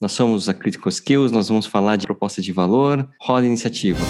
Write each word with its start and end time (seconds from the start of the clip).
Nós 0.00 0.12
somos 0.12 0.48
a 0.48 0.54
Critical 0.54 0.88
Skills, 0.88 1.30
nós 1.30 1.50
vamos 1.50 1.66
falar 1.66 1.96
de 1.96 2.06
proposta 2.06 2.40
de 2.40 2.52
valor, 2.52 3.06
roda 3.20 3.46
iniciativa. 3.46 4.00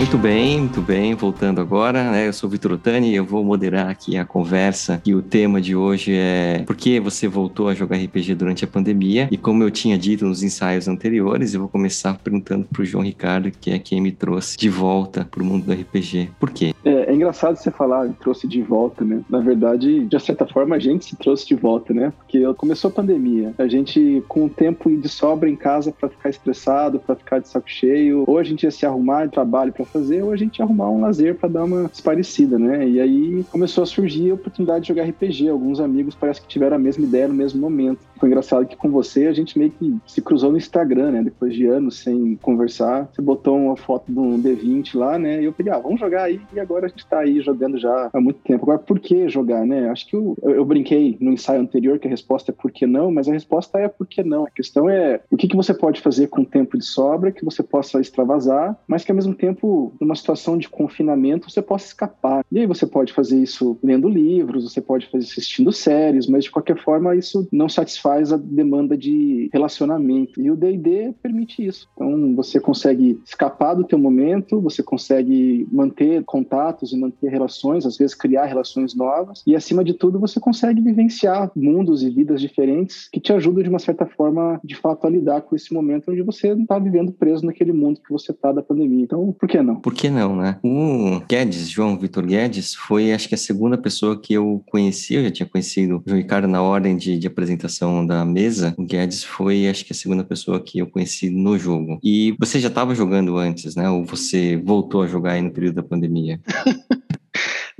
Muito 0.00 0.16
bem, 0.16 0.60
muito 0.60 0.80
bem. 0.80 1.14
Voltando 1.14 1.60
agora, 1.60 2.10
né? 2.10 2.26
Eu 2.26 2.32
sou 2.32 2.48
Vitor 2.48 2.72
Otani 2.72 3.10
e 3.10 3.16
eu 3.16 3.24
vou 3.24 3.44
moderar 3.44 3.90
aqui 3.90 4.16
a 4.16 4.24
conversa. 4.24 5.00
E 5.04 5.14
o 5.14 5.20
tema 5.20 5.60
de 5.60 5.76
hoje 5.76 6.14
é 6.16 6.62
por 6.66 6.74
que 6.74 6.98
você 6.98 7.28
voltou 7.28 7.68
a 7.68 7.74
jogar 7.74 7.98
RPG 7.98 8.34
durante 8.34 8.64
a 8.64 8.66
pandemia? 8.66 9.28
E 9.30 9.36
como 9.36 9.62
eu 9.62 9.70
tinha 9.70 9.98
dito 9.98 10.24
nos 10.24 10.42
ensaios 10.42 10.88
anteriores, 10.88 11.52
eu 11.52 11.60
vou 11.60 11.68
começar 11.68 12.16
perguntando 12.16 12.66
para 12.72 12.80
o 12.80 12.84
João 12.84 13.04
Ricardo, 13.04 13.50
que 13.50 13.72
é 13.72 13.78
quem 13.78 14.00
me 14.00 14.10
trouxe 14.10 14.56
de 14.56 14.70
volta 14.70 15.28
para 15.30 15.42
o 15.42 15.44
mundo 15.44 15.66
do 15.66 15.72
RPG. 15.74 16.30
Por 16.40 16.48
quê? 16.48 16.74
É, 16.82 17.10
é, 17.10 17.14
engraçado 17.14 17.56
você 17.56 17.70
falar, 17.70 18.08
trouxe 18.20 18.48
de 18.48 18.62
volta, 18.62 19.04
né? 19.04 19.20
Na 19.28 19.40
verdade, 19.40 20.06
de 20.06 20.18
certa 20.18 20.46
forma, 20.46 20.76
a 20.76 20.78
gente 20.78 21.04
se 21.04 21.14
trouxe 21.14 21.46
de 21.46 21.54
volta, 21.54 21.92
né? 21.92 22.10
Porque 22.16 22.42
começou 22.54 22.88
a 22.88 22.94
pandemia. 22.94 23.52
A 23.58 23.68
gente, 23.68 24.24
com 24.26 24.46
o 24.46 24.48
tempo 24.48 24.90
de 24.90 25.10
sobra 25.10 25.48
em 25.48 25.56
casa 25.56 25.92
para 25.92 26.08
ficar 26.08 26.30
estressado, 26.30 26.98
para 26.98 27.14
ficar 27.14 27.38
de 27.38 27.48
saco 27.48 27.68
cheio, 27.68 28.24
ou 28.26 28.38
a 28.38 28.42
gente 28.42 28.62
ia 28.62 28.70
se 28.70 28.86
arrumar 28.86 29.26
de 29.26 29.32
trabalho 29.32 29.74
para 29.74 29.89
fazer, 29.90 30.22
ou 30.22 30.32
a 30.32 30.36
gente 30.36 30.62
arrumar 30.62 30.90
um 30.90 31.00
lazer 31.00 31.34
para 31.36 31.48
dar 31.48 31.64
uma 31.64 31.90
esparecida, 31.92 32.58
né? 32.58 32.88
E 32.88 33.00
aí 33.00 33.44
começou 33.50 33.82
a 33.82 33.86
surgir 33.86 34.30
a 34.30 34.34
oportunidade 34.34 34.82
de 34.82 34.88
jogar 34.88 35.04
RPG. 35.04 35.48
Alguns 35.48 35.80
amigos 35.80 36.14
parece 36.14 36.40
que 36.40 36.48
tiveram 36.48 36.76
a 36.76 36.78
mesma 36.78 37.04
ideia 37.04 37.28
no 37.28 37.34
mesmo 37.34 37.60
momento. 37.60 38.00
Foi 38.18 38.28
engraçado 38.28 38.66
que 38.66 38.76
com 38.76 38.90
você 38.90 39.26
a 39.26 39.32
gente 39.32 39.58
meio 39.58 39.70
que 39.70 39.96
se 40.06 40.20
cruzou 40.20 40.50
no 40.50 40.58
Instagram, 40.58 41.12
né? 41.12 41.22
Depois 41.22 41.54
de 41.54 41.66
anos 41.66 41.98
sem 41.98 42.36
conversar. 42.36 43.08
Você 43.12 43.22
botou 43.22 43.56
uma 43.56 43.76
foto 43.76 44.10
de 44.10 44.18
um 44.18 44.40
D20 44.40 44.96
lá, 44.98 45.18
né? 45.18 45.40
E 45.40 45.44
eu 45.44 45.52
peguei, 45.52 45.72
ah, 45.72 45.78
vamos 45.78 46.00
jogar 46.00 46.24
aí. 46.24 46.40
E 46.52 46.60
agora 46.60 46.86
a 46.86 46.88
gente 46.88 47.06
tá 47.06 47.20
aí 47.20 47.40
jogando 47.40 47.78
já 47.78 48.10
há 48.12 48.20
muito 48.20 48.40
tempo. 48.40 48.64
Agora, 48.64 48.78
por 48.78 48.98
que 48.98 49.28
jogar, 49.28 49.66
né? 49.66 49.88
Acho 49.88 50.06
que 50.06 50.14
eu, 50.14 50.36
eu, 50.42 50.50
eu 50.50 50.64
brinquei 50.64 51.16
no 51.20 51.32
ensaio 51.32 51.60
anterior 51.60 51.98
que 51.98 52.06
a 52.06 52.10
resposta 52.10 52.50
é 52.50 52.54
por 52.54 52.70
que 52.70 52.86
não, 52.86 53.10
mas 53.10 53.28
a 53.28 53.32
resposta 53.32 53.78
é 53.78 53.88
por 53.88 54.06
que 54.06 54.22
não. 54.22 54.44
A 54.44 54.50
questão 54.50 54.88
é 54.88 55.20
o 55.30 55.36
que, 55.36 55.48
que 55.48 55.56
você 55.56 55.72
pode 55.72 56.00
fazer 56.00 56.28
com 56.28 56.42
o 56.42 56.46
tempo 56.46 56.76
de 56.76 56.84
sobra 56.84 57.32
que 57.32 57.44
você 57.44 57.62
possa 57.62 58.00
extravasar, 58.00 58.76
mas 58.86 59.04
que 59.04 59.10
ao 59.10 59.16
mesmo 59.16 59.34
tempo, 59.34 59.79
numa 60.00 60.14
situação 60.14 60.56
de 60.58 60.68
confinamento, 60.68 61.50
você 61.50 61.62
possa 61.62 61.86
escapar. 61.86 62.44
E 62.50 62.58
aí 62.58 62.66
você 62.66 62.86
pode 62.86 63.12
fazer 63.12 63.40
isso 63.40 63.78
lendo 63.82 64.08
livros, 64.08 64.64
você 64.64 64.80
pode 64.80 65.06
fazer 65.06 65.24
assistindo 65.24 65.72
séries, 65.72 66.26
mas 66.26 66.44
de 66.44 66.50
qualquer 66.50 66.78
forma 66.78 67.16
isso 67.16 67.46
não 67.52 67.68
satisfaz 67.68 68.32
a 68.32 68.36
demanda 68.36 68.96
de 68.96 69.48
relacionamento. 69.52 70.40
E 70.40 70.50
o 70.50 70.56
D&D 70.56 71.14
permite 71.22 71.64
isso. 71.64 71.88
Então 71.94 72.34
você 72.34 72.60
consegue 72.60 73.20
escapar 73.24 73.74
do 73.74 73.84
teu 73.84 73.98
momento, 73.98 74.60
você 74.60 74.82
consegue 74.82 75.66
manter 75.70 76.24
contatos 76.24 76.92
e 76.92 76.98
manter 76.98 77.28
relações, 77.28 77.86
às 77.86 77.96
vezes 77.96 78.14
criar 78.14 78.46
relações 78.46 78.94
novas, 78.94 79.42
e 79.46 79.54
acima 79.54 79.84
de 79.84 79.94
tudo 79.94 80.18
você 80.18 80.40
consegue 80.40 80.80
vivenciar 80.80 81.50
mundos 81.54 82.02
e 82.02 82.10
vidas 82.10 82.40
diferentes 82.40 83.08
que 83.08 83.20
te 83.20 83.32
ajudam 83.32 83.62
de 83.62 83.68
uma 83.68 83.78
certa 83.78 84.06
forma, 84.06 84.60
de 84.64 84.74
fato, 84.74 85.06
a 85.06 85.10
lidar 85.10 85.42
com 85.42 85.54
esse 85.54 85.72
momento 85.72 86.10
onde 86.10 86.22
você 86.22 86.54
não 86.54 86.62
está 86.62 86.78
vivendo 86.78 87.12
preso 87.12 87.46
naquele 87.46 87.72
mundo 87.72 88.00
que 88.00 88.12
você 88.12 88.32
está 88.32 88.52
da 88.52 88.62
pandemia. 88.62 89.04
Então, 89.04 89.32
por 89.32 89.48
que 89.48 89.62
não? 89.62 89.69
Por 89.76 89.94
que 89.94 90.10
não, 90.10 90.36
né? 90.36 90.58
O 90.62 91.20
Guedes, 91.28 91.68
João 91.68 91.98
Vitor 91.98 92.24
Guedes, 92.24 92.74
foi 92.74 93.12
acho 93.12 93.28
que 93.28 93.34
a 93.34 93.38
segunda 93.38 93.76
pessoa 93.76 94.20
que 94.20 94.32
eu 94.32 94.62
conheci, 94.66 95.14
eu 95.14 95.24
já 95.24 95.30
tinha 95.30 95.48
conhecido 95.48 95.98
o 95.98 96.02
João 96.06 96.18
Ricardo 96.18 96.48
na 96.48 96.62
ordem 96.62 96.96
de, 96.96 97.18
de 97.18 97.26
apresentação 97.26 98.04
da 98.04 98.24
mesa, 98.24 98.74
o 98.76 98.84
Guedes 98.84 99.22
foi 99.22 99.68
acho 99.68 99.84
que 99.84 99.92
a 99.92 99.96
segunda 99.96 100.24
pessoa 100.24 100.60
que 100.60 100.78
eu 100.78 100.86
conheci 100.86 101.30
no 101.30 101.58
jogo. 101.58 101.98
E 102.02 102.34
você 102.38 102.58
já 102.58 102.68
estava 102.68 102.94
jogando 102.94 103.36
antes, 103.36 103.74
né? 103.76 103.88
Ou 103.88 104.04
você 104.04 104.56
voltou 104.56 105.02
a 105.02 105.06
jogar 105.06 105.32
aí 105.32 105.42
no 105.42 105.52
período 105.52 105.76
da 105.76 105.82
pandemia? 105.82 106.40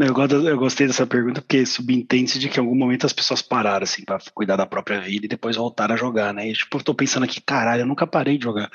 Eu, 0.00 0.14
eu 0.48 0.56
gostei 0.56 0.86
dessa 0.86 1.06
pergunta 1.06 1.42
porque 1.42 1.66
subentende 1.66 2.38
de 2.38 2.48
que 2.48 2.58
em 2.58 2.62
algum 2.62 2.74
momento 2.74 3.05
as 3.05 3.12
pessoas 3.12 3.42
pararam, 3.42 3.84
assim, 3.84 4.02
para 4.02 4.18
cuidar 4.33 4.57
da 4.57 4.64
própria 4.64 4.98
vida 4.98 5.27
e 5.27 5.28
depois 5.28 5.57
voltaram 5.57 5.95
a 5.95 5.98
jogar, 5.98 6.33
né? 6.33 6.48
E, 6.48 6.55
tipo, 6.55 6.78
eu 6.78 6.83
tô 6.83 6.95
pensando 6.95 7.24
aqui, 7.24 7.39
caralho, 7.39 7.83
eu 7.83 7.86
nunca 7.86 8.07
parei 8.07 8.39
de 8.39 8.45
jogar. 8.45 8.70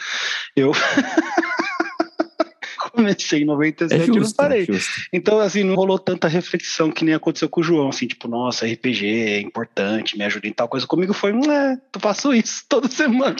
Eu. 0.56 0.72
comecei 2.96 3.42
em 3.42 3.46
97 3.46 3.94
é 3.94 4.06
justo, 4.06 4.18
e 4.18 4.22
não 4.22 4.32
parei. 4.32 4.64
É 4.64 4.80
então, 5.14 5.40
assim, 5.40 5.64
não 5.64 5.76
rolou 5.76 6.00
tanta 6.00 6.28
reflexão 6.28 6.92
que 6.92 7.06
nem 7.06 7.14
aconteceu 7.14 7.50
com 7.50 7.62
o 7.62 7.64
João, 7.64 7.90
assim, 7.90 8.08
tipo, 8.08 8.28
nossa, 8.28 8.66
RPG 8.66 9.06
é 9.06 9.40
importante, 9.42 10.18
me 10.18 10.24
ajuda 10.24 10.48
em 10.48 10.54
tal 10.54 10.68
coisa. 10.68 10.88
Comigo 10.88 11.14
foi, 11.14 11.32
é, 11.32 11.74
eu 11.74 12.00
faço 12.00 12.34
isso 12.34 12.66
toda 12.68 12.88
semana. 12.88 13.36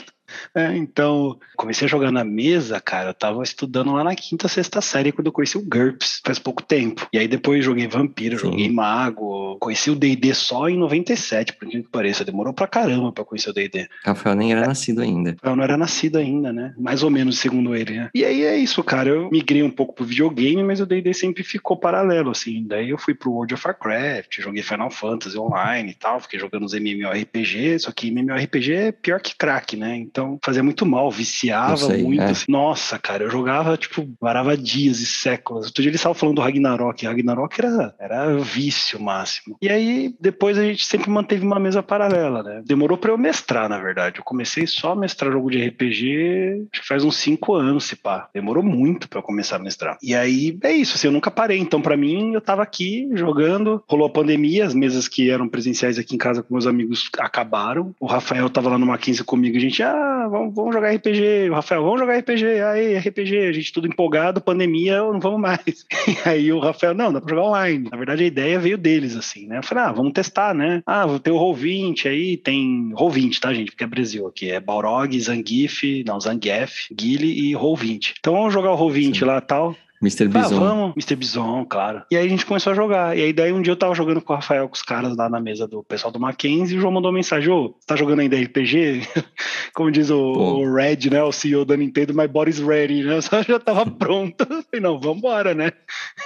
É, 0.54 0.76
então, 0.76 1.38
comecei 1.56 1.86
a 1.86 1.90
jogar 1.90 2.10
na 2.10 2.24
mesa, 2.24 2.80
cara. 2.80 3.10
Eu 3.10 3.14
tava 3.14 3.42
estudando 3.42 3.92
lá 3.92 4.04
na 4.04 4.14
quinta, 4.14 4.48
sexta 4.48 4.80
série 4.80 5.12
quando 5.12 5.26
eu 5.26 5.32
conheci 5.32 5.56
o 5.58 5.62
GURPS, 5.62 6.20
faz 6.24 6.38
pouco 6.38 6.62
tempo. 6.62 7.06
E 7.12 7.18
aí 7.18 7.28
depois 7.28 7.64
joguei 7.64 7.86
Vampiro, 7.86 8.38
Sim. 8.38 8.50
joguei 8.50 8.70
Mago. 8.70 9.56
Conheci 9.58 9.90
o 9.90 9.96
DD 9.96 10.34
só 10.34 10.68
em 10.68 10.76
97, 10.76 11.54
por 11.54 11.68
que 11.68 11.82
pareça. 11.82 12.24
Demorou 12.24 12.52
pra 12.52 12.66
caramba 12.66 13.12
pra 13.12 13.24
conhecer 13.24 13.50
o 13.50 13.52
DD. 13.52 13.88
Rafael 14.04 14.36
nem 14.36 14.52
era 14.52 14.64
é. 14.64 14.66
nascido 14.66 15.00
ainda. 15.00 15.32
Rafael 15.32 15.56
não 15.56 15.64
era 15.64 15.76
nascido 15.76 16.18
ainda, 16.18 16.52
né? 16.52 16.74
Mais 16.78 17.02
ou 17.02 17.10
menos, 17.10 17.38
segundo 17.38 17.74
ele, 17.74 17.94
né? 17.94 18.10
E 18.14 18.24
aí 18.24 18.42
é 18.44 18.56
isso, 18.56 18.82
cara. 18.82 19.08
Eu 19.08 19.30
migrei 19.30 19.62
um 19.62 19.70
pouco 19.70 19.94
pro 19.94 20.04
videogame, 20.04 20.62
mas 20.62 20.80
o 20.80 20.86
DD 20.86 21.12
sempre 21.14 21.42
ficou 21.42 21.76
paralelo, 21.76 22.30
assim. 22.30 22.64
Daí 22.66 22.90
eu 22.90 22.98
fui 22.98 23.14
pro 23.14 23.32
World 23.32 23.54
of 23.54 23.66
Warcraft, 23.66 24.40
joguei 24.40 24.62
Final 24.62 24.90
Fantasy 24.90 25.38
online 25.38 25.90
e 25.90 25.94
tal. 25.94 26.20
Fiquei 26.20 26.38
jogando 26.38 26.64
os 26.64 26.74
MMORPG, 26.74 27.78
só 27.78 27.92
que 27.92 28.10
MMORPG 28.10 28.72
é 28.72 28.92
pior 28.92 29.20
que 29.20 29.36
crack, 29.36 29.76
né? 29.76 29.96
Então 29.96 30.25
fazia 30.44 30.62
muito 30.62 30.84
mal, 30.86 31.10
viciava 31.10 31.76
sei, 31.76 32.02
muito. 32.02 32.22
É. 32.22 32.30
Assim. 32.30 32.44
Nossa, 32.48 32.98
cara, 32.98 33.24
eu 33.24 33.30
jogava, 33.30 33.76
tipo, 33.76 34.08
varava 34.20 34.56
dias 34.56 35.00
e 35.00 35.06
séculos. 35.06 35.66
Outro 35.66 35.82
dia 35.82 35.90
eles 35.90 36.00
estavam 36.00 36.14
falando 36.14 36.36
do 36.36 36.42
Ragnarok. 36.42 37.06
Ragnarok 37.06 37.60
era, 37.60 37.94
era 37.98 38.36
vício 38.38 39.00
máximo. 39.00 39.56
E 39.60 39.68
aí, 39.68 40.14
depois 40.20 40.58
a 40.58 40.62
gente 40.62 40.84
sempre 40.86 41.10
manteve 41.10 41.44
uma 41.44 41.58
mesa 41.58 41.82
paralela, 41.82 42.42
né? 42.42 42.62
Demorou 42.64 42.98
para 42.98 43.10
eu 43.10 43.18
mestrar, 43.18 43.68
na 43.68 43.78
verdade. 43.78 44.18
Eu 44.18 44.24
comecei 44.24 44.66
só 44.66 44.92
a 44.92 44.96
mestrar 44.96 45.32
jogo 45.32 45.50
de 45.50 45.66
RPG, 45.66 46.66
acho 46.72 46.82
que 46.82 46.88
faz 46.88 47.04
uns 47.04 47.16
cinco 47.16 47.54
anos, 47.54 47.84
se 47.84 47.96
pá. 47.96 48.28
Demorou 48.34 48.62
muito 48.62 49.08
para 49.08 49.18
eu 49.18 49.22
começar 49.22 49.56
a 49.56 49.60
mestrar. 49.60 49.98
E 50.02 50.14
aí, 50.14 50.58
é 50.62 50.72
isso, 50.72 50.96
assim, 50.96 51.08
eu 51.08 51.12
nunca 51.12 51.30
parei. 51.30 51.58
Então, 51.58 51.80
para 51.80 51.96
mim, 51.96 52.34
eu 52.34 52.40
tava 52.40 52.62
aqui 52.62 53.08
jogando. 53.14 53.82
Rolou 53.88 54.06
a 54.06 54.10
pandemia, 54.10 54.66
as 54.66 54.74
mesas 54.74 55.08
que 55.08 55.30
eram 55.30 55.48
presenciais 55.48 55.98
aqui 55.98 56.14
em 56.14 56.18
casa 56.18 56.42
com 56.42 56.54
meus 56.54 56.66
amigos 56.66 57.10
acabaram. 57.18 57.94
O 58.00 58.06
Rafael 58.06 58.48
tava 58.50 58.70
lá 58.70 58.78
no 58.78 58.86
Mackenzie 58.86 59.24
comigo, 59.24 59.56
a 59.56 59.60
gente, 59.60 59.82
ah, 59.82 60.05
vamos, 60.30 60.54
vamos 60.54 60.74
jogar 60.74 60.94
RPG. 60.94 61.50
O 61.50 61.54
Rafael, 61.54 61.82
vamos 61.82 62.00
jogar 62.00 62.18
RPG. 62.18 62.62
Aí, 62.62 62.98
RPG, 62.98 63.38
a 63.48 63.52
gente 63.52 63.72
tudo 63.72 63.86
empolgado, 63.86 64.40
pandemia, 64.40 64.98
não 64.98 65.20
vamos 65.20 65.40
mais. 65.40 65.86
E 66.06 66.16
aí 66.28 66.52
o 66.52 66.58
Rafael, 66.58 66.94
não, 66.94 67.12
dá 67.12 67.20
pra 67.20 67.34
jogar 67.34 67.48
online. 67.48 67.88
Na 67.90 67.96
verdade, 67.96 68.24
a 68.24 68.26
ideia 68.26 68.58
veio 68.58 68.78
deles, 68.78 69.16
assim, 69.16 69.46
né? 69.46 69.58
Eu 69.58 69.62
falei, 69.62 69.84
ah, 69.84 69.92
vamos 69.92 70.12
testar, 70.12 70.54
né? 70.54 70.82
Ah, 70.86 71.06
vou 71.06 71.18
ter 71.18 71.30
o 71.30 71.38
Roll20 71.38 72.06
aí, 72.06 72.36
tem 72.36 72.90
Roll20, 72.92 73.38
tá, 73.38 73.52
gente? 73.52 73.70
Porque 73.70 73.84
é 73.84 73.86
Brasil 73.86 74.26
aqui. 74.26 74.50
É 74.50 74.60
Balrog, 74.60 75.18
Zangief, 75.20 76.04
não, 76.06 76.20
Zangief, 76.20 76.88
Guile 76.92 77.50
e 77.50 77.52
Roll20. 77.52 78.14
Então 78.18 78.34
vamos 78.34 78.52
jogar 78.52 78.72
o 78.72 78.78
Roll20 78.78 79.24
lá 79.24 79.38
e 79.38 79.42
tal. 79.42 79.76
Mr. 80.02 80.28
Bison. 80.28 80.56
Ah, 80.56 80.68
vamos, 80.68 80.92
Mr. 80.96 81.16
Bison, 81.16 81.64
claro. 81.68 82.02
E 82.10 82.16
aí 82.16 82.26
a 82.26 82.28
gente 82.28 82.46
começou 82.46 82.72
a 82.72 82.76
jogar. 82.76 83.16
E 83.16 83.22
aí 83.22 83.32
daí 83.32 83.52
um 83.52 83.62
dia 83.62 83.72
eu 83.72 83.76
tava 83.76 83.94
jogando 83.94 84.20
com 84.20 84.32
o 84.32 84.36
Rafael, 84.36 84.68
com 84.68 84.74
os 84.74 84.82
caras 84.82 85.16
lá 85.16 85.28
na 85.28 85.40
mesa 85.40 85.66
do 85.66 85.82
pessoal 85.82 86.12
do 86.12 86.20
Mackenzie, 86.20 86.74
e 86.74 86.78
o 86.78 86.80
João 86.80 86.92
mandou 86.92 87.10
uma 87.10 87.16
mensagem, 87.16 87.50
ô, 87.50 87.74
tá 87.86 87.96
jogando 87.96 88.20
ainda 88.20 88.36
RPG? 88.36 89.02
Como 89.74 89.90
diz 89.90 90.10
o, 90.10 90.18
o, 90.18 90.74
Red, 90.74 91.10
né, 91.10 91.22
o 91.22 91.32
CEO 91.32 91.64
da 91.64 91.76
Nintendo, 91.76 92.14
my 92.14 92.26
body's 92.26 92.58
ready, 92.58 93.02
né? 93.02 93.16
Eu 93.16 93.22
só 93.22 93.42
já 93.42 93.58
tava 93.58 93.86
pronto. 93.90 94.42
Eu 94.42 94.62
falei, 94.62 94.80
não, 94.80 94.98
vambora, 94.98 95.54
né? 95.54 95.72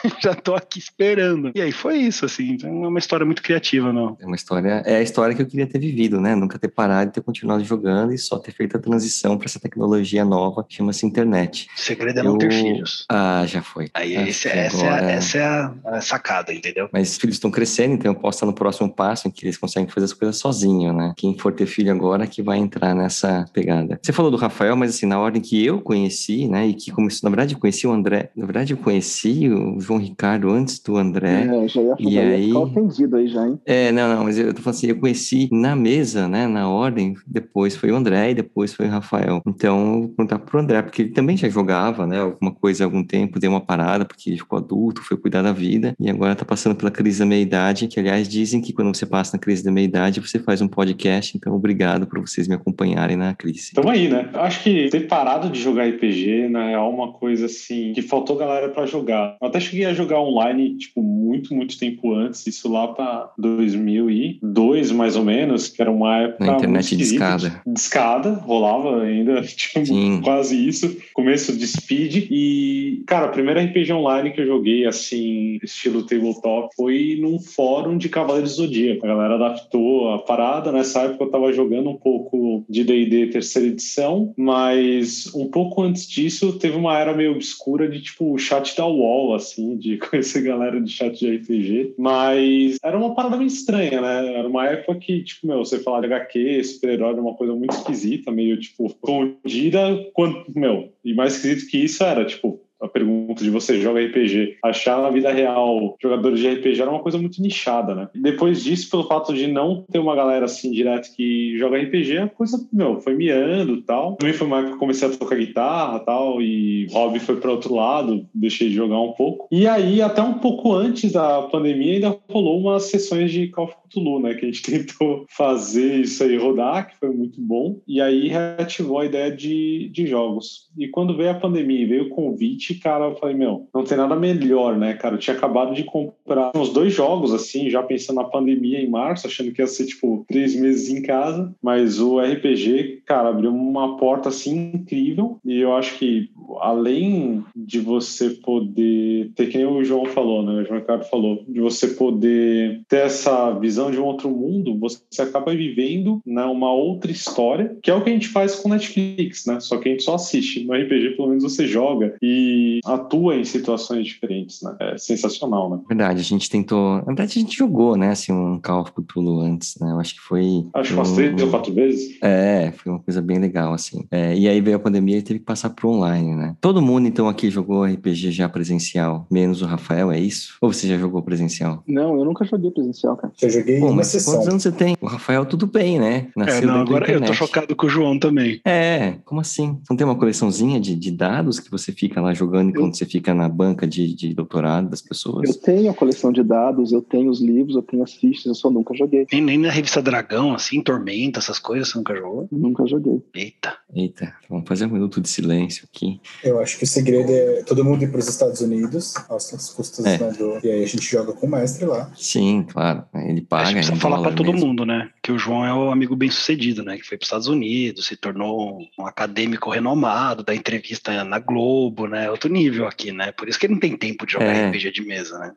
já 0.22 0.34
tô 0.34 0.54
aqui 0.54 0.78
esperando. 0.78 1.52
E 1.54 1.60
aí 1.60 1.72
foi 1.72 1.98
isso, 1.98 2.24
assim. 2.24 2.52
Então 2.52 2.84
é 2.84 2.88
uma 2.88 2.98
história 2.98 3.24
muito 3.24 3.42
criativa, 3.42 3.92
não. 3.92 4.16
É 4.20 4.26
uma 4.26 4.36
história, 4.36 4.82
é 4.84 4.96
a 4.96 5.02
história 5.02 5.34
que 5.34 5.42
eu 5.42 5.46
queria 5.46 5.66
ter 5.66 5.78
vivido, 5.78 6.20
né? 6.20 6.34
Nunca 6.34 6.58
ter 6.58 6.68
parado 6.68 7.10
e 7.10 7.12
ter 7.12 7.22
continuado 7.22 7.64
jogando 7.64 8.12
e 8.12 8.18
só 8.18 8.38
ter 8.38 8.52
feito 8.52 8.76
a 8.76 8.80
transição 8.80 9.36
para 9.38 9.46
essa 9.46 9.60
tecnologia 9.60 10.24
nova 10.24 10.64
que 10.64 10.74
chama-se 10.74 11.06
internet. 11.06 11.68
O 11.76 11.80
segredo 11.80 12.20
é 12.20 12.22
não 12.22 12.38
ter 12.38 12.52
filhos. 12.52 13.06
Ah, 13.08 13.44
já 13.46 13.59
foi. 13.62 13.88
Aí 13.94 14.16
é 14.16 14.28
esse, 14.28 14.48
essa, 14.48 14.86
agora... 14.86 15.10
é, 15.10 15.14
essa 15.14 15.38
é 15.38 15.44
a, 15.44 15.74
a, 15.84 16.00
sacada, 16.00 16.52
entendeu? 16.52 16.88
Mas 16.92 17.12
os 17.12 17.18
filhos 17.18 17.36
estão 17.36 17.50
crescendo, 17.50 17.94
então 17.94 18.12
eu 18.12 18.18
posso 18.18 18.36
estar 18.36 18.46
no 18.46 18.52
próximo 18.52 18.92
passo 18.92 19.28
em 19.28 19.30
que 19.30 19.44
eles 19.44 19.56
conseguem 19.56 19.88
fazer 19.88 20.06
as 20.06 20.12
coisas 20.12 20.36
sozinhos, 20.36 20.94
né? 20.94 21.12
Quem 21.16 21.36
for 21.38 21.52
ter 21.52 21.66
filho 21.66 21.92
agora 21.92 22.26
que 22.26 22.42
vai 22.42 22.58
entrar 22.58 22.94
nessa 22.94 23.44
pegada. 23.52 23.98
Você 24.02 24.12
falou 24.12 24.30
do 24.30 24.36
Rafael, 24.36 24.76
mas 24.76 24.90
assim, 24.90 25.06
na 25.06 25.18
ordem 25.18 25.42
que 25.42 25.64
eu 25.64 25.80
conheci, 25.80 26.48
né? 26.48 26.66
E 26.66 26.74
que 26.74 26.90
começou, 26.90 27.28
na 27.28 27.34
verdade, 27.34 27.54
eu 27.54 27.60
conheci 27.60 27.86
o 27.86 27.92
André, 27.92 28.30
na 28.36 28.46
verdade, 28.46 28.72
eu 28.72 28.76
conheci 28.76 29.48
o 29.48 29.80
João 29.80 29.98
Ricardo 29.98 30.50
antes 30.50 30.78
do 30.78 30.96
André. 30.96 31.42
É, 31.44 31.68
já 31.68 31.80
ia, 31.80 31.96
e 31.98 32.04
já 32.04 32.22
ia 32.22 32.34
aí... 32.34 32.46
ficar 32.46 32.58
ofendido 32.60 33.16
aí 33.16 33.28
já, 33.28 33.46
hein? 33.46 33.60
É, 33.64 33.92
não, 33.92 34.14
não, 34.14 34.24
mas 34.24 34.38
eu 34.38 34.52
tô 34.52 34.62
falando 34.62 34.76
assim, 34.76 34.86
eu 34.88 34.98
conheci 34.98 35.48
na 35.52 35.74
mesa, 35.76 36.28
né, 36.28 36.46
na 36.46 36.68
ordem, 36.68 37.14
depois 37.26 37.76
foi 37.76 37.90
o 37.90 37.96
André 37.96 38.30
e 38.30 38.34
depois 38.34 38.72
foi 38.72 38.86
o 38.86 38.90
Rafael. 38.90 39.42
Então, 39.46 39.94
eu 39.94 40.00
vou 40.00 40.08
perguntar 40.08 40.38
pro 40.38 40.60
André, 40.60 40.82
porque 40.82 41.02
ele 41.02 41.10
também 41.10 41.36
já 41.36 41.48
jogava, 41.48 42.06
né, 42.06 42.20
alguma 42.20 42.52
coisa 42.52 42.84
há 42.84 42.86
algum 42.86 43.04
tempo, 43.04 43.38
deu 43.38 43.49
uma 43.50 43.60
parada, 43.60 44.04
porque 44.04 44.36
ficou 44.36 44.58
adulto, 44.58 45.02
foi 45.02 45.16
cuidar 45.16 45.42
da 45.42 45.52
vida, 45.52 45.94
e 45.98 46.08
agora 46.08 46.34
tá 46.34 46.44
passando 46.44 46.74
pela 46.74 46.90
crise 46.90 47.18
da 47.18 47.26
meia-idade, 47.26 47.88
que 47.88 48.00
aliás 48.00 48.28
dizem 48.28 48.60
que 48.60 48.72
quando 48.72 48.94
você 48.94 49.06
passa 49.06 49.36
na 49.36 49.40
crise 49.40 49.64
da 49.64 49.70
meia-idade, 49.70 50.20
você 50.20 50.38
faz 50.38 50.60
um 50.60 50.68
podcast, 50.68 51.36
então 51.36 51.54
obrigado 51.54 52.06
por 52.06 52.20
vocês 52.20 52.48
me 52.48 52.54
acompanharem 52.54 53.16
na 53.16 53.34
crise. 53.34 53.72
Tamo 53.74 53.90
aí, 53.90 54.08
né? 54.08 54.28
Eu 54.32 54.40
acho 54.40 54.62
que 54.62 54.88
ter 54.88 55.06
parado 55.06 55.50
de 55.50 55.60
jogar 55.60 55.88
RPG, 55.88 56.48
né, 56.48 56.72
é 56.72 56.78
uma 56.78 57.12
coisa 57.12 57.46
assim, 57.46 57.92
que 57.92 58.02
faltou 58.02 58.36
galera 58.36 58.68
para 58.68 58.86
jogar. 58.86 59.36
Eu 59.40 59.48
até 59.48 59.60
cheguei 59.60 59.86
a 59.86 59.94
jogar 59.94 60.20
online, 60.20 60.76
tipo, 60.76 61.02
muito, 61.02 61.54
muito 61.54 61.78
tempo 61.78 62.14
antes, 62.14 62.46
isso 62.46 62.70
lá 62.70 62.88
pra 62.88 63.30
2002, 63.38 64.92
mais 64.92 65.16
ou 65.16 65.24
menos, 65.24 65.68
que 65.68 65.80
era 65.80 65.90
uma 65.90 66.18
época. 66.18 66.44
Na 66.44 66.54
internet 66.54 66.96
de 66.96 67.02
escada. 67.02 67.62
De 67.66 67.78
escada, 67.78 68.32
rolava 68.32 69.02
ainda, 69.02 69.42
tipo, 69.44 69.84
Sim. 69.84 70.20
quase 70.22 70.56
isso. 70.68 70.96
Começo 71.12 71.56
de 71.56 71.66
speed. 71.66 72.28
E, 72.30 73.02
cara, 73.06 73.28
o 73.40 73.44
primeiro 73.44 73.70
RPG 73.70 73.92
online 73.92 74.32
que 74.32 74.40
eu 74.42 74.46
joguei, 74.46 74.86
assim, 74.86 75.58
estilo 75.62 76.04
tabletop, 76.04 76.74
foi 76.76 77.18
num 77.20 77.38
fórum 77.38 77.96
de 77.96 78.08
Cavaleiros 78.08 78.56
do 78.56 78.66
Zodíaco. 78.66 79.04
A 79.04 79.08
galera 79.08 79.34
adaptou 79.34 80.12
a 80.12 80.18
parada. 80.18 80.70
Nessa 80.70 81.02
época 81.02 81.24
eu 81.24 81.30
tava 81.30 81.52
jogando 81.52 81.90
um 81.90 81.96
pouco 81.96 82.64
de 82.68 82.84
D&D 82.84 83.28
terceira 83.28 83.68
edição, 83.68 84.34
mas 84.36 85.32
um 85.34 85.48
pouco 85.48 85.82
antes 85.82 86.08
disso 86.08 86.58
teve 86.58 86.76
uma 86.76 86.98
era 86.98 87.14
meio 87.14 87.32
obscura 87.32 87.88
de, 87.88 88.00
tipo, 88.00 88.36
chat 88.38 88.76
da 88.76 88.86
UOL, 88.86 89.34
assim, 89.34 89.76
de 89.76 89.96
conhecer 89.98 90.42
galera 90.42 90.80
de 90.80 90.90
chat 90.90 91.18
de 91.18 91.36
RPG. 91.36 91.94
Mas 91.98 92.76
era 92.82 92.98
uma 92.98 93.14
parada 93.14 93.36
meio 93.36 93.48
estranha, 93.48 94.00
né? 94.00 94.34
Era 94.34 94.48
uma 94.48 94.66
época 94.66 94.98
que, 94.98 95.22
tipo, 95.22 95.46
meu, 95.46 95.64
você 95.64 95.78
falar 95.78 96.00
de 96.00 96.06
HQ, 96.06 96.64
super-herói, 96.64 97.12
era 97.12 97.22
uma 97.22 97.34
coisa 97.34 97.54
muito 97.54 97.74
esquisita, 97.74 98.30
meio, 98.30 98.58
tipo, 98.58 98.86
escondida. 98.86 99.80
Quando, 100.12 100.44
meu, 100.54 100.92
e 101.04 101.14
mais 101.14 101.36
esquisito 101.36 101.70
que 101.70 101.78
isso 101.78 102.04
era, 102.04 102.24
tipo, 102.24 102.60
a 102.80 102.88
pergunta 102.88 103.42
de 103.42 103.50
você 103.50 103.80
joga 103.80 104.00
RPG, 104.00 104.58
achar 104.62 105.00
na 105.02 105.10
vida 105.10 105.32
real 105.32 105.96
jogadores 106.00 106.40
de 106.40 106.48
RPG 106.48 106.80
era 106.80 106.90
uma 106.90 107.02
coisa 107.02 107.18
muito 107.18 107.40
nichada, 107.42 107.94
né? 107.94 108.08
Depois 108.14 108.62
disso, 108.62 108.90
pelo 108.90 109.06
fato 109.06 109.34
de 109.34 109.46
não 109.46 109.84
ter 109.90 109.98
uma 109.98 110.16
galera 110.16 110.46
assim 110.46 110.70
direto 110.70 111.14
que 111.14 111.56
joga 111.58 111.78
RPG, 111.78 112.18
a 112.18 112.28
coisa, 112.28 112.58
meu, 112.72 113.00
foi 113.00 113.14
miando 113.14 113.74
e 113.74 113.82
tal. 113.82 114.16
Também 114.16 114.34
foi 114.34 114.46
uma 114.46 114.58
época 114.58 114.70
que 114.70 114.76
eu 114.76 114.80
comecei 114.80 115.08
a 115.08 115.12
tocar 115.12 115.36
guitarra 115.36 115.98
tal, 116.00 116.40
e 116.40 116.86
hobby 116.90 117.18
foi 117.18 117.36
para 117.36 117.50
outro 117.50 117.74
lado, 117.74 118.26
deixei 118.34 118.68
de 118.68 118.74
jogar 118.74 119.00
um 119.00 119.12
pouco. 119.12 119.48
E 119.50 119.66
aí, 119.66 120.00
até 120.00 120.22
um 120.22 120.34
pouco 120.34 120.72
antes 120.72 121.12
da 121.12 121.42
pandemia, 121.42 121.94
ainda 121.94 122.18
rolou 122.30 122.58
umas 122.58 122.84
sessões 122.84 123.30
de 123.30 123.48
Call 123.48 123.66
of 123.66 123.74
Cthulhu, 123.88 124.20
né? 124.20 124.34
Que 124.34 124.46
a 124.46 124.48
gente 124.48 124.62
tentou 124.70 125.26
fazer 125.28 126.00
isso 126.00 126.22
aí 126.22 126.36
rodar, 126.36 126.90
que 126.90 126.98
foi 126.98 127.10
muito 127.10 127.40
bom. 127.40 127.80
E 127.86 128.00
aí 128.00 128.28
reativou 128.28 128.98
a 128.98 129.06
ideia 129.06 129.30
de, 129.30 129.90
de 129.92 130.06
jogos. 130.06 130.68
E 130.78 130.88
quando 130.88 131.16
veio 131.16 131.30
a 131.30 131.34
pandemia 131.34 131.86
veio 131.86 132.04
o 132.04 132.10
convite, 132.10 132.69
cara, 132.74 133.06
eu 133.06 133.16
falei, 133.16 133.36
meu, 133.36 133.68
não 133.74 133.84
tem 133.84 133.96
nada 133.96 134.16
melhor, 134.16 134.76
né, 134.76 134.94
cara? 134.94 135.14
Eu 135.14 135.18
tinha 135.18 135.36
acabado 135.36 135.74
de 135.74 135.84
comprar 135.84 136.52
uns 136.54 136.70
dois 136.72 136.92
jogos, 136.92 137.32
assim, 137.32 137.70
já 137.70 137.82
pensando 137.82 138.16
na 138.16 138.24
pandemia 138.24 138.80
em 138.80 138.88
março, 138.88 139.26
achando 139.26 139.52
que 139.52 139.60
ia 139.60 139.66
ser, 139.66 139.86
tipo, 139.86 140.24
três 140.28 140.54
meses 140.54 140.88
em 140.88 141.02
casa. 141.02 141.54
Mas 141.62 142.00
o 142.00 142.20
RPG, 142.20 143.02
cara, 143.06 143.28
abriu 143.28 143.50
uma 143.50 143.96
porta, 143.96 144.28
assim, 144.28 144.72
incrível. 144.74 145.38
E 145.44 145.60
eu 145.60 145.74
acho 145.74 145.98
que, 145.98 146.30
além 146.60 147.44
de 147.54 147.80
você 147.80 148.30
poder 148.30 149.30
ter, 149.34 149.46
que 149.48 149.58
nem 149.58 149.66
o 149.66 149.84
João 149.84 150.06
falou, 150.06 150.42
né? 150.42 150.62
O 150.62 150.64
João 150.64 150.80
Ricardo 150.80 151.04
falou, 151.04 151.44
de 151.48 151.60
você 151.60 151.88
poder 151.88 152.82
ter 152.88 153.06
essa 153.06 153.50
visão 153.52 153.90
de 153.90 153.98
um 153.98 154.04
outro 154.04 154.30
mundo, 154.30 154.78
você 154.78 155.22
acaba 155.22 155.54
vivendo 155.54 156.20
né, 156.26 156.44
uma 156.44 156.72
outra 156.72 157.10
história, 157.10 157.76
que 157.82 157.90
é 157.90 157.94
o 157.94 158.02
que 158.02 158.10
a 158.10 158.12
gente 158.12 158.28
faz 158.28 158.56
com 158.56 158.68
Netflix, 158.68 159.46
né? 159.46 159.60
Só 159.60 159.76
que 159.78 159.88
a 159.88 159.92
gente 159.92 160.02
só 160.02 160.14
assiste. 160.14 160.64
No 160.64 160.74
RPG, 160.74 161.16
pelo 161.16 161.28
menos, 161.28 161.42
você 161.42 161.66
joga. 161.66 162.14
E 162.22 162.59
atua 162.84 163.36
em 163.36 163.44
situações 163.44 164.06
diferentes, 164.06 164.62
né? 164.62 164.76
É 164.80 164.98
sensacional, 164.98 165.70
né? 165.70 165.78
Verdade, 165.88 166.20
a 166.20 166.24
gente 166.24 166.48
tentou. 166.48 166.96
Na 166.96 167.04
verdade, 167.04 167.38
a 167.38 167.40
gente 167.40 167.56
jogou, 167.56 167.96
né? 167.96 168.10
Assim, 168.10 168.32
um 168.32 168.58
Call 168.58 168.82
of 168.82 168.92
Cthulhu 168.92 169.40
antes, 169.40 169.76
né? 169.80 169.90
Eu 169.92 170.00
acho 170.00 170.14
que 170.14 170.20
foi. 170.20 170.66
Acho 170.74 170.90
que 170.90 170.94
umas 170.94 171.12
três 171.12 171.40
ou 171.42 171.48
quatro 171.48 171.72
vezes. 171.72 172.18
É, 172.22 172.72
foi 172.76 172.92
uma 172.92 173.00
coisa 173.00 173.20
bem 173.20 173.38
legal, 173.38 173.72
assim. 173.72 174.04
É, 174.10 174.36
e 174.36 174.48
aí 174.48 174.60
veio 174.60 174.76
a 174.76 174.80
pandemia 174.80 175.18
e 175.18 175.22
teve 175.22 175.40
que 175.40 175.44
passar 175.44 175.70
pro 175.70 175.90
online, 175.90 176.34
né? 176.34 176.56
Todo 176.60 176.82
mundo, 176.82 177.06
então, 177.06 177.28
aqui 177.28 177.50
jogou 177.50 177.84
RPG 177.84 178.30
já 178.32 178.48
presencial, 178.48 179.26
menos 179.30 179.62
o 179.62 179.66
Rafael, 179.66 180.10
é 180.12 180.18
isso? 180.18 180.56
Ou 180.60 180.72
você 180.72 180.88
já 180.88 180.98
jogou 180.98 181.22
presencial? 181.22 181.82
Não, 181.86 182.16
eu 182.16 182.24
nunca 182.24 182.44
joguei 182.44 182.70
presencial, 182.70 183.16
cara. 183.16 183.32
Eu 183.40 183.50
joguei 183.50 183.80
Pô, 183.80 183.86
uma 183.86 183.96
mas 183.96 184.08
sessão. 184.08 184.34
quantos 184.34 184.48
anos 184.48 184.62
você 184.62 184.72
tem? 184.72 184.96
O 185.00 185.06
Rafael, 185.06 185.44
tudo 185.46 185.66
bem, 185.66 185.98
né? 185.98 186.28
Nasceu 186.36 186.62
É, 186.62 186.66
não, 186.66 186.80
agora 186.80 187.10
eu 187.10 187.20
tô 187.20 187.32
chocado 187.32 187.74
com 187.74 187.86
o 187.86 187.88
João 187.88 188.18
também. 188.18 188.60
É, 188.64 189.14
como 189.24 189.40
assim? 189.40 189.78
Não 189.88 189.96
tem 189.96 190.06
uma 190.06 190.16
coleçãozinha 190.16 190.80
de, 190.80 190.94
de 190.94 191.10
dados 191.10 191.60
que 191.60 191.70
você 191.70 191.92
fica 191.92 192.20
lá 192.20 192.34
jogando 192.34 192.49
enquanto 192.56 192.96
você 192.96 193.04
fica 193.06 193.32
na 193.34 193.48
banca 193.48 193.86
de, 193.86 194.14
de 194.14 194.34
doutorado 194.34 194.88
das 194.88 195.00
Eu 195.02 195.08
pessoas? 195.08 195.56
tenho 195.56 195.90
a 195.90 195.94
coleção 195.94 196.32
de 196.32 196.42
dados, 196.42 196.92
eu 196.92 197.02
tenho 197.02 197.30
os 197.30 197.40
livros, 197.40 197.76
eu 197.76 197.82
tenho 197.82 198.02
as 198.02 198.12
fichas, 198.14 198.46
eu 198.46 198.54
só 198.54 198.70
nunca 198.70 198.94
joguei. 198.94 199.26
Nem, 199.32 199.40
nem 199.42 199.58
na 199.58 199.70
revista 199.70 200.00
Dragão, 200.02 200.54
assim, 200.54 200.82
Tormenta, 200.82 201.38
essas 201.38 201.58
coisas, 201.58 201.88
você 201.88 201.98
nunca 201.98 202.14
jogou? 202.16 202.48
Nunca 202.50 202.86
joguei. 202.86 203.22
Eita. 203.34 203.74
Eita, 203.94 204.34
vamos 204.48 204.66
fazer 204.68 204.86
um 204.86 204.90
minuto 204.90 205.20
de 205.20 205.28
silêncio 205.28 205.86
aqui. 205.92 206.20
Eu 206.44 206.60
acho 206.60 206.78
que 206.78 206.84
o 206.84 206.86
segredo 206.86 207.30
é 207.30 207.62
todo 207.64 207.84
mundo 207.84 208.02
ir 208.04 208.10
para 208.10 208.20
os 208.20 208.28
Estados 208.28 208.60
Unidos, 208.60 209.14
aos 209.28 209.52
às 209.52 209.70
custas 209.70 210.04
É. 210.06 210.18
né, 210.18 210.30
do... 210.32 210.58
E 210.64 210.70
aí 210.70 210.84
a 210.84 210.86
gente 210.86 211.02
joga 211.10 211.32
com 211.32 211.46
o 211.46 211.50
mestre 211.50 211.84
lá. 211.84 212.10
Sim, 212.16 212.64
claro. 212.68 213.04
Ele 213.14 213.22
a 213.24 213.28
gente 213.34 213.42
paga. 213.42 213.70
precisa 213.72 213.96
falar 213.96 214.16
pra 214.20 214.30
dólar 214.30 214.36
todo 214.36 214.52
mesmo. 214.52 214.66
mundo, 214.68 214.86
né? 214.86 215.10
Que 215.22 215.32
o 215.32 215.38
João 215.38 215.64
é 215.64 215.72
o 215.74 215.90
amigo 215.90 216.14
bem 216.16 216.30
sucedido, 216.30 216.82
né? 216.82 216.96
Que 216.96 217.04
foi 217.06 217.16
para 217.18 217.24
os 217.24 217.26
Estados 217.28 217.48
Unidos, 217.48 218.06
se 218.06 218.16
tornou 218.16 218.78
um 218.98 219.06
acadêmico 219.06 219.70
renomado, 219.70 220.42
da 220.44 220.54
entrevista 220.54 221.24
na 221.24 221.38
Globo, 221.38 222.06
né? 222.06 222.30
Outro 222.40 222.50
nível 222.54 222.86
aqui, 222.86 223.12
né? 223.12 223.32
Por 223.32 223.50
isso 223.50 223.60
que 223.60 223.66
ele 223.66 223.74
não 223.74 223.80
tem 223.80 223.94
tempo 223.94 224.24
de 224.24 224.32
jogar 224.32 224.46
É. 224.46 224.68
RPG 224.70 224.92
de 224.92 225.02
mesa, 225.02 225.38
né? 225.38 225.52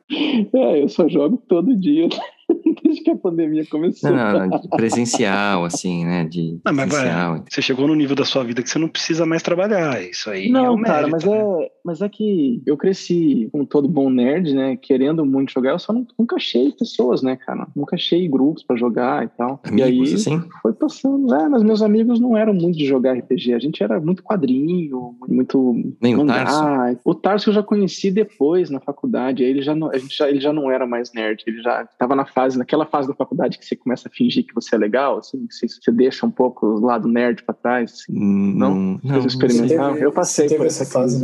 É, 0.52 0.82
eu 0.82 0.88
só 0.90 1.08
jogo 1.08 1.42
todo 1.48 1.74
dia, 1.74 2.06
desde 2.82 3.02
que 3.02 3.10
a 3.10 3.16
pandemia 3.16 3.64
começou. 3.70 4.10
Não, 4.10 4.46
não, 4.48 4.60
presencial, 4.70 5.64
assim, 5.64 6.04
né? 6.04 6.24
De 6.24 6.58
Não, 6.64 6.72
mas 6.72 6.76
vai- 6.76 7.00
presencial. 7.00 7.44
Você 7.48 7.62
chegou 7.62 7.86
no 7.88 7.94
nível 7.94 8.16
da 8.16 8.24
sua 8.24 8.44
vida 8.44 8.62
que 8.62 8.68
você 8.70 8.78
não 8.78 8.88
precisa 8.88 9.24
mais 9.26 9.42
trabalhar. 9.42 10.02
Isso 10.02 10.30
aí 10.30 10.46
é 10.46 10.50
Não, 10.50 10.74
um 10.74 10.82
cara, 10.82 11.06
mérito, 11.08 11.10
mas 11.12 11.24
né? 11.24 11.38
é, 11.38 11.70
mas 11.84 12.00
é 12.02 12.08
que 12.08 12.62
eu 12.66 12.76
cresci 12.76 13.48
como 13.52 13.66
todo 13.66 13.88
bom 13.88 14.10
nerd, 14.10 14.54
né? 14.54 14.76
Querendo 14.76 15.24
muito 15.24 15.52
jogar, 15.52 15.70
eu 15.72 15.78
só 15.78 15.92
não- 15.92 16.06
nunca 16.18 16.36
achei 16.36 16.72
pessoas, 16.72 17.22
né, 17.22 17.36
cara? 17.36 17.66
Nunca 17.74 17.96
achei 17.96 18.28
grupos 18.28 18.62
pra 18.62 18.76
jogar 18.76 19.24
e 19.24 19.28
tal. 19.28 19.60
e 19.66 19.82
Amigos, 19.82 20.08
aí 20.08 20.14
assim? 20.14 20.42
foi 20.62 20.72
passando. 20.72 21.34
É, 21.34 21.48
mas 21.48 21.62
meus 21.62 21.82
amigos 21.82 22.20
não 22.20 22.36
eram 22.36 22.52
muito 22.54 22.76
de 22.78 22.86
jogar 22.86 23.12
RPG. 23.16 23.54
A 23.54 23.58
gente 23.58 23.82
era 23.82 24.00
muito 24.00 24.22
quadrinho, 24.22 25.16
muito. 25.28 25.74
Nem 26.00 26.14
o 26.14 26.18
mangá. 26.18 26.44
Tarso? 26.44 27.00
O 27.04 27.14
Tarso 27.14 27.50
eu 27.50 27.54
já 27.54 27.62
conheci 27.62 28.10
depois 28.10 28.70
na 28.70 28.80
faculdade. 28.80 29.42
Aí 29.44 29.50
ele 29.50 29.62
já 29.62 29.74
não, 29.74 29.90
a 29.90 29.98
gente 29.98 30.16
já, 30.16 30.28
ele 30.28 30.40
já 30.40 30.52
não 30.52 30.70
era 30.70 30.86
mais 30.86 31.12
nerd. 31.12 31.42
Ele 31.46 31.62
já 31.62 31.82
estava 31.82 32.14
na 32.14 32.24
fase, 32.34 32.58
naquela 32.58 32.84
fase 32.86 33.08
da 33.08 33.14
faculdade 33.14 33.58
que 33.58 33.64
você 33.64 33.76
começa 33.76 34.08
a 34.08 34.10
fingir 34.10 34.44
que 34.44 34.54
você 34.54 34.74
é 34.74 34.78
legal, 34.78 35.18
assim, 35.18 35.46
que 35.46 35.54
você, 35.54 35.68
você 35.68 35.92
deixa 35.92 36.26
um 36.26 36.30
pouco 36.30 36.66
o 36.66 36.80
lado 36.84 37.08
nerd 37.08 37.42
pra 37.44 37.54
trás. 37.54 37.92
Assim. 37.92 38.12
Não, 38.12 38.74
não, 38.74 39.00
não, 39.02 39.26
experimental. 39.26 39.94
Teve- 39.94 40.04
eu 40.06 40.12
passei 40.12 40.48
por 40.48 40.66
essa 40.66 40.84
fase 40.84 41.14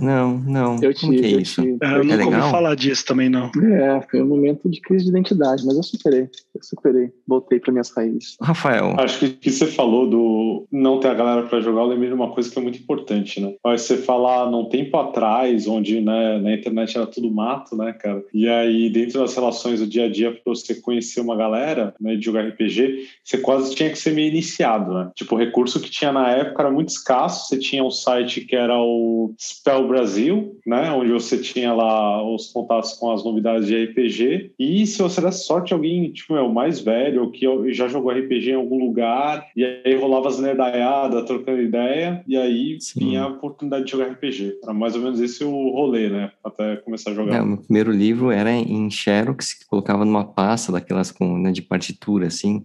não, 0.00 0.38
não. 0.38 0.78
Eu 0.82 0.94
tive, 0.94 1.16
que 1.20 1.26
é 1.26 1.34
eu 1.34 1.40
isso? 1.40 1.62
tive. 1.62 1.76
É, 1.82 1.86
eu 1.96 2.00
É 2.00 2.04
nunca 2.04 2.24
ouvi 2.24 2.50
falar 2.50 2.74
disso 2.74 3.04
também, 3.04 3.28
não. 3.28 3.50
É, 3.62 4.00
foi 4.10 4.22
um 4.22 4.26
momento 4.26 4.68
de 4.68 4.80
crise 4.80 5.04
de 5.04 5.10
identidade, 5.10 5.64
mas 5.66 5.76
eu 5.76 5.82
superei. 5.82 6.22
Eu 6.54 6.62
superei. 6.62 7.10
Voltei 7.26 7.58
para 7.60 7.72
minhas 7.72 7.90
raízes. 7.90 8.36
Rafael, 8.40 8.94
Acho 8.98 9.18
que 9.18 9.26
o 9.26 9.32
que 9.36 9.50
você 9.50 9.66
falou 9.66 10.08
do 10.08 10.66
não 10.70 11.00
ter 11.00 11.08
a 11.08 11.14
galera 11.14 11.42
para 11.46 11.60
jogar, 11.60 11.82
eu 11.82 11.88
lembrei 11.88 12.08
de 12.08 12.14
uma 12.14 12.32
coisa 12.32 12.50
que 12.50 12.58
é 12.58 12.62
muito 12.62 12.78
importante, 12.78 13.40
né? 13.40 13.54
Mas 13.64 13.82
você 13.82 13.96
falar 13.96 14.50
num 14.50 14.68
tempo 14.68 14.96
atrás, 14.96 15.66
onde 15.66 16.00
né, 16.00 16.38
na 16.38 16.54
internet 16.54 16.96
era 16.96 17.06
tudo 17.06 17.30
mato, 17.30 17.76
né, 17.76 17.92
cara? 17.92 18.22
E 18.32 18.48
aí, 18.48 18.90
dentro 18.90 19.20
das 19.20 19.34
relações 19.34 19.80
do 19.80 19.86
dia 19.86 20.04
a 20.06 20.10
dia, 20.10 20.32
você 20.66 20.74
conhecer 20.74 21.20
uma 21.20 21.36
galera, 21.36 21.94
né, 22.00 22.16
de 22.16 22.24
jogar 22.24 22.46
RPG, 22.48 23.06
você 23.24 23.38
quase 23.38 23.74
tinha 23.74 23.90
que 23.90 23.98
ser 23.98 24.12
meio 24.12 24.28
iniciado, 24.28 24.92
né? 24.94 25.10
Tipo, 25.14 25.34
o 25.34 25.38
recurso 25.38 25.80
que 25.80 25.90
tinha 25.90 26.12
na 26.12 26.30
época 26.30 26.62
era 26.62 26.70
muito 26.70 26.88
escasso. 26.88 27.48
Você 27.48 27.58
tinha 27.58 27.84
um 27.84 27.90
site 27.90 28.42
que 28.42 28.56
era 28.56 28.78
o 28.78 29.34
Spell 29.38 29.86
Brasil, 29.88 30.58
né? 30.66 30.90
Onde 30.92 31.12
você 31.12 31.38
tinha 31.38 31.72
lá 31.72 32.22
os 32.22 32.52
contatos 32.52 32.92
com 32.94 33.10
as 33.10 33.24
novidades 33.24 33.66
de 33.66 33.84
RPG. 33.84 34.52
E 34.58 34.86
se 34.86 35.00
você 35.02 35.20
desse 35.20 35.44
sorte, 35.44 35.72
alguém, 35.72 36.10
tipo, 36.12 36.34
meu, 36.34 36.48
mais 36.48 36.80
velho, 36.80 37.22
ou 37.22 37.30
que 37.30 37.46
já 37.72 37.88
jogou 37.88 38.12
RPG 38.12 38.50
em 38.50 38.54
algum 38.54 38.78
lugar, 38.78 39.46
e 39.56 39.64
aí 39.64 39.94
rolava 39.96 40.28
as 40.28 40.38
nerdaiadas, 40.38 41.24
trocando 41.24 41.62
ideia, 41.62 42.22
e 42.26 42.36
aí 42.36 42.78
Sim. 42.80 43.00
vinha 43.00 43.22
a 43.22 43.28
oportunidade 43.28 43.84
de 43.84 43.90
jogar 43.92 44.10
RPG. 44.12 44.58
Era 44.62 44.72
mais 44.72 44.94
ou 44.94 45.02
menos 45.02 45.20
esse 45.20 45.44
o 45.44 45.70
rolê, 45.70 46.08
né? 46.08 46.32
Até 46.44 46.76
começar 46.76 47.10
a 47.10 47.14
jogar. 47.14 47.36
É, 47.36 47.42
o 47.42 47.46
meu 47.46 47.58
primeiro 47.58 47.92
livro 47.92 48.30
era 48.30 48.50
em 48.50 48.90
Xerox, 48.90 49.54
que 49.54 49.66
colocava 49.66 50.04
numa 50.04 50.24
pasta 50.50 50.76
aquelas 50.76 51.12
com, 51.12 51.38
né, 51.38 51.52
de 51.52 51.62
partitura, 51.62 52.26
assim, 52.26 52.64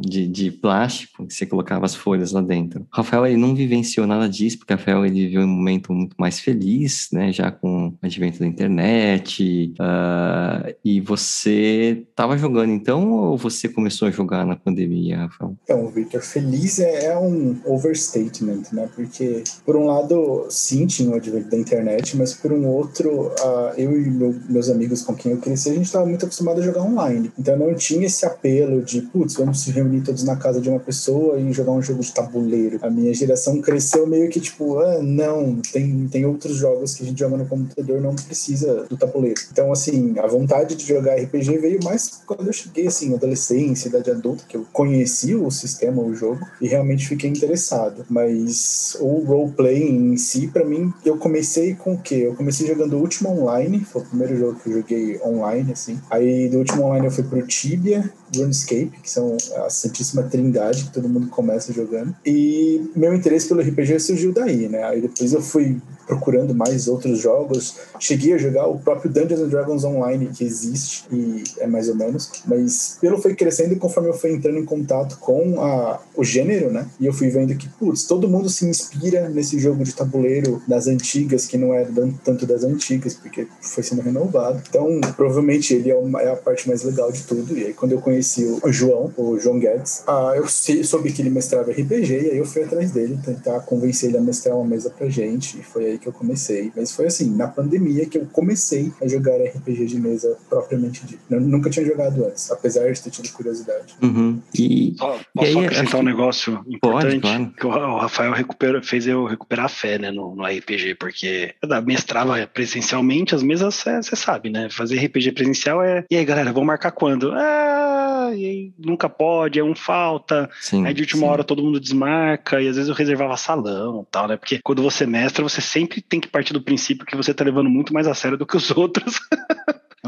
de, 0.00 0.28
de 0.28 0.52
plástico, 0.52 1.26
que 1.26 1.34
você 1.34 1.44
colocava 1.44 1.84
as 1.84 1.92
folhas 1.92 2.30
lá 2.30 2.40
dentro. 2.40 2.82
O 2.82 2.96
Rafael, 2.96 3.26
ele 3.26 3.36
não 3.36 3.56
vivenciou 3.56 4.06
nada 4.06 4.28
disso, 4.28 4.58
porque 4.58 4.72
o 4.72 4.76
Rafael, 4.76 5.04
ele 5.04 5.26
viveu 5.26 5.42
um 5.42 5.48
momento 5.48 5.92
muito 5.92 6.14
mais 6.16 6.38
feliz, 6.38 7.08
né, 7.12 7.32
já 7.32 7.50
com 7.50 7.88
o 7.88 7.94
advento 8.00 8.38
da 8.38 8.46
internet, 8.46 9.74
uh, 9.80 10.72
e 10.84 11.00
você 11.00 12.04
estava 12.08 12.38
jogando 12.38 12.70
então, 12.70 13.10
ou 13.10 13.36
você 13.36 13.68
começou 13.68 14.06
a 14.06 14.12
jogar 14.12 14.46
na 14.46 14.54
pandemia, 14.54 15.22
Rafael? 15.22 15.56
Então, 15.64 15.88
Victor, 15.88 16.22
feliz 16.22 16.78
é, 16.78 17.06
é 17.06 17.18
um 17.18 17.58
overstatement, 17.64 18.62
né, 18.72 18.88
porque, 18.94 19.42
por 19.66 19.74
um 19.74 19.86
lado, 19.86 20.46
sim, 20.50 20.86
tinha 20.86 21.10
o 21.10 21.16
advento 21.16 21.50
da 21.50 21.58
internet, 21.58 22.16
mas 22.16 22.32
por 22.32 22.52
um 22.52 22.64
outro, 22.68 23.26
uh, 23.26 23.74
eu 23.76 24.00
e 24.00 24.08
meu, 24.08 24.36
meus 24.48 24.68
amigos 24.68 25.02
com 25.02 25.16
quem 25.16 25.32
eu 25.32 25.38
cresci, 25.38 25.70
a 25.70 25.74
gente 25.74 25.86
estava 25.86 26.06
muito 26.06 26.24
acostumado 26.24 26.60
a 26.60 26.62
jogar 26.62 26.82
online. 26.82 27.07
Então 27.38 27.56
não 27.56 27.74
tinha 27.74 28.06
esse 28.06 28.24
apelo 28.24 28.82
de, 28.82 29.02
putz, 29.02 29.34
vamos 29.34 29.60
se 29.60 29.70
reunir 29.70 30.02
todos 30.02 30.24
na 30.24 30.36
casa 30.36 30.60
de 30.60 30.68
uma 30.68 30.80
pessoa 30.80 31.38
e 31.38 31.52
jogar 31.52 31.72
um 31.72 31.82
jogo 31.82 32.00
de 32.00 32.12
tabuleiro. 32.12 32.78
A 32.82 32.90
minha 32.90 33.12
geração 33.14 33.60
cresceu 33.60 34.06
meio 34.06 34.28
que 34.28 34.40
tipo, 34.40 34.78
ah, 34.78 35.02
não, 35.02 35.56
tem, 35.72 36.08
tem 36.08 36.24
outros 36.24 36.56
jogos 36.56 36.94
que 36.94 37.02
a 37.02 37.06
gente 37.06 37.18
joga 37.18 37.36
no 37.36 37.46
computador, 37.46 38.00
não 38.00 38.14
precisa 38.14 38.84
do 38.84 38.96
tabuleiro. 38.96 39.40
Então, 39.50 39.72
assim, 39.72 40.18
a 40.18 40.26
vontade 40.26 40.74
de 40.74 40.86
jogar 40.86 41.16
RPG 41.16 41.58
veio 41.58 41.80
mais 41.82 42.20
quando 42.26 42.46
eu 42.46 42.52
cheguei, 42.52 42.86
assim, 42.86 43.14
adolescência, 43.14 43.88
idade 43.88 44.10
adulta, 44.10 44.44
que 44.48 44.56
eu 44.56 44.66
conheci 44.72 45.34
o 45.34 45.50
sistema, 45.50 46.02
o 46.02 46.14
jogo, 46.14 46.46
e 46.60 46.68
realmente 46.68 47.06
fiquei 47.06 47.30
interessado. 47.30 48.04
Mas 48.08 48.96
o 49.00 49.20
roleplay 49.24 49.82
em 49.82 50.16
si, 50.16 50.48
para 50.48 50.64
mim, 50.64 50.92
eu 51.04 51.16
comecei 51.16 51.74
com 51.74 51.94
o 51.94 51.98
quê? 51.98 52.22
Eu 52.26 52.34
comecei 52.34 52.66
jogando 52.66 52.94
o 52.94 53.00
Ultima 53.00 53.30
Online, 53.30 53.80
foi 53.80 54.02
o 54.02 54.04
primeiro 54.04 54.36
jogo 54.36 54.60
que 54.60 54.70
eu 54.70 54.74
joguei 54.78 55.20
online, 55.24 55.72
assim. 55.72 55.98
Aí 56.10 56.48
do 56.48 56.58
Ultima 56.58 56.84
Online 56.84 56.97
eu 57.06 57.10
fui 57.10 57.24
pro 57.24 57.46
Tibia, 57.46 58.12
RuneScape, 58.34 58.92
que 59.02 59.10
são 59.10 59.36
a 59.56 59.70
Santíssima 59.70 60.22
Trindade 60.24 60.84
que 60.84 60.92
todo 60.92 61.08
mundo 61.08 61.28
começa 61.28 61.72
jogando. 61.72 62.14
E 62.24 62.90
meu 62.94 63.14
interesse 63.14 63.48
pelo 63.48 63.60
RPG 63.60 64.00
surgiu 64.00 64.32
daí, 64.32 64.68
né? 64.68 64.84
Aí 64.84 65.00
depois 65.00 65.32
eu 65.32 65.40
fui 65.40 65.80
procurando 66.08 66.54
mais 66.54 66.88
outros 66.88 67.20
jogos. 67.20 67.76
Cheguei 68.00 68.32
a 68.32 68.38
jogar 68.38 68.66
o 68.66 68.78
próprio 68.78 69.12
Dungeons 69.12 69.40
and 69.40 69.48
Dragons 69.48 69.84
Online, 69.84 70.30
que 70.34 70.42
existe, 70.42 71.04
e 71.12 71.44
é 71.58 71.66
mais 71.66 71.88
ou 71.88 71.94
menos. 71.94 72.30
Mas 72.46 72.96
pelo 73.00 73.20
foi 73.20 73.34
crescendo 73.34 73.76
conforme 73.76 74.08
eu 74.08 74.14
fui 74.14 74.32
entrando 74.32 74.58
em 74.58 74.64
contato 74.64 75.18
com 75.18 75.60
a, 75.60 76.00
o 76.16 76.24
gênero, 76.24 76.72
né? 76.72 76.88
E 76.98 77.06
eu 77.06 77.12
fui 77.12 77.28
vendo 77.28 77.54
que, 77.54 77.68
putz, 77.68 78.04
todo 78.04 78.28
mundo 78.28 78.48
se 78.48 78.64
inspira 78.64 79.28
nesse 79.28 79.58
jogo 79.58 79.84
de 79.84 79.94
tabuleiro 79.94 80.62
das 80.66 80.86
antigas, 80.86 81.46
que 81.46 81.58
não 81.58 81.74
é 81.74 81.86
tanto 82.24 82.46
das 82.46 82.64
antigas, 82.64 83.14
porque 83.14 83.46
foi 83.60 83.82
sendo 83.82 84.00
renovado. 84.00 84.62
Então, 84.68 85.00
provavelmente 85.16 85.74
ele 85.74 85.90
é, 85.90 85.96
uma, 85.96 86.22
é 86.22 86.32
a 86.32 86.36
parte 86.36 86.66
mais 86.66 86.82
legal 86.82 87.12
de 87.12 87.22
tudo. 87.24 87.56
E 87.56 87.66
aí, 87.66 87.74
quando 87.74 87.92
eu 87.92 88.00
conheci 88.00 88.44
o 88.62 88.72
João, 88.72 89.12
o 89.16 89.38
João 89.38 89.58
Guedes, 89.58 90.02
ah, 90.06 90.32
eu 90.34 90.46
soube 90.48 91.12
que 91.12 91.20
ele 91.20 91.30
mestrava 91.30 91.70
RPG, 91.70 92.12
e 92.12 92.30
aí 92.30 92.38
eu 92.38 92.46
fui 92.46 92.62
atrás 92.62 92.90
dele, 92.92 93.18
tentar 93.22 93.60
convencer 93.60 94.08
ele 94.08 94.18
a 94.18 94.20
mestrar 94.20 94.56
uma 94.56 94.64
mesa 94.64 94.90
pra 94.90 95.08
gente. 95.08 95.58
E 95.58 95.62
foi 95.62 95.86
aí 95.86 95.97
que 95.98 96.06
eu 96.06 96.12
comecei. 96.12 96.72
Mas 96.76 96.92
foi 96.92 97.06
assim, 97.06 97.34
na 97.36 97.48
pandemia 97.48 98.06
que 98.06 98.18
eu 98.18 98.26
comecei 98.26 98.92
a 99.02 99.08
jogar 99.08 99.36
RPG 99.36 99.86
de 99.86 100.00
mesa 100.00 100.36
propriamente 100.48 101.06
dito. 101.06 101.22
Eu 101.30 101.40
nunca 101.40 101.70
tinha 101.70 101.84
jogado 101.84 102.24
antes, 102.24 102.50
apesar 102.50 102.90
de 102.92 103.00
ter 103.02 103.10
tido 103.10 103.30
curiosidade. 103.32 103.94
Uhum. 104.02 104.40
E, 104.54 104.94
só, 104.98 105.18
posso 105.34 105.50
e 105.50 105.52
só 105.52 105.60
acrescentar 105.60 106.00
um 106.00 106.04
negócio 106.04 106.64
importante? 106.68 107.20
Pode, 107.20 107.20
claro. 107.20 107.52
Que 107.58 107.66
o 107.66 107.98
Rafael 107.98 108.32
recupera, 108.32 108.82
fez 108.82 109.06
eu 109.06 109.24
recuperar 109.24 109.66
a 109.66 109.68
fé 109.68 109.98
né, 109.98 110.10
no, 110.10 110.34
no 110.34 110.44
RPG, 110.44 110.94
porque 110.96 111.54
eu 111.62 111.82
mestrava 111.82 112.46
presencialmente, 112.46 113.34
as 113.34 113.42
mesas, 113.42 113.84
você 113.84 114.16
sabe, 114.16 114.50
né? 114.50 114.68
Fazer 114.70 114.98
RPG 115.04 115.32
presencial 115.32 115.82
é. 115.82 116.04
E 116.10 116.16
aí, 116.16 116.24
galera, 116.24 116.52
vamos 116.52 116.66
marcar 116.66 116.92
quando? 116.92 117.32
Ah, 117.32 117.97
e 118.34 118.44
aí 118.44 118.72
nunca 118.78 119.08
pode, 119.08 119.58
é 119.58 119.64
um 119.64 119.74
falta. 119.74 120.48
Sim, 120.60 120.86
aí 120.86 120.94
de 120.94 121.02
última 121.02 121.22
sim. 121.22 121.28
hora 121.28 121.44
todo 121.44 121.62
mundo 121.62 121.80
desmarca, 121.80 122.60
e 122.60 122.68
às 122.68 122.76
vezes 122.76 122.88
eu 122.88 122.94
reservava 122.94 123.36
salão 123.36 124.02
e 124.02 124.10
tal, 124.10 124.28
né? 124.28 124.36
Porque 124.36 124.60
quando 124.62 124.82
você 124.82 125.06
mestra, 125.06 125.42
você 125.42 125.60
sempre 125.60 126.00
tem 126.00 126.20
que 126.20 126.28
partir 126.28 126.52
do 126.52 126.62
princípio 126.62 127.06
que 127.06 127.16
você 127.16 127.32
tá 127.32 127.44
levando 127.44 127.70
muito 127.70 127.92
mais 127.92 128.06
a 128.06 128.14
sério 128.14 128.38
do 128.38 128.46
que 128.46 128.56
os 128.56 128.70
outros. 128.76 129.20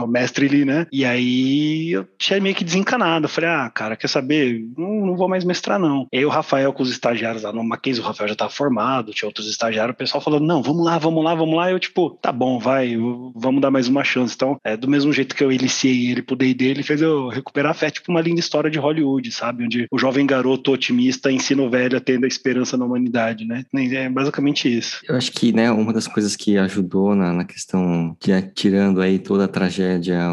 O 0.04 0.08
mestre 0.08 0.46
ali, 0.46 0.64
né? 0.64 0.86
E 0.92 1.04
aí 1.04 1.92
eu 1.92 2.06
tinha 2.18 2.40
meio 2.40 2.54
que 2.54 2.64
desencanado. 2.64 3.26
Eu 3.26 3.28
falei, 3.28 3.50
ah, 3.50 3.70
cara, 3.70 3.96
quer 3.96 4.08
saber? 4.08 4.64
Não, 4.76 5.06
não 5.06 5.16
vou 5.16 5.28
mais 5.28 5.44
mestrar, 5.44 5.78
não. 5.78 6.06
E 6.12 6.18
aí 6.18 6.24
o 6.24 6.30
Rafael 6.30 6.72
com 6.72 6.82
os 6.82 6.90
estagiários 6.90 7.42
lá 7.42 7.52
no 7.52 7.64
Mackenzie, 7.64 8.02
o 8.02 8.06
Rafael 8.06 8.28
já 8.28 8.34
tava 8.34 8.50
formado, 8.50 9.12
tinha 9.12 9.28
outros 9.28 9.48
estagiários, 9.48 9.94
o 9.94 9.98
pessoal 9.98 10.20
falou, 10.20 10.40
não, 10.40 10.62
vamos 10.62 10.84
lá, 10.84 10.98
vamos 10.98 11.24
lá, 11.24 11.34
vamos 11.34 11.56
lá. 11.56 11.70
E 11.70 11.74
eu, 11.74 11.78
tipo, 11.78 12.10
tá 12.22 12.32
bom, 12.32 12.58
vai, 12.58 12.96
vamos 13.34 13.60
dar 13.60 13.70
mais 13.70 13.88
uma 13.88 14.04
chance. 14.04 14.34
Então, 14.34 14.58
é, 14.64 14.76
do 14.76 14.88
mesmo 14.88 15.12
jeito 15.12 15.34
que 15.34 15.44
eu 15.44 15.52
iniciei 15.52 16.10
ele 16.10 16.22
pro 16.22 16.36
D&D, 16.36 16.64
ele 16.64 16.82
fez 16.82 17.00
eu 17.00 17.28
recuperar 17.28 17.72
a 17.72 17.74
fé, 17.74 17.90
tipo 17.90 18.10
uma 18.10 18.20
linda 18.20 18.40
história 18.40 18.70
de 18.70 18.78
Hollywood, 18.78 19.30
sabe? 19.30 19.64
Onde 19.64 19.86
o 19.90 19.98
jovem 19.98 20.26
garoto 20.26 20.72
otimista 20.72 21.30
ensina 21.30 21.62
o 21.62 21.70
velho 21.70 21.96
a 21.96 22.00
ter 22.00 22.22
a 22.22 22.26
esperança 22.26 22.76
na 22.76 22.84
humanidade, 22.84 23.44
né? 23.44 23.64
É 23.74 24.08
basicamente 24.08 24.68
isso. 24.74 25.00
Eu 25.08 25.16
acho 25.16 25.32
que, 25.32 25.52
né, 25.52 25.70
uma 25.70 25.92
das 25.92 26.06
coisas 26.06 26.36
que 26.36 26.56
ajudou 26.56 27.14
na, 27.14 27.32
na 27.32 27.44
questão 27.44 28.16
de 28.20 28.30
tirando 28.54 29.00
aí 29.00 29.18
toda 29.18 29.44
a 29.44 29.48
tragédia 29.48 29.89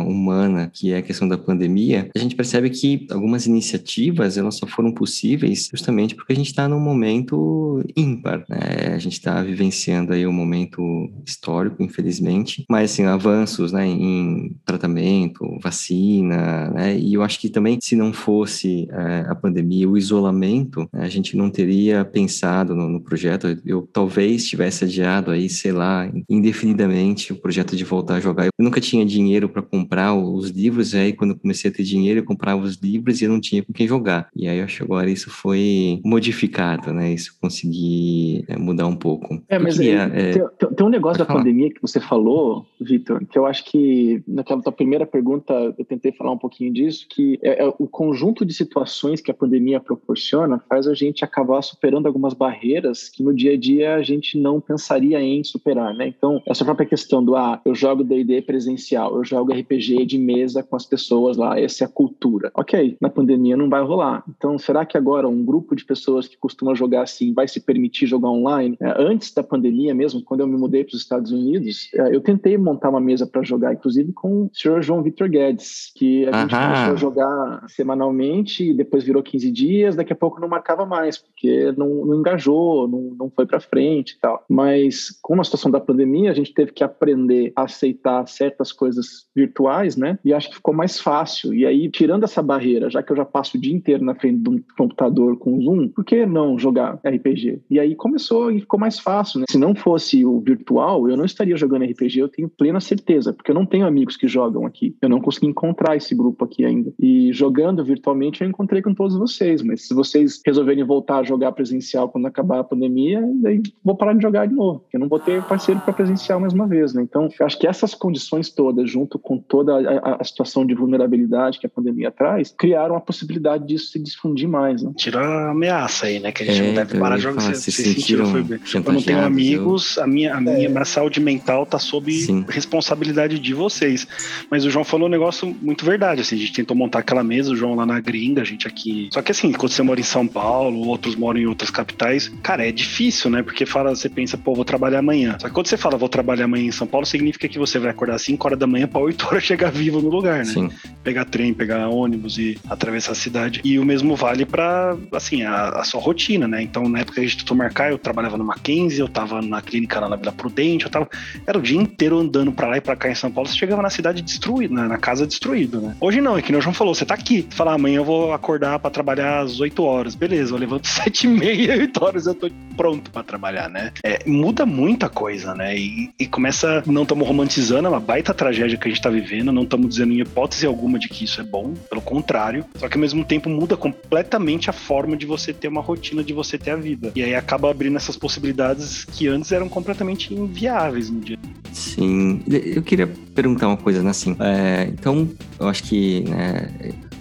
humana, 0.07 0.69
que 0.73 0.91
é 0.91 0.97
a 0.97 1.01
questão 1.01 1.27
da 1.27 1.37
pandemia, 1.37 2.09
a 2.15 2.19
gente 2.19 2.35
percebe 2.35 2.69
que 2.69 3.07
algumas 3.11 3.45
iniciativas, 3.45 4.37
elas 4.37 4.55
só 4.55 4.67
foram 4.67 4.91
possíveis 4.91 5.69
justamente 5.71 6.15
porque 6.15 6.33
a 6.33 6.35
gente 6.35 6.47
está 6.47 6.67
num 6.67 6.79
momento 6.79 7.83
ímpar, 7.95 8.45
né? 8.49 8.93
A 8.93 8.97
gente 8.97 9.13
está 9.13 9.41
vivenciando 9.41 10.13
aí 10.13 10.25
um 10.25 10.31
momento 10.31 10.81
histórico, 11.25 11.81
infelizmente, 11.81 12.65
mas, 12.69 12.91
assim, 12.91 13.03
avanços, 13.03 13.71
né, 13.71 13.85
em 13.87 14.55
tratamento, 14.65 15.57
vacina, 15.61 16.69
né? 16.71 16.97
E 16.97 17.13
eu 17.13 17.23
acho 17.23 17.39
que 17.39 17.49
também, 17.49 17.79
se 17.81 17.95
não 17.95 18.11
fosse 18.13 18.87
é, 18.91 19.25
a 19.27 19.35
pandemia, 19.35 19.89
o 19.89 19.97
isolamento, 19.97 20.87
né, 20.93 21.03
a 21.03 21.09
gente 21.09 21.35
não 21.35 21.49
teria 21.49 22.03
pensado 22.05 22.75
no, 22.75 22.87
no 22.87 23.01
projeto. 23.01 23.47
Eu 23.65 23.87
talvez 23.91 24.47
tivesse 24.47 24.85
adiado 24.85 25.31
aí, 25.31 25.49
sei 25.49 25.71
lá, 25.71 26.09
indefinidamente 26.29 27.33
o 27.33 27.35
projeto 27.35 27.75
de 27.75 27.83
voltar 27.83 28.15
a 28.15 28.19
jogar. 28.19 28.45
Eu 28.45 28.51
nunca 28.59 28.81
tinha 28.81 29.05
dinheiro 29.05 29.46
para 29.47 29.61
comprar 29.61 30.13
os 30.13 30.49
livros, 30.49 30.93
e 30.93 30.97
aí 30.97 31.13
quando 31.13 31.31
eu 31.31 31.39
comecei 31.39 31.69
a 31.69 31.73
ter 31.73 31.83
dinheiro, 31.83 32.19
eu 32.19 32.25
comprava 32.25 32.61
os 32.61 32.75
livros 32.75 33.21
e 33.21 33.25
eu 33.25 33.29
não 33.29 33.39
tinha 33.39 33.63
com 33.63 33.73
quem 33.73 33.87
jogar. 33.87 34.29
E 34.35 34.47
aí 34.47 34.59
eu 34.59 34.65
acho 34.65 34.77
que 34.77 34.83
agora 34.83 35.09
isso 35.09 35.29
foi 35.29 35.99
modificado, 36.03 36.93
né? 36.93 37.13
Isso 37.13 37.31
eu 37.31 37.35
consegui 37.41 38.43
é, 38.47 38.57
mudar 38.57 38.87
um 38.87 38.95
pouco. 38.95 39.41
É, 39.47 39.59
mas 39.59 39.77
queria, 39.77 40.03
é, 40.03 40.33
tem, 40.33 40.69
tem, 40.75 40.85
um 40.85 40.89
negócio 40.89 41.19
da 41.19 41.25
falar. 41.25 41.39
pandemia 41.39 41.69
que 41.69 41.81
você 41.81 41.99
falou, 41.99 42.65
Vitor, 42.79 43.25
que 43.25 43.37
eu 43.37 43.45
acho 43.45 43.65
que 43.65 44.23
naquela 44.27 44.61
tua 44.61 44.71
primeira 44.71 45.05
pergunta 45.05 45.53
eu 45.77 45.85
tentei 45.85 46.11
falar 46.11 46.31
um 46.31 46.37
pouquinho 46.37 46.73
disso, 46.73 47.05
que 47.09 47.39
é, 47.41 47.63
é 47.63 47.73
o 47.77 47.87
conjunto 47.87 48.45
de 48.45 48.53
situações 48.53 49.21
que 49.21 49.31
a 49.31 49.33
pandemia 49.33 49.79
proporciona 49.79 50.61
faz 50.69 50.87
a 50.87 50.93
gente 50.93 51.23
acabar 51.23 51.61
superando 51.61 52.07
algumas 52.07 52.33
barreiras 52.33 53.09
que 53.09 53.23
no 53.23 53.33
dia 53.33 53.53
a 53.53 53.57
dia 53.57 53.95
a 53.95 54.03
gente 54.03 54.37
não 54.37 54.59
pensaria 54.59 55.21
em 55.21 55.43
superar, 55.43 55.93
né? 55.93 56.07
Então, 56.07 56.41
essa 56.45 56.65
própria 56.65 56.87
questão 56.87 57.23
do, 57.23 57.35
ah, 57.35 57.61
eu 57.65 57.73
jogo 57.75 58.03
D&D 58.03 58.41
presencial, 58.41 59.15
eu 59.15 59.23
jogo 59.23 59.36
RPG 59.45 60.05
de 60.05 60.17
mesa 60.17 60.63
com 60.63 60.75
as 60.75 60.85
pessoas 60.85 61.37
lá, 61.37 61.59
essa 61.59 61.83
é 61.83 61.87
a 61.87 61.89
cultura. 61.89 62.51
Ok, 62.53 62.97
na 63.01 63.09
pandemia 63.09 63.57
não 63.57 63.69
vai 63.69 63.81
rolar. 63.83 64.23
Então, 64.29 64.57
será 64.57 64.85
que 64.85 64.97
agora 64.97 65.27
um 65.27 65.43
grupo 65.43 65.75
de 65.75 65.85
pessoas 65.85 66.27
que 66.27 66.37
costuma 66.37 66.73
jogar 66.73 67.03
assim 67.03 67.33
vai 67.33 67.47
se 67.47 67.59
permitir 67.59 68.07
jogar 68.07 68.29
online? 68.29 68.77
É, 68.79 69.01
antes 69.01 69.33
da 69.33 69.43
pandemia 69.43 69.93
mesmo, 69.93 70.23
quando 70.23 70.41
eu 70.41 70.47
me 70.47 70.57
mudei 70.57 70.83
para 70.83 70.95
os 70.95 71.01
Estados 71.01 71.31
Unidos, 71.31 71.89
é, 71.93 72.15
eu 72.15 72.21
tentei 72.21 72.57
montar 72.57 72.89
uma 72.89 72.99
mesa 72.99 73.25
para 73.25 73.43
jogar, 73.43 73.73
inclusive 73.73 74.11
com 74.13 74.43
o 74.43 74.49
senhor 74.53 74.81
João 74.81 75.03
Victor 75.03 75.29
Guedes, 75.29 75.91
que 75.95 76.25
a 76.27 76.41
gente 76.41 76.55
Aham. 76.55 76.65
começou 76.65 76.93
a 76.93 76.95
jogar 76.95 77.65
semanalmente, 77.67 78.73
depois 78.73 79.03
virou 79.03 79.21
15 79.21 79.51
dias, 79.51 79.95
daqui 79.95 80.13
a 80.13 80.15
pouco 80.15 80.39
não 80.39 80.47
marcava 80.47 80.85
mais, 80.85 81.17
porque 81.17 81.73
não, 81.77 82.05
não 82.05 82.19
engajou, 82.19 82.87
não, 82.87 83.15
não 83.17 83.29
foi 83.29 83.45
para 83.45 83.59
frente 83.59 84.11
e 84.11 84.19
tal. 84.19 84.43
Mas 84.49 85.11
com 85.21 85.39
a 85.39 85.43
situação 85.43 85.71
da 85.71 85.79
pandemia, 85.79 86.31
a 86.31 86.33
gente 86.33 86.53
teve 86.53 86.71
que 86.71 86.83
aprender 86.83 87.51
a 87.55 87.63
aceitar 87.63 88.27
certas 88.27 88.71
coisas 88.71 89.16
virtuais, 89.35 89.95
né? 89.95 90.17
E 90.23 90.33
acho 90.33 90.49
que 90.49 90.55
ficou 90.55 90.73
mais 90.73 90.99
fácil. 90.99 91.53
E 91.53 91.65
aí, 91.65 91.89
tirando 91.89 92.23
essa 92.23 92.41
barreira, 92.41 92.89
já 92.89 93.01
que 93.01 93.11
eu 93.11 93.15
já 93.15 93.25
passo 93.25 93.57
o 93.57 93.61
dia 93.61 93.73
inteiro 93.73 94.03
na 94.03 94.15
frente 94.15 94.39
de 94.39 94.49
um 94.49 94.63
computador 94.77 95.37
com 95.37 95.61
Zoom, 95.61 95.89
por 95.89 96.03
que 96.03 96.25
não 96.25 96.57
jogar 96.57 96.99
RPG? 97.05 97.61
E 97.69 97.79
aí 97.79 97.95
começou 97.95 98.51
e 98.51 98.59
ficou 98.59 98.79
mais 98.79 98.99
fácil, 98.99 99.39
né? 99.39 99.45
Se 99.49 99.57
não 99.57 99.75
fosse 99.75 100.25
o 100.25 100.39
virtual, 100.39 101.09
eu 101.09 101.17
não 101.17 101.25
estaria 101.25 101.55
jogando 101.55 101.85
RPG, 101.85 102.19
eu 102.19 102.29
tenho 102.29 102.49
plena 102.49 102.79
certeza, 102.79 103.33
porque 103.33 103.51
eu 103.51 103.55
não 103.55 103.65
tenho 103.65 103.85
amigos 103.85 104.17
que 104.17 104.27
jogam 104.27 104.65
aqui. 104.65 104.95
Eu 105.01 105.09
não 105.09 105.21
consegui 105.21 105.47
encontrar 105.47 105.95
esse 105.95 106.15
grupo 106.15 106.45
aqui 106.45 106.65
ainda. 106.65 106.93
E 106.99 107.31
jogando 107.33 107.83
virtualmente, 107.83 108.41
eu 108.41 108.49
encontrei 108.49 108.81
com 108.81 108.93
todos 108.93 109.17
vocês. 109.17 109.61
Mas 109.61 109.87
se 109.87 109.93
vocês 109.93 110.41
resolverem 110.45 110.83
voltar 110.83 111.19
a 111.19 111.23
jogar 111.23 111.51
presencial 111.51 112.09
quando 112.09 112.25
acabar 112.25 112.59
a 112.59 112.63
pandemia, 112.63 113.21
daí 113.41 113.61
vou 113.83 113.95
parar 113.95 114.13
de 114.13 114.21
jogar 114.21 114.47
de 114.47 114.53
novo, 114.53 114.79
porque 114.79 114.97
eu 114.97 114.99
não 114.99 115.07
vou 115.07 115.19
ter 115.19 115.43
parceiro 115.43 115.81
para 115.81 115.93
presencial 115.93 116.39
mais 116.39 116.53
uma 116.53 116.67
vez, 116.67 116.93
né? 116.93 117.01
Então, 117.01 117.27
acho 117.39 117.59
que 117.59 117.67
essas 117.67 117.93
condições 117.93 118.49
todas, 118.49 118.89
junto 118.89 119.06
com 119.07 119.37
toda 119.37 119.73
a, 119.75 120.17
a, 120.21 120.23
situação 120.23 120.65
de 120.65 120.73
vulnerabilidade 120.73 121.59
que 121.59 121.65
a 121.65 121.69
pandemia 121.69 122.11
traz, 122.11 122.53
criaram 122.57 122.95
a 122.95 123.01
possibilidade 123.01 123.65
disso 123.65 123.91
se 123.91 123.99
difundir 123.99 124.47
mais. 124.47 124.81
Né? 124.81 124.91
Tira 124.95 125.19
a 125.19 125.51
ameaça 125.51 126.07
aí, 126.07 126.19
né? 126.19 126.31
Que 126.31 126.43
a 126.43 126.45
gente 126.45 126.61
é, 126.61 126.67
não 126.67 126.73
deve 126.73 126.99
parar 126.99 127.17
de 127.17 127.23
jogar. 127.23 127.41
Se, 127.41 127.55
se, 127.55 127.71
se 127.71 127.93
sentiram, 127.93 128.25
foi 128.25 128.43
bem. 128.43 128.59
Eu 128.73 128.93
não 128.93 129.01
tenho 129.01 129.23
amigos, 129.23 129.97
eu... 129.97 130.03
a 130.03 130.07
minha, 130.07 130.35
a 130.35 130.41
minha, 130.41 130.65
é. 130.65 130.69
minha 130.69 130.85
saúde 130.85 131.19
mental 131.19 131.65
tá 131.65 131.79
sob 131.79 132.11
Sim. 132.11 132.45
responsabilidade 132.47 133.39
de 133.39 133.53
vocês. 133.53 134.07
Mas 134.49 134.65
o 134.65 134.69
João 134.69 134.83
falou 134.83 135.07
um 135.07 135.11
negócio 135.11 135.55
muito 135.61 135.85
verdade. 135.85 136.21
Assim, 136.21 136.35
a 136.35 136.39
gente 136.39 136.53
tentou 136.53 136.75
montar 136.75 136.99
aquela 136.99 137.23
mesa, 137.23 137.51
o 137.51 137.55
João 137.55 137.75
lá 137.75 137.85
na 137.85 137.99
gringa, 137.99 138.41
a 138.41 138.45
gente 138.45 138.67
aqui. 138.67 139.09
Só 139.13 139.21
que 139.21 139.31
assim, 139.31 139.51
quando 139.51 139.71
você 139.71 139.83
mora 139.83 139.99
em 139.99 140.03
São 140.03 140.27
Paulo, 140.27 140.87
outros 140.87 141.15
moram 141.15 141.39
em 141.39 141.45
outras 141.45 141.69
capitais, 141.69 142.31
cara, 142.41 142.67
é 142.67 142.71
difícil, 142.71 143.29
né? 143.29 143.43
Porque 143.43 143.65
fala, 143.65 143.95
você 143.95 144.09
pensa, 144.09 144.37
pô, 144.37 144.53
vou 144.53 144.65
trabalhar 144.65 144.99
amanhã. 144.99 145.37
Só 145.39 145.47
que 145.47 145.53
quando 145.53 145.67
você 145.67 145.77
fala, 145.77 145.97
vou 145.97 146.09
trabalhar 146.09 146.45
amanhã 146.45 146.67
em 146.67 146.71
São 146.71 146.87
Paulo, 146.87 147.05
significa 147.05 147.47
que 147.47 147.59
você 147.59 147.79
vai 147.79 147.91
acordar 147.91 148.15
às 148.15 148.21
5 148.23 148.47
horas 148.47 148.59
da 148.59 148.67
manhã 148.67 148.87
para 148.97 149.03
8 149.03 149.27
horas 149.27 149.43
chegar 149.43 149.71
vivo 149.71 150.01
no 150.01 150.09
lugar, 150.09 150.39
né? 150.39 150.45
Sim. 150.45 150.69
Pegar 151.03 151.25
trem, 151.25 151.53
pegar 151.53 151.87
ônibus 151.87 152.37
e 152.37 152.57
atravessar 152.67 153.11
a 153.11 153.15
cidade. 153.15 153.61
E 153.63 153.77
o 153.77 153.85
mesmo 153.85 154.15
vale 154.15 154.45
para 154.45 154.97
assim, 155.13 155.43
a, 155.43 155.69
a, 155.69 155.83
sua 155.83 156.01
rotina, 156.01 156.47
né? 156.47 156.61
Então, 156.61 156.89
na 156.89 156.99
época 156.99 157.15
que 157.15 157.19
a 157.21 157.23
gente 157.23 157.37
tentou 157.37 157.55
marcar, 157.55 157.91
eu 157.91 157.97
trabalhava 157.97 158.37
no 158.37 158.43
Mackenzie, 158.43 158.99
eu 158.99 159.07
tava 159.07 159.41
na 159.41 159.61
clínica 159.61 159.99
lá 159.99 160.09
na 160.09 160.15
Vila 160.15 160.31
Prudente, 160.31 160.85
eu 160.85 160.91
tava. 160.91 161.07
Era 161.45 161.57
o 161.57 161.61
dia 161.61 161.79
inteiro 161.79 162.17
andando 162.17 162.51
para 162.51 162.67
lá 162.67 162.77
e 162.77 162.81
pra 162.81 162.95
cá 162.95 163.09
em 163.09 163.15
São 163.15 163.31
Paulo. 163.31 163.47
Você 163.47 163.55
chegava 163.55 163.81
na 163.81 163.89
cidade 163.89 164.21
destruída, 164.21 164.73
na, 164.73 164.87
na 164.87 164.97
casa 164.97 165.27
destruída, 165.27 165.79
né? 165.79 165.95
Hoje 166.01 166.19
não, 166.19 166.37
é 166.37 166.41
que 166.41 166.53
o 166.53 166.61
João 166.61 166.73
falou, 166.73 166.95
você 166.95 167.05
tá 167.05 167.13
aqui. 167.13 167.45
Você 167.47 167.55
fala, 167.55 167.71
ah, 167.71 167.75
amanhã 167.75 167.97
eu 167.97 168.05
vou 168.05 168.33
acordar 168.33 168.79
para 168.79 168.89
trabalhar 168.89 169.41
às 169.41 169.59
8 169.59 169.83
horas. 169.83 170.15
Beleza, 170.15 170.53
eu 170.53 170.57
levanto 170.57 170.87
7 170.87 171.27
e 171.27 171.29
meia, 171.29 171.77
8 171.77 172.03
horas 172.03 172.25
eu 172.25 172.33
tô 172.33 172.49
pronto 172.75 173.11
para 173.11 173.23
trabalhar, 173.23 173.69
né? 173.69 173.91
É, 174.03 174.19
muda 174.25 174.65
muita 174.65 175.09
coisa, 175.09 175.53
né? 175.53 175.77
E, 175.77 176.11
e 176.19 176.25
começa, 176.25 176.83
não 176.85 177.03
estamos 177.03 177.27
romantizando, 177.27 177.87
é 177.87 177.89
uma 177.89 177.99
baita 177.99 178.33
tragédia 178.33 178.77
que 178.77 178.86
a 178.87 178.93
gente 178.93 179.01
tá 179.01 179.09
vivendo, 179.09 179.51
não 179.51 179.63
estamos 179.63 179.89
dizendo 179.89 180.13
em 180.13 180.21
hipótese 180.21 180.65
alguma 180.65 180.97
de 180.99 181.07
que 181.07 181.25
isso 181.25 181.39
é 181.41 181.43
bom, 181.43 181.73
pelo 181.89 182.01
contrário. 182.01 182.65
Só 182.75 182.87
que 182.87 182.95
ao 182.97 183.01
mesmo 183.01 183.23
tempo 183.23 183.49
muda 183.49 183.75
completamente 183.77 184.69
a 184.69 184.73
forma 184.73 185.15
de 185.15 185.25
você 185.25 185.53
ter 185.53 185.67
uma 185.67 185.81
rotina, 185.81 186.23
de 186.23 186.33
você 186.33 186.57
ter 186.57 186.71
a 186.71 186.75
vida. 186.75 187.11
E 187.15 187.23
aí 187.23 187.35
acaba 187.35 187.69
abrindo 187.69 187.95
essas 187.97 188.17
possibilidades 188.17 189.05
que 189.05 189.27
antes 189.27 189.51
eram 189.51 189.69
completamente 189.69 190.33
inviáveis 190.33 191.09
no 191.09 191.19
dia. 191.19 191.37
Sim, 191.71 192.41
eu 192.47 192.81
queria 192.81 193.07
perguntar 193.35 193.67
uma 193.67 193.77
coisa, 193.77 194.01
né? 194.01 194.09
Assim, 194.09 194.35
é, 194.39 194.89
então, 194.91 195.29
eu 195.59 195.67
acho 195.67 195.83
que 195.83 196.21
né, 196.21 196.69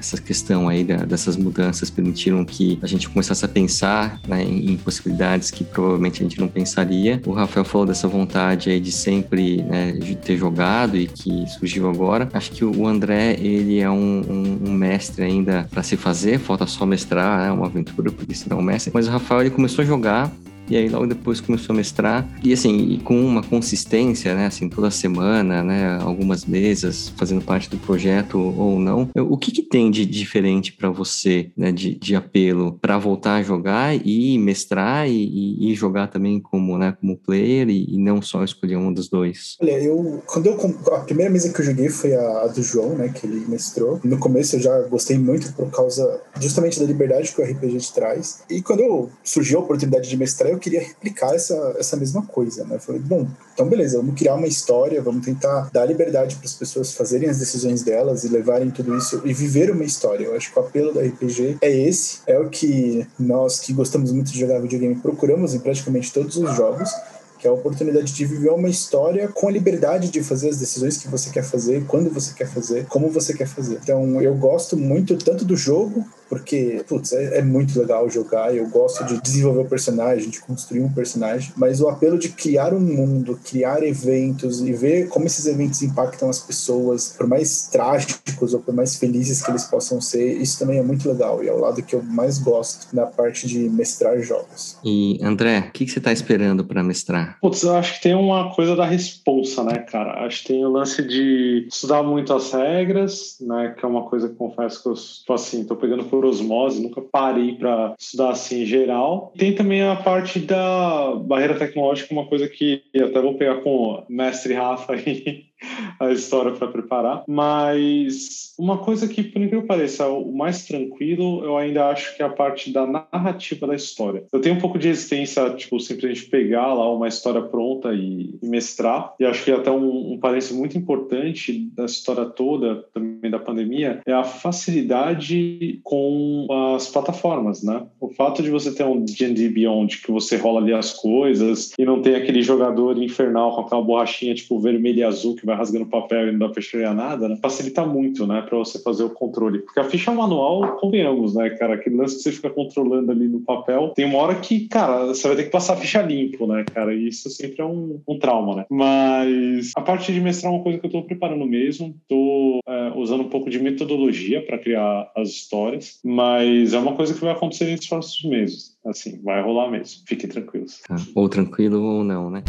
essa 0.06 0.22
questão 0.22 0.68
aí 0.68 0.84
da, 0.84 0.98
dessas 0.98 1.36
mudanças 1.36 1.90
permitiram 1.90 2.44
que 2.44 2.78
a 2.80 2.86
gente 2.86 3.08
começasse 3.08 3.44
a 3.44 3.48
pensar 3.48 4.20
né, 4.26 4.42
em, 4.42 4.76
possibilidades 4.76 5.50
que 5.50 5.64
provavelmente 5.64 6.20
a 6.20 6.22
gente 6.22 6.38
não 6.38 6.46
pensaria. 6.46 7.20
O 7.26 7.32
Rafael 7.32 7.64
falou 7.64 7.86
dessa 7.86 8.06
vontade 8.06 8.70
aí 8.70 8.78
de 8.78 8.92
sempre 8.92 9.62
né, 9.62 9.92
de 9.92 10.14
ter 10.14 10.36
jogado 10.36 10.96
e 10.96 11.06
que 11.06 11.44
surgiu 11.48 11.88
agora. 11.88 12.28
Acho 12.32 12.52
que 12.52 12.64
o 12.64 12.86
André, 12.86 13.36
ele 13.40 13.80
é 13.80 13.90
um, 13.90 14.22
um, 14.28 14.68
um 14.68 14.72
mestre 14.72 15.24
ainda 15.24 15.66
para 15.70 15.82
se 15.82 15.96
fazer, 15.96 16.38
falta 16.38 16.66
só 16.66 16.86
mestrar, 16.86 17.40
é 17.40 17.46
né, 17.46 17.52
uma 17.52 17.66
aventura, 17.66 18.12
porque 18.12 18.34
senão 18.34 18.58
é 18.58 18.60
um 18.60 18.64
mestre. 18.64 18.92
Mas 18.94 19.08
o 19.08 19.10
Rafael, 19.10 19.40
ele 19.40 19.50
começou 19.50 19.82
a 19.82 19.86
jogar 19.86 20.30
e 20.68 20.76
aí 20.76 20.88
logo 20.88 21.06
depois 21.06 21.40
começou 21.40 21.72
a 21.72 21.76
mestrar. 21.76 22.28
E 22.42 22.52
assim, 22.52 23.00
com 23.04 23.18
uma 23.20 23.42
consistência, 23.42 24.34
né? 24.34 24.46
Assim, 24.46 24.68
toda 24.68 24.90
semana, 24.90 25.62
né? 25.62 25.98
Algumas 26.00 26.44
mesas 26.44 27.12
fazendo 27.16 27.42
parte 27.42 27.70
do 27.70 27.76
projeto 27.78 28.38
ou 28.38 28.78
não. 28.78 29.08
O 29.14 29.36
que, 29.36 29.52
que 29.52 29.62
tem 29.62 29.90
de 29.90 30.04
diferente 30.04 30.72
para 30.72 30.90
você, 30.90 31.50
né? 31.56 31.72
De, 31.72 31.94
de 31.94 32.14
apelo 32.14 32.78
para 32.80 32.98
voltar 32.98 33.36
a 33.36 33.42
jogar 33.42 33.94
e 33.94 34.38
mestrar 34.38 35.08
e, 35.08 35.70
e, 35.70 35.74
jogar 35.74 36.08
também 36.08 36.40
como, 36.40 36.76
né? 36.78 36.96
Como 37.00 37.16
player 37.16 37.68
e, 37.68 37.94
e, 37.94 37.98
não 37.98 38.20
só 38.20 38.42
escolher 38.42 38.76
um 38.76 38.92
dos 38.92 39.08
dois? 39.08 39.56
Olha, 39.60 39.78
eu... 39.82 40.22
Quando 40.26 40.46
eu... 40.46 40.56
A 40.94 41.00
primeira 41.00 41.30
mesa 41.30 41.52
que 41.52 41.60
eu 41.60 41.64
joguei 41.64 41.88
foi 41.88 42.14
a, 42.14 42.42
a 42.42 42.46
do 42.48 42.62
João, 42.62 42.96
né? 42.96 43.08
Que 43.08 43.26
ele 43.26 43.44
mestrou. 43.46 44.00
No 44.02 44.18
começo 44.18 44.56
eu 44.56 44.60
já 44.60 44.80
gostei 44.82 45.18
muito 45.18 45.52
por 45.52 45.70
causa 45.70 46.20
justamente 46.40 46.80
da 46.80 46.86
liberdade 46.86 47.32
que 47.32 47.40
o 47.40 47.44
RPG 47.44 47.78
te 47.78 47.94
traz. 47.94 48.42
E 48.50 48.62
quando 48.62 49.08
surgiu 49.22 49.58
a 49.58 49.62
oportunidade 49.62 50.08
de 50.08 50.16
mestrar, 50.16 50.55
eu 50.56 50.60
queria 50.60 50.80
replicar 50.80 51.34
essa, 51.34 51.76
essa 51.78 51.96
mesma 51.96 52.22
coisa, 52.22 52.64
né? 52.64 52.78
Falei, 52.78 53.00
bom, 53.00 53.28
então 53.54 53.68
beleza, 53.68 53.98
vamos 53.98 54.14
criar 54.14 54.34
uma 54.34 54.46
história, 54.46 55.00
vamos 55.00 55.24
tentar 55.24 55.70
dar 55.72 55.84
liberdade 55.84 56.36
para 56.36 56.46
as 56.46 56.54
pessoas 56.54 56.92
fazerem 56.92 57.28
as 57.28 57.38
decisões 57.38 57.82
delas 57.82 58.24
e 58.24 58.28
levarem 58.28 58.70
tudo 58.70 58.96
isso 58.96 59.22
e 59.24 59.32
viver 59.32 59.70
uma 59.70 59.84
história. 59.84 60.24
Eu 60.24 60.36
acho 60.36 60.52
que 60.52 60.58
o 60.58 60.62
apelo 60.62 60.92
da 60.92 61.02
RPG 61.02 61.58
é 61.60 61.70
esse, 61.70 62.18
é 62.26 62.38
o 62.38 62.48
que 62.48 63.06
nós 63.18 63.60
que 63.60 63.72
gostamos 63.72 64.10
muito 64.12 64.32
de 64.32 64.40
jogar 64.40 64.60
videogame 64.60 64.96
procuramos 64.96 65.54
em 65.54 65.58
praticamente 65.58 66.12
todos 66.12 66.36
os 66.36 66.54
jogos 66.56 66.90
que 67.38 67.46
é 67.46 67.50
a 67.50 67.52
oportunidade 67.52 68.12
de 68.12 68.24
viver 68.24 68.50
uma 68.50 68.68
história 68.68 69.28
com 69.28 69.48
a 69.48 69.52
liberdade 69.52 70.10
de 70.10 70.22
fazer 70.22 70.48
as 70.48 70.56
decisões 70.56 70.96
que 70.96 71.08
você 71.08 71.30
quer 71.30 71.44
fazer, 71.44 71.84
quando 71.86 72.10
você 72.10 72.32
quer 72.32 72.48
fazer, 72.48 72.86
como 72.86 73.08
você 73.08 73.34
quer 73.34 73.46
fazer. 73.46 73.78
Então, 73.82 74.20
eu 74.22 74.34
gosto 74.34 74.76
muito 74.76 75.16
tanto 75.16 75.44
do 75.44 75.56
jogo 75.56 76.04
porque, 76.28 76.84
putz, 76.88 77.12
é, 77.12 77.38
é, 77.38 77.42
muito 77.42 77.78
legal 77.78 78.08
jogar, 78.10 78.54
eu 78.54 78.68
gosto 78.68 79.04
de 79.04 79.20
desenvolver 79.20 79.60
o 79.60 79.68
personagem, 79.68 80.30
de 80.30 80.40
construir 80.40 80.80
um 80.80 80.92
personagem, 80.92 81.52
mas 81.56 81.80
o 81.80 81.88
apelo 81.88 82.18
de 82.18 82.30
criar 82.30 82.72
um 82.74 82.80
mundo, 82.80 83.38
criar 83.44 83.82
eventos 83.82 84.60
e 84.60 84.72
ver 84.72 85.08
como 85.08 85.26
esses 85.26 85.46
eventos 85.46 85.82
impactam 85.82 86.28
as 86.28 86.40
pessoas, 86.40 87.14
por 87.16 87.26
mais 87.26 87.68
trágicos 87.68 88.54
ou 88.54 88.60
por 88.60 88.74
mais 88.74 88.96
felizes 88.96 89.42
que 89.42 89.50
eles 89.50 89.64
possam 89.64 90.00
ser, 90.00 90.40
isso 90.40 90.58
também 90.58 90.78
é 90.78 90.82
muito 90.82 91.08
legal 91.08 91.42
e 91.42 91.48
é 91.48 91.52
o 91.52 91.58
lado 91.58 91.82
que 91.82 91.94
eu 91.94 92.02
mais 92.02 92.38
gosto 92.38 92.94
na 92.94 93.06
parte 93.06 93.46
de 93.46 93.68
mestrar 93.68 94.20
jogos. 94.20 94.76
E, 94.84 95.18
André, 95.22 95.66
o 95.68 95.72
que, 95.72 95.84
que 95.84 95.90
você 95.90 95.98
está 95.98 96.12
esperando 96.12 96.64
para 96.64 96.82
mestrar? 96.82 97.38
Putz, 97.40 97.62
eu 97.62 97.74
acho 97.76 97.94
que 97.94 98.02
tem 98.02 98.14
uma 98.14 98.54
coisa 98.54 98.74
da 98.74 98.84
responsa, 98.84 99.62
né, 99.62 99.78
cara? 99.78 100.26
Acho 100.26 100.42
que 100.42 100.48
tem 100.48 100.64
o 100.64 100.70
lance 100.70 101.02
de 101.02 101.66
estudar 101.68 102.02
muito 102.02 102.32
as 102.32 102.52
regras, 102.52 103.36
né, 103.40 103.74
que 103.78 103.84
é 103.84 103.88
uma 103.88 104.04
coisa 104.04 104.28
que 104.28 104.34
confesso 104.34 104.82
que 104.82 104.88
eu, 104.88 104.94
tô 105.26 105.32
assim, 105.32 105.64
tô 105.64 105.76
pegando 105.76 106.04
por 106.04 106.15
por 106.16 106.24
osmose, 106.24 106.82
nunca 106.82 107.02
parei 107.02 107.54
para 107.54 107.94
estudar 107.98 108.30
assim 108.30 108.62
em 108.62 108.66
geral. 108.66 109.32
Tem 109.36 109.54
também 109.54 109.82
a 109.82 109.96
parte 109.96 110.38
da 110.38 111.14
barreira 111.14 111.54
tecnológica, 111.54 112.12
uma 112.12 112.26
coisa 112.26 112.48
que 112.48 112.82
até 112.94 113.20
vou 113.20 113.34
pegar 113.34 113.56
com 113.56 113.70
o 113.70 114.02
mestre 114.08 114.54
Rafa 114.54 114.94
aí, 114.94 115.45
a 116.00 116.10
história 116.10 116.52
para 116.52 116.68
preparar. 116.68 117.24
Mas 117.26 118.54
uma 118.58 118.78
coisa 118.78 119.08
que, 119.08 119.22
por 119.22 119.40
incrível 119.40 119.62
que 119.62 119.68
pareça, 119.68 120.08
o 120.08 120.32
mais 120.32 120.64
tranquilo, 120.64 121.44
eu 121.44 121.56
ainda 121.56 121.88
acho 121.88 122.16
que 122.16 122.22
é 122.22 122.26
a 122.26 122.30
parte 122.30 122.72
da 122.72 122.86
narrativa 122.86 123.66
da 123.66 123.74
história. 123.74 124.24
Eu 124.32 124.40
tenho 124.40 124.54
um 124.54 124.60
pouco 124.60 124.78
de 124.78 124.88
resistência, 124.88 125.50
tipo, 125.50 125.78
simplesmente 125.80 126.26
pegar 126.26 126.72
lá 126.72 126.92
uma 126.92 127.08
história 127.08 127.42
pronta 127.42 127.92
e, 127.94 128.34
mestrar. 128.42 129.14
E 129.18 129.24
acho 129.24 129.44
que 129.44 129.50
até 129.50 129.70
um, 129.70 130.12
um 130.12 130.20
muito 130.52 130.76
importante 130.76 131.70
da 131.74 131.84
história 131.84 132.26
toda, 132.26 132.84
também 132.92 133.30
da 133.30 133.38
pandemia, 133.38 134.00
é 134.06 134.12
a 134.12 134.24
facilidade 134.24 135.80
com 135.82 136.46
as 136.76 136.88
plataformas, 136.88 137.62
né? 137.62 137.86
O 138.00 138.08
fato 138.08 138.42
de 138.42 138.50
você 138.50 138.74
ter 138.74 138.84
um 138.84 139.04
D&D 139.04 139.48
Beyond 139.48 140.02
que 140.02 140.10
você 140.10 140.36
rola 140.36 140.60
ali 140.60 140.72
as 140.72 140.92
coisas 140.92 141.72
e 141.78 141.84
não 141.84 142.02
tem 142.02 142.14
aquele 142.14 142.42
jogador 142.42 143.00
infernal 143.02 143.54
com 143.54 143.62
aquela 143.62 143.82
borrachinha, 143.82 144.34
tipo, 144.34 144.58
vermelho 144.58 144.98
e 144.98 145.04
azul 145.04 145.36
que 145.36 145.45
vai 145.46 145.56
rasgando 145.56 145.86
papel 145.86 146.28
e 146.28 146.32
não 146.32 146.40
dá 146.40 146.48
pra 146.48 146.60
enxergar 146.60 146.94
nada, 146.94 147.28
né? 147.28 147.38
Facilita 147.40 147.86
muito, 147.86 148.26
né, 148.26 148.42
para 148.42 148.58
você 148.58 148.82
fazer 148.82 149.04
o 149.04 149.10
controle. 149.10 149.60
Porque 149.60 149.80
a 149.80 149.84
ficha 149.84 150.12
manual, 150.12 150.76
convenhamos, 150.76 151.34
né, 151.34 151.50
cara, 151.50 151.74
aquele 151.74 151.96
lance 151.96 152.16
que 152.16 152.22
você 152.22 152.32
fica 152.32 152.50
controlando 152.50 153.12
ali 153.12 153.28
no 153.28 153.40
papel, 153.40 153.92
tem 153.94 154.04
uma 154.04 154.18
hora 154.18 154.34
que, 154.34 154.68
cara, 154.68 155.06
você 155.06 155.26
vai 155.28 155.36
ter 155.36 155.44
que 155.44 155.50
passar 155.50 155.74
a 155.74 155.76
ficha 155.76 156.02
limpo, 156.02 156.46
né, 156.46 156.64
cara, 156.64 156.94
e 156.94 157.08
isso 157.08 157.30
sempre 157.30 157.62
é 157.62 157.64
um, 157.64 158.00
um 158.06 158.18
trauma, 158.18 158.56
né? 158.56 158.66
Mas 158.68 159.72
a 159.76 159.80
parte 159.80 160.12
de 160.12 160.20
mestrar 160.20 160.52
é 160.52 160.56
uma 160.56 160.62
coisa 160.62 160.78
que 160.78 160.86
eu 160.86 160.90
tô 160.90 161.02
preparando 161.02 161.46
mesmo, 161.46 161.94
tô 162.08 162.60
é, 162.66 162.92
usando 162.96 163.22
um 163.22 163.28
pouco 163.28 163.48
de 163.48 163.58
metodologia 163.58 164.44
para 164.44 164.58
criar 164.58 165.10
as 165.16 165.28
histórias, 165.28 166.00
mas 166.04 166.74
é 166.74 166.78
uma 166.78 166.94
coisa 166.94 167.14
que 167.14 167.20
vai 167.20 167.32
acontecer 167.32 167.66
nesses 167.66 167.88
próximos 167.88 168.24
meses. 168.30 168.76
Assim, 168.84 169.20
vai 169.22 169.42
rolar 169.42 169.70
mesmo. 169.70 170.02
Fiquem 170.06 170.28
tranquilos. 170.28 170.80
Ou 171.14 171.28
tranquilo 171.28 171.82
ou 171.82 172.04
não, 172.04 172.30
né? 172.30 172.42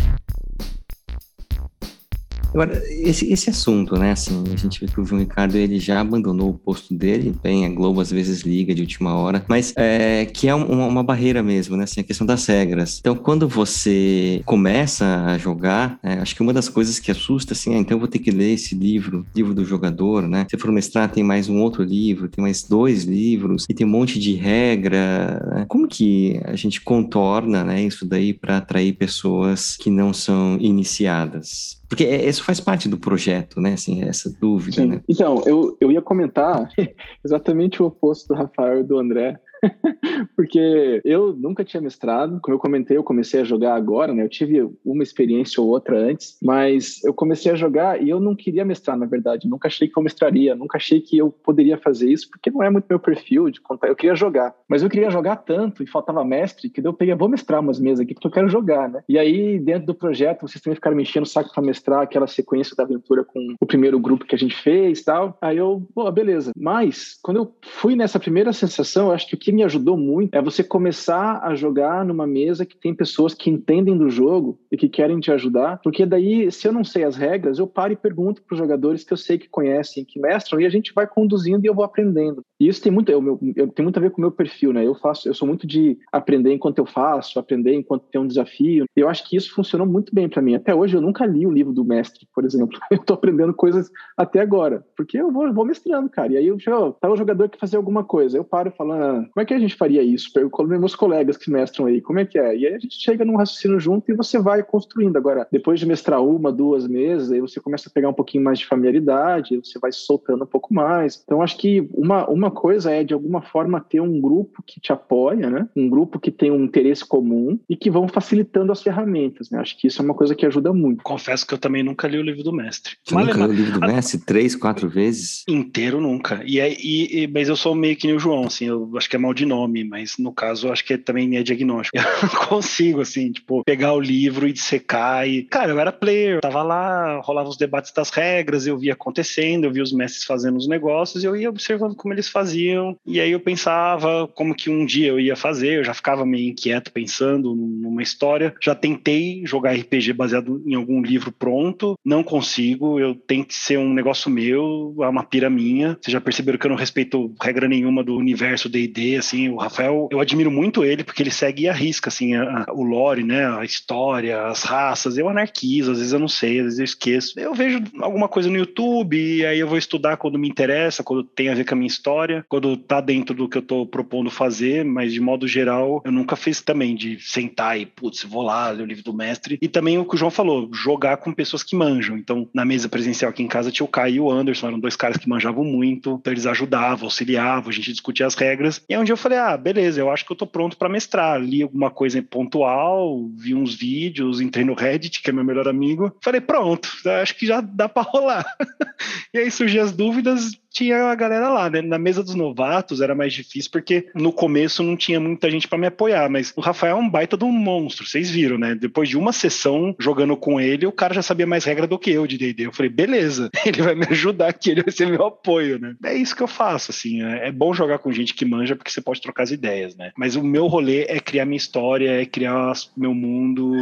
Agora, 2.50 2.82
esse, 2.90 3.32
esse 3.32 3.50
assunto, 3.50 3.96
né, 3.98 4.12
assim, 4.12 4.44
a 4.52 4.56
gente 4.56 4.80
vê 4.80 4.88
que 4.88 5.00
o 5.00 5.06
João 5.06 5.22
Ricardo, 5.22 5.56
ele 5.56 5.80
já 5.80 6.00
abandonou 6.00 6.50
o 6.50 6.58
posto 6.58 6.94
dele, 6.94 7.34
bem, 7.44 7.66
a 7.66 7.70
Globo 7.70 8.02
às 8.02 8.12
vezes 8.12 8.42
liga 8.42 8.74
de 8.74 8.82
última 8.82 9.14
hora, 9.16 9.46
mas 9.48 9.74
é, 9.76 10.26
que 10.26 10.48
é 10.48 10.56
uma, 10.56 10.88
uma, 10.88 11.04
barreira 11.04 11.44
mesmo, 11.44 11.78
né, 11.78 11.84
assim, 11.84 12.02
a 12.02 12.04
questão 12.04 12.26
das 12.26 12.46
regras. 12.46 13.00
Então, 13.00 13.16
quando 13.16 13.48
você 13.48 14.42
começa 14.46 15.26
a 15.26 15.38
jogar, 15.38 16.00
é, 16.02 16.14
acho 16.14 16.36
que 16.36 16.42
uma 16.42 16.54
das 16.54 16.70
coisas 16.70 17.00
que 17.00 17.12
assusta, 17.12 17.54
assim, 17.54 17.76
é, 17.76 17.78
então 17.78 17.96
eu 17.96 18.00
vou 18.00 18.08
ter 18.08 18.20
que 18.20 18.32
ler 18.32 18.54
esse 18.54 18.76
livro, 18.76 19.26
livro 19.36 19.54
do 19.54 19.64
jogador, 19.64 20.28
né, 20.28 20.46
se 20.50 20.58
for 20.58 20.72
mestrar, 20.72 21.12
tem 21.12 21.24
mais 21.24 21.50
um 21.50 21.62
outro 21.62 21.84
livro, 21.84 22.28
tem 22.28 22.42
mais 22.42 22.64
dois 22.64 23.04
livros, 23.04 23.66
e 23.70 23.74
tem 23.74 23.86
um 23.86 23.90
monte 23.90 24.20
de 24.20 24.34
regra, 24.34 25.40
né? 25.54 25.66
como 25.68 25.88
que 25.88 26.40
a 26.44 26.56
gente 26.56 26.82
contorna, 26.82 27.64
né, 27.64 27.84
isso 27.84 28.06
daí 28.06 28.34
para 28.34 28.58
atrair 28.58 28.94
pessoas 28.94 29.76
que 29.76 29.90
não 29.90 30.14
são 30.14 30.58
iniciadas? 30.60 31.77
Porque 31.90 32.04
é, 32.04 32.28
isso 32.28 32.44
faz 32.44 32.60
parte 32.60 32.90
do 32.90 32.98
projeto, 32.98 33.62
né? 33.62 33.74
Assim, 33.74 34.04
essa 34.04 34.30
dúvida, 34.40 34.82
Sim. 34.82 34.88
né? 34.88 35.02
Então, 35.08 35.42
eu, 35.46 35.78
eu 35.80 35.92
ia 35.92 36.02
comentar 36.02 36.70
exatamente 37.24 37.82
o 37.82 37.86
oposto 37.86 38.28
do 38.28 38.36
Rafael 38.36 38.82
e 38.82 38.84
do 38.84 38.98
André. 38.98 39.40
Porque 40.36 41.02
eu 41.04 41.34
nunca 41.34 41.64
tinha 41.64 41.82
mestrado, 41.82 42.40
como 42.42 42.56
eu 42.56 42.60
comentei, 42.60 42.98
eu 42.98 43.04
comecei 43.04 43.42
a 43.42 43.44
jogar 43.44 43.76
agora, 43.76 44.14
né? 44.14 44.24
Eu 44.24 44.30
tive 44.30 44.70
uma 44.86 45.04
experiência 45.04 45.62
ou 45.62 45.70
outra 45.70 45.98
antes, 45.98 46.38
mas 46.42 47.04
eu 47.04 47.14
comecei 47.14 47.52
a 47.52 47.56
jogar 47.56 48.02
e 48.02 48.10
eu 48.10 48.20
não 48.20 48.36
queria 48.36 48.66
mestrar, 48.66 48.98
na 48.98 49.06
verdade. 49.06 49.48
Nunca 49.48 49.68
achei 49.68 49.88
que 49.88 49.98
eu 49.98 50.04
mestraria, 50.04 50.56
nunca 50.56 50.78
achei 50.78 51.02
que 51.02 51.18
eu 51.18 51.32
poderia 51.32 51.78
fazer 51.78 52.10
isso, 52.10 52.30
porque 52.30 52.52
não 52.52 52.64
é 52.64 52.70
muito 52.70 52.86
meu 52.90 53.00
perfil 53.00 53.50
de 53.50 53.62
contar. 53.62 53.88
Eu 53.88 53.96
queria 53.96 54.16
jogar, 54.16 54.56
mas 54.68 54.84
eu 54.84 54.90
queria 54.90 55.10
jogar 55.10 55.38
tanto 55.38 55.84
e 55.84 55.88
faltava 55.88 56.24
mestre 56.24 56.70
que 56.70 56.86
eu 56.86 56.94
peguei, 56.94 57.16
vou 57.16 57.30
mestrar 57.30 57.62
umas 57.62 57.80
mesas 57.80 58.02
aqui 58.02 58.14
porque 58.14 58.28
eu 58.28 58.32
quero 58.32 58.50
jogar, 58.50 58.90
né? 58.90 59.04
E 59.08 59.18
aí, 59.18 59.60
dentro 59.60 59.88
do 59.88 59.96
projeto, 59.96 60.48
vocês 60.48 60.62
também 60.62 60.76
ficaram 60.76 60.96
me 60.96 61.04
enchendo 61.04 61.26
o 61.26 61.30
saco 61.30 61.54
para 61.54 61.64
mestrar 61.64 62.02
aquela 62.02 62.28
sequência 62.28 62.76
da 62.76 62.84
aventura 62.84 63.24
com 63.24 63.56
o 63.60 63.66
primeiro 63.66 64.00
grupo 64.00 64.26
que 64.26 64.36
a 64.36 64.38
gente 64.38 64.56
fez 64.56 65.04
tal. 65.04 65.38
Aí 65.42 65.58
eu, 65.58 65.88
pô, 65.94 66.10
beleza. 66.12 66.52
Mas, 66.56 67.18
quando 67.22 67.38
eu 67.38 67.56
fui 67.62 67.96
nessa 67.96 68.20
primeira 68.20 68.52
sensação, 68.54 69.08
eu 69.08 69.14
acho 69.14 69.28
que 69.28 69.36
o 69.36 69.40
que 69.48 69.52
me 69.54 69.64
ajudou 69.64 69.96
muito 69.96 70.36
é 70.36 70.42
você 70.42 70.62
começar 70.62 71.40
a 71.42 71.56
jogar 71.56 72.04
numa 72.04 72.28
mesa 72.28 72.66
que 72.66 72.76
tem 72.76 72.94
pessoas 72.94 73.34
que 73.34 73.50
entendem 73.50 73.98
do 73.98 74.10
jogo 74.10 74.60
e 74.70 74.76
que 74.76 74.90
querem 74.90 75.22
te 75.22 75.32
ajudar, 75.32 75.80
porque 75.82 76.06
daí, 76.06 76.52
se 76.52 76.68
eu 76.68 76.74
não 76.74 76.84
sei 76.84 77.06
as 77.06 77.16
regras, 77.16 77.58
eu 77.58 77.66
paro 77.66 77.94
e 77.94 77.96
pergunto 77.96 78.42
para 78.42 78.56
os 78.56 78.60
jogadores 78.60 79.06
que 79.06 79.14
eu 79.14 79.18
sei 79.18 79.38
que 79.38 79.48
conhecem, 79.48 80.04
que 80.04 80.20
mestram, 80.20 80.60
e 80.60 80.66
a 80.66 80.70
gente 80.70 80.94
vai 80.94 81.08
conduzindo 81.08 81.64
e 81.64 81.68
eu 81.70 81.74
vou 81.74 81.86
aprendendo. 81.86 82.42
E 82.60 82.68
isso 82.68 82.82
tem 82.82 82.92
muito, 82.92 83.10
eu, 83.10 83.26
eu, 83.26 83.40
eu, 83.56 83.68
tem 83.70 83.84
muito 83.84 83.98
a 83.98 84.02
ver 84.02 84.10
com 84.10 84.18
o 84.18 84.22
meu 84.22 84.32
perfil, 84.32 84.74
né? 84.74 84.86
Eu 84.86 84.96
faço, 84.96 85.30
eu 85.30 85.34
sou 85.34 85.48
muito 85.48 85.66
de 85.66 85.98
aprender 86.12 86.52
enquanto 86.52 86.80
eu 86.80 86.86
faço, 86.86 87.40
aprender 87.40 87.74
enquanto 87.74 88.10
tem 88.12 88.20
um 88.20 88.28
desafio. 88.28 88.86
Eu 88.96 89.08
acho 89.08 89.30
que 89.30 89.38
isso 89.38 89.54
funcionou 89.54 89.88
muito 89.88 90.14
bem 90.14 90.28
para 90.28 90.42
mim. 90.42 90.56
Até 90.56 90.76
hoje 90.76 90.98
eu 90.98 91.02
nunca 91.02 91.26
li 91.26 91.48
o 91.48 91.52
livro 91.52 91.72
do 91.72 91.86
mestre, 91.86 92.28
por 92.36 92.44
exemplo. 92.44 92.78
Eu 92.92 93.04
tô 93.04 93.14
aprendendo 93.14 93.54
coisas 93.54 93.90
até 94.18 94.40
agora, 94.40 94.84
porque 94.96 95.18
eu 95.18 95.32
vou, 95.32 95.54
vou 95.54 95.66
mestrando, 95.66 96.10
cara. 96.10 96.34
E 96.34 96.38
aí 96.38 96.48
eu, 96.48 96.58
eu 96.66 96.94
tá 96.94 97.10
o 97.10 97.16
jogador 97.16 97.48
que 97.48 97.60
fazer 97.60 97.78
alguma 97.78 98.04
coisa, 98.04 98.38
eu 98.38 98.44
paro 98.44 98.72
falando, 98.76 99.04
ah, 99.04 99.30
como 99.38 99.44
é 99.44 99.46
que 99.46 99.54
a 99.54 99.60
gente 99.60 99.76
faria 99.76 100.02
isso? 100.02 100.34
Pergunto 100.34 100.68
meus 100.68 100.96
colegas 100.96 101.38
que 101.38 101.52
mestram 101.52 101.86
aí, 101.86 102.02
como 102.02 102.18
é 102.18 102.26
que 102.26 102.40
é? 102.40 102.58
E 102.58 102.66
aí 102.66 102.74
a 102.74 102.80
gente 102.80 103.00
chega 103.00 103.24
num 103.24 103.36
raciocínio 103.36 103.80
junto 103.80 104.12
e 104.12 104.16
você 104.16 104.40
vai 104.40 104.64
construindo. 104.64 105.16
Agora, 105.16 105.48
depois 105.52 105.80
de 105.80 105.86
mestrar 105.86 106.24
uma, 106.24 106.52
duas 106.52 106.88
meses, 106.88 107.32
aí 107.32 107.40
você 107.40 107.60
começa 107.60 107.88
a 107.88 107.92
pegar 107.92 108.10
um 108.10 108.14
pouquinho 108.14 108.44
mais 108.44 108.58
de 108.58 108.66
familiaridade, 108.66 109.56
você 109.64 109.78
vai 109.78 109.92
soltando 109.92 110.44
um 110.44 110.48
pouco 110.48 110.74
mais. 110.74 111.22
Então 111.24 111.44
acho 111.44 111.56
que 111.56 111.88
uma, 111.94 112.28
uma 112.28 112.50
coisa 112.50 112.90
é 112.90 113.04
de 113.04 113.14
alguma 113.14 113.40
forma 113.44 113.80
ter 113.80 114.02
um 114.02 114.20
grupo 114.20 114.64
que 114.66 114.80
te 114.80 114.92
apoia, 114.92 115.52
né? 115.52 115.70
Um 115.76 115.88
grupo 115.88 116.20
que 116.20 116.32
tem 116.32 116.50
um 116.50 116.64
interesse 116.64 117.06
comum 117.06 117.60
e 117.70 117.76
que 117.76 117.92
vão 117.92 118.08
facilitando 118.08 118.72
as 118.72 118.82
ferramentas, 118.82 119.52
né? 119.52 119.60
Acho 119.60 119.78
que 119.78 119.86
isso 119.86 120.02
é 120.02 120.06
uma 120.06 120.16
coisa 120.16 120.34
que 120.34 120.48
ajuda 120.48 120.74
muito. 120.74 121.04
Confesso 121.04 121.46
que 121.46 121.54
eu 121.54 121.60
também 121.60 121.84
nunca 121.84 122.08
li 122.08 122.18
o 122.18 122.24
livro 122.24 122.42
do 122.42 122.52
mestre. 122.52 122.96
Você 123.04 123.14
nunca 123.14 123.38
leu 123.38 123.50
o 123.50 123.54
livro 123.54 123.80
do 123.80 123.82
mestre? 123.82 124.18
Três, 124.18 124.56
quatro 124.56 124.90
vezes? 124.90 125.44
Inteiro 125.48 126.02
nunca. 126.02 126.42
E, 126.44 126.60
é, 126.60 126.74
e, 126.74 127.22
e, 127.22 127.28
mas 127.28 127.48
eu 127.48 127.56
sou 127.56 127.76
meio 127.76 127.96
que 127.96 128.08
nem 128.08 128.16
o 128.16 128.20
João, 128.20 128.46
assim, 128.46 128.66
eu 128.66 128.92
acho 128.98 129.08
que 129.08 129.16
é 129.16 129.27
mal 129.28 129.34
de 129.34 129.46
nome, 129.46 129.84
mas 129.84 130.18
no 130.18 130.32
caso 130.32 130.72
acho 130.72 130.86
que 130.86 130.98
também 130.98 131.38
é 131.38 131.44
diagnóstico. 131.44 131.98
Eu 131.98 132.04
não 132.24 132.48
consigo, 132.48 133.02
assim, 133.02 133.32
tipo, 133.32 133.64
pegar 133.64 133.94
o 133.94 134.00
livro 134.00 134.48
e 134.48 134.54
dissecar 134.54 135.28
e... 135.28 135.44
Cara, 135.44 135.72
eu 135.72 135.80
era 135.80 135.92
player, 135.92 136.40
tava 136.42 136.64
lá, 136.64 137.20
rolava 137.22 137.50
os 137.50 137.58
debates 137.58 137.92
das 137.92 138.10
regras, 138.10 138.66
eu 138.66 138.78
via 138.78 138.94
acontecendo, 138.94 139.66
eu 139.66 139.72
via 139.72 139.84
os 139.84 139.92
mestres 139.92 140.24
fazendo 140.24 140.58
os 140.58 140.68
negócios, 140.68 141.24
eu 141.24 141.36
ia 141.36 141.50
observando 141.50 141.96
como 141.96 142.14
eles 142.14 142.28
faziam, 142.28 142.98
e 143.06 143.20
aí 143.20 143.32
eu 143.32 143.40
pensava 143.40 144.28
como 144.34 144.56
que 144.56 144.70
um 144.70 144.86
dia 144.86 145.08
eu 145.08 145.20
ia 145.20 145.36
fazer, 145.36 145.80
eu 145.80 145.84
já 145.84 145.94
ficava 145.94 146.26
meio 146.26 146.50
inquieto 146.50 146.92
pensando 146.92 147.56
numa 147.56 148.02
história. 148.02 148.54
Já 148.62 148.76
tentei 148.76 149.44
jogar 149.46 149.74
RPG 149.74 150.14
baseado 150.14 150.62
em 150.66 150.76
algum 150.76 151.02
livro 151.02 151.32
pronto, 151.32 151.98
não 152.04 152.24
consigo, 152.24 153.00
eu 153.00 153.16
tenho 153.16 153.46
que 153.46 153.56
ser 153.56 153.78
um 153.78 153.94
negócio 153.94 154.30
meu, 154.30 154.96
é 155.02 155.08
uma 155.08 155.24
pira 155.24 155.50
minha. 155.50 155.98
Vocês 156.02 156.14
já 156.14 156.22
perceberam 156.22 156.58
que 156.58 156.66
eu 156.66 156.72
não 156.72 156.78
respeito 156.78 157.34
regra 157.42 157.68
nenhuma 157.68 158.04
do 158.04 158.16
universo 158.16 158.70
D&D, 158.70 159.17
assim, 159.18 159.50
o 159.50 159.58
Rafael, 159.58 160.08
eu 160.12 160.20
admiro 160.20 160.52
muito 160.52 160.84
ele, 160.84 161.04
porque 161.04 161.24
ele 161.24 161.32
segue 161.32 161.64
e 161.64 161.70
arrisca, 161.70 162.10
assim, 162.10 162.36
a, 162.36 162.66
a, 162.68 162.74
o 162.74 162.84
lore, 162.84 163.24
né, 163.24 163.48
a 163.48 163.64
história, 163.64 164.48
as 164.48 164.64
raças, 164.64 165.18
eu 165.18 165.30
anarquizo, 165.30 165.92
às 165.92 165.98
vezes 165.98 166.14
eu 166.14 166.20
não 166.20 166.28
sei, 166.28 166.60
às 166.60 166.66
vezes 166.66 166.80
eu 166.80 166.86
esqueço. 166.86 167.40
Eu 167.40 167.54
vejo 167.54 167.82
alguma 168.02 168.28
coisa 168.28 168.50
no 168.50 168.58
YouTube, 168.58 169.18
e 169.18 169.46
aí 169.46 169.60
eu 169.60 169.68
vou 169.68 169.78
estudar 169.78 170.18
quando 170.18 170.40
me 170.40 170.48
interessa, 170.48 171.04
quando 171.04 171.24
tem 171.24 171.50
a 171.50 171.56
ver 171.56 171.66
com 171.66 171.74
a 171.74 171.78
minha 171.78 171.88
história, 171.88 172.46
quando 172.48 172.76
tá 172.78 173.02
dentro 173.02 173.36
do 173.36 173.48
que 173.48 173.58
eu 173.58 173.62
tô 173.62 173.86
propondo 173.86 174.30
fazer, 174.30 174.84
mas 174.86 175.14
de 175.14 175.20
modo 175.20 175.48
geral, 175.48 176.02
eu 176.06 176.12
nunca 176.12 176.36
fiz 176.36 176.62
também 176.62 176.96
de 176.96 177.20
sentar 177.20 177.80
e, 177.80 177.86
putz, 177.86 178.24
vou 178.24 178.42
lá 178.42 178.70
ler 178.70 178.84
o 178.84 178.86
livro 178.86 179.04
do 179.04 179.14
mestre. 179.14 179.58
E 179.62 179.68
também 179.68 179.98
o 179.98 180.06
que 180.06 180.16
o 180.16 180.18
João 180.18 180.32
falou, 180.32 180.70
jogar 180.74 181.18
com 181.18 181.34
pessoas 181.34 181.64
que 181.64 181.76
manjam. 181.76 182.18
Então, 182.18 182.48
na 182.54 182.66
mesa 182.66 182.90
presencial 182.90 183.30
aqui 183.30 183.44
em 183.44 183.48
casa 183.48 183.72
tinha 183.72 183.86
o 183.86 183.90
Kai 183.90 184.14
e 184.14 184.20
o 184.20 184.32
Anderson, 184.32 184.68
eram 184.68 184.80
dois 184.80 184.96
caras 184.96 185.18
que 185.18 185.30
manjavam 185.30 185.64
muito, 185.64 186.18
então 186.20 186.34
eles 186.34 186.46
ajudavam, 186.46 187.06
auxiliavam, 187.06 187.70
a 187.70 187.74
gente 187.74 187.92
discutia 187.92 188.26
as 188.26 188.36
regras. 188.36 188.82
E 188.90 188.94
é 188.94 189.00
onde 189.00 189.07
eu 189.12 189.18
falei, 189.18 189.38
ah, 189.38 189.56
beleza, 189.58 190.00
eu 190.00 190.10
acho 190.10 190.26
que 190.26 190.32
eu 190.32 190.36
tô 190.36 190.48
pronto 190.48 190.78
para 190.78 190.90
mestrar. 190.90 191.40
Li 191.40 191.62
alguma 191.62 191.90
coisa 191.90 192.22
pontual, 192.22 193.28
vi 193.36 193.54
uns 193.54 193.76
vídeos, 193.76 194.42
entrei 194.42 194.66
no 194.66 194.74
Reddit, 194.74 195.22
que 195.22 195.30
é 195.30 195.34
meu 195.34 195.44
melhor 195.44 195.68
amigo. 195.68 196.16
Falei, 196.22 196.42
pronto, 196.42 196.90
acho 197.22 197.36
que 197.36 197.46
já 197.46 197.62
dá 197.62 197.88
para 197.88 198.04
rolar. 198.10 198.46
e 199.34 199.40
aí 199.40 199.52
surgiam 199.52 199.86
as 199.86 199.92
dúvidas, 199.92 200.52
tinha 200.72 201.06
a 201.06 201.16
galera 201.16 201.50
lá, 201.50 201.70
né? 201.70 201.82
Na 201.82 201.98
mesa 201.98 202.24
dos 202.24 202.36
novatos 202.36 203.02
era 203.02 203.16
mais 203.16 203.34
difícil 203.34 203.72
porque 203.72 204.10
no 204.14 204.32
começo 204.32 204.84
não 204.84 204.96
tinha 204.96 205.20
muita 205.20 205.50
gente 205.50 205.68
para 205.68 205.78
me 205.78 205.88
apoiar, 205.88 206.30
mas 206.30 206.54
o 206.56 206.62
Rafael 206.62 206.98
é 206.98 207.00
um 207.00 207.10
baita 207.10 207.38
de 207.38 207.46
um 207.46 207.52
monstro, 207.52 208.06
vocês 208.06 208.30
viram, 208.30 208.58
né? 208.58 208.76
Depois 208.76 209.10
de 209.10 209.18
uma 209.18 209.32
sessão 209.32 209.96
jogando 210.00 210.36
com 210.36 210.60
ele, 210.60 210.86
o 210.86 210.92
cara 210.92 211.14
já 211.14 211.22
sabia 211.22 211.48
mais 211.48 211.64
regra 211.64 211.88
do 211.88 212.00
que 212.00 212.12
eu 212.12 212.28
de 212.28 212.38
D&D. 212.38 212.68
Eu 212.68 212.74
falei, 212.74 212.90
beleza, 212.90 213.50
ele 213.66 213.82
vai 213.82 213.96
me 213.96 214.06
ajudar 214.10 214.48
aqui, 214.48 214.72
ele 214.72 214.84
vai 214.84 214.92
ser 214.92 215.08
meu 215.08 215.26
apoio, 215.26 215.80
né? 215.80 215.96
É 216.04 216.16
isso 216.16 216.36
que 216.36 216.44
eu 216.44 216.48
faço, 216.48 216.92
assim, 216.92 217.24
é, 217.24 217.48
é 217.48 217.52
bom 217.52 217.74
jogar 217.74 218.00
com 218.00 218.12
gente 218.12 218.34
que 218.34 218.46
manja 218.46 218.76
porque 218.76 218.92
você 218.92 219.02
pode 219.02 219.22
trocar 219.22 219.44
as 219.44 219.52
ideias, 219.52 219.96
né? 219.96 220.12
Mas 220.18 220.36
o 220.36 220.44
meu 220.44 220.68
rolê 220.68 221.04
é 221.04 221.20
criar 221.20 221.46
minha 221.46 221.58
história, 221.58 222.22
é 222.22 222.26
criar 222.26 222.74
meu 222.96 223.14
mundo, 223.14 223.74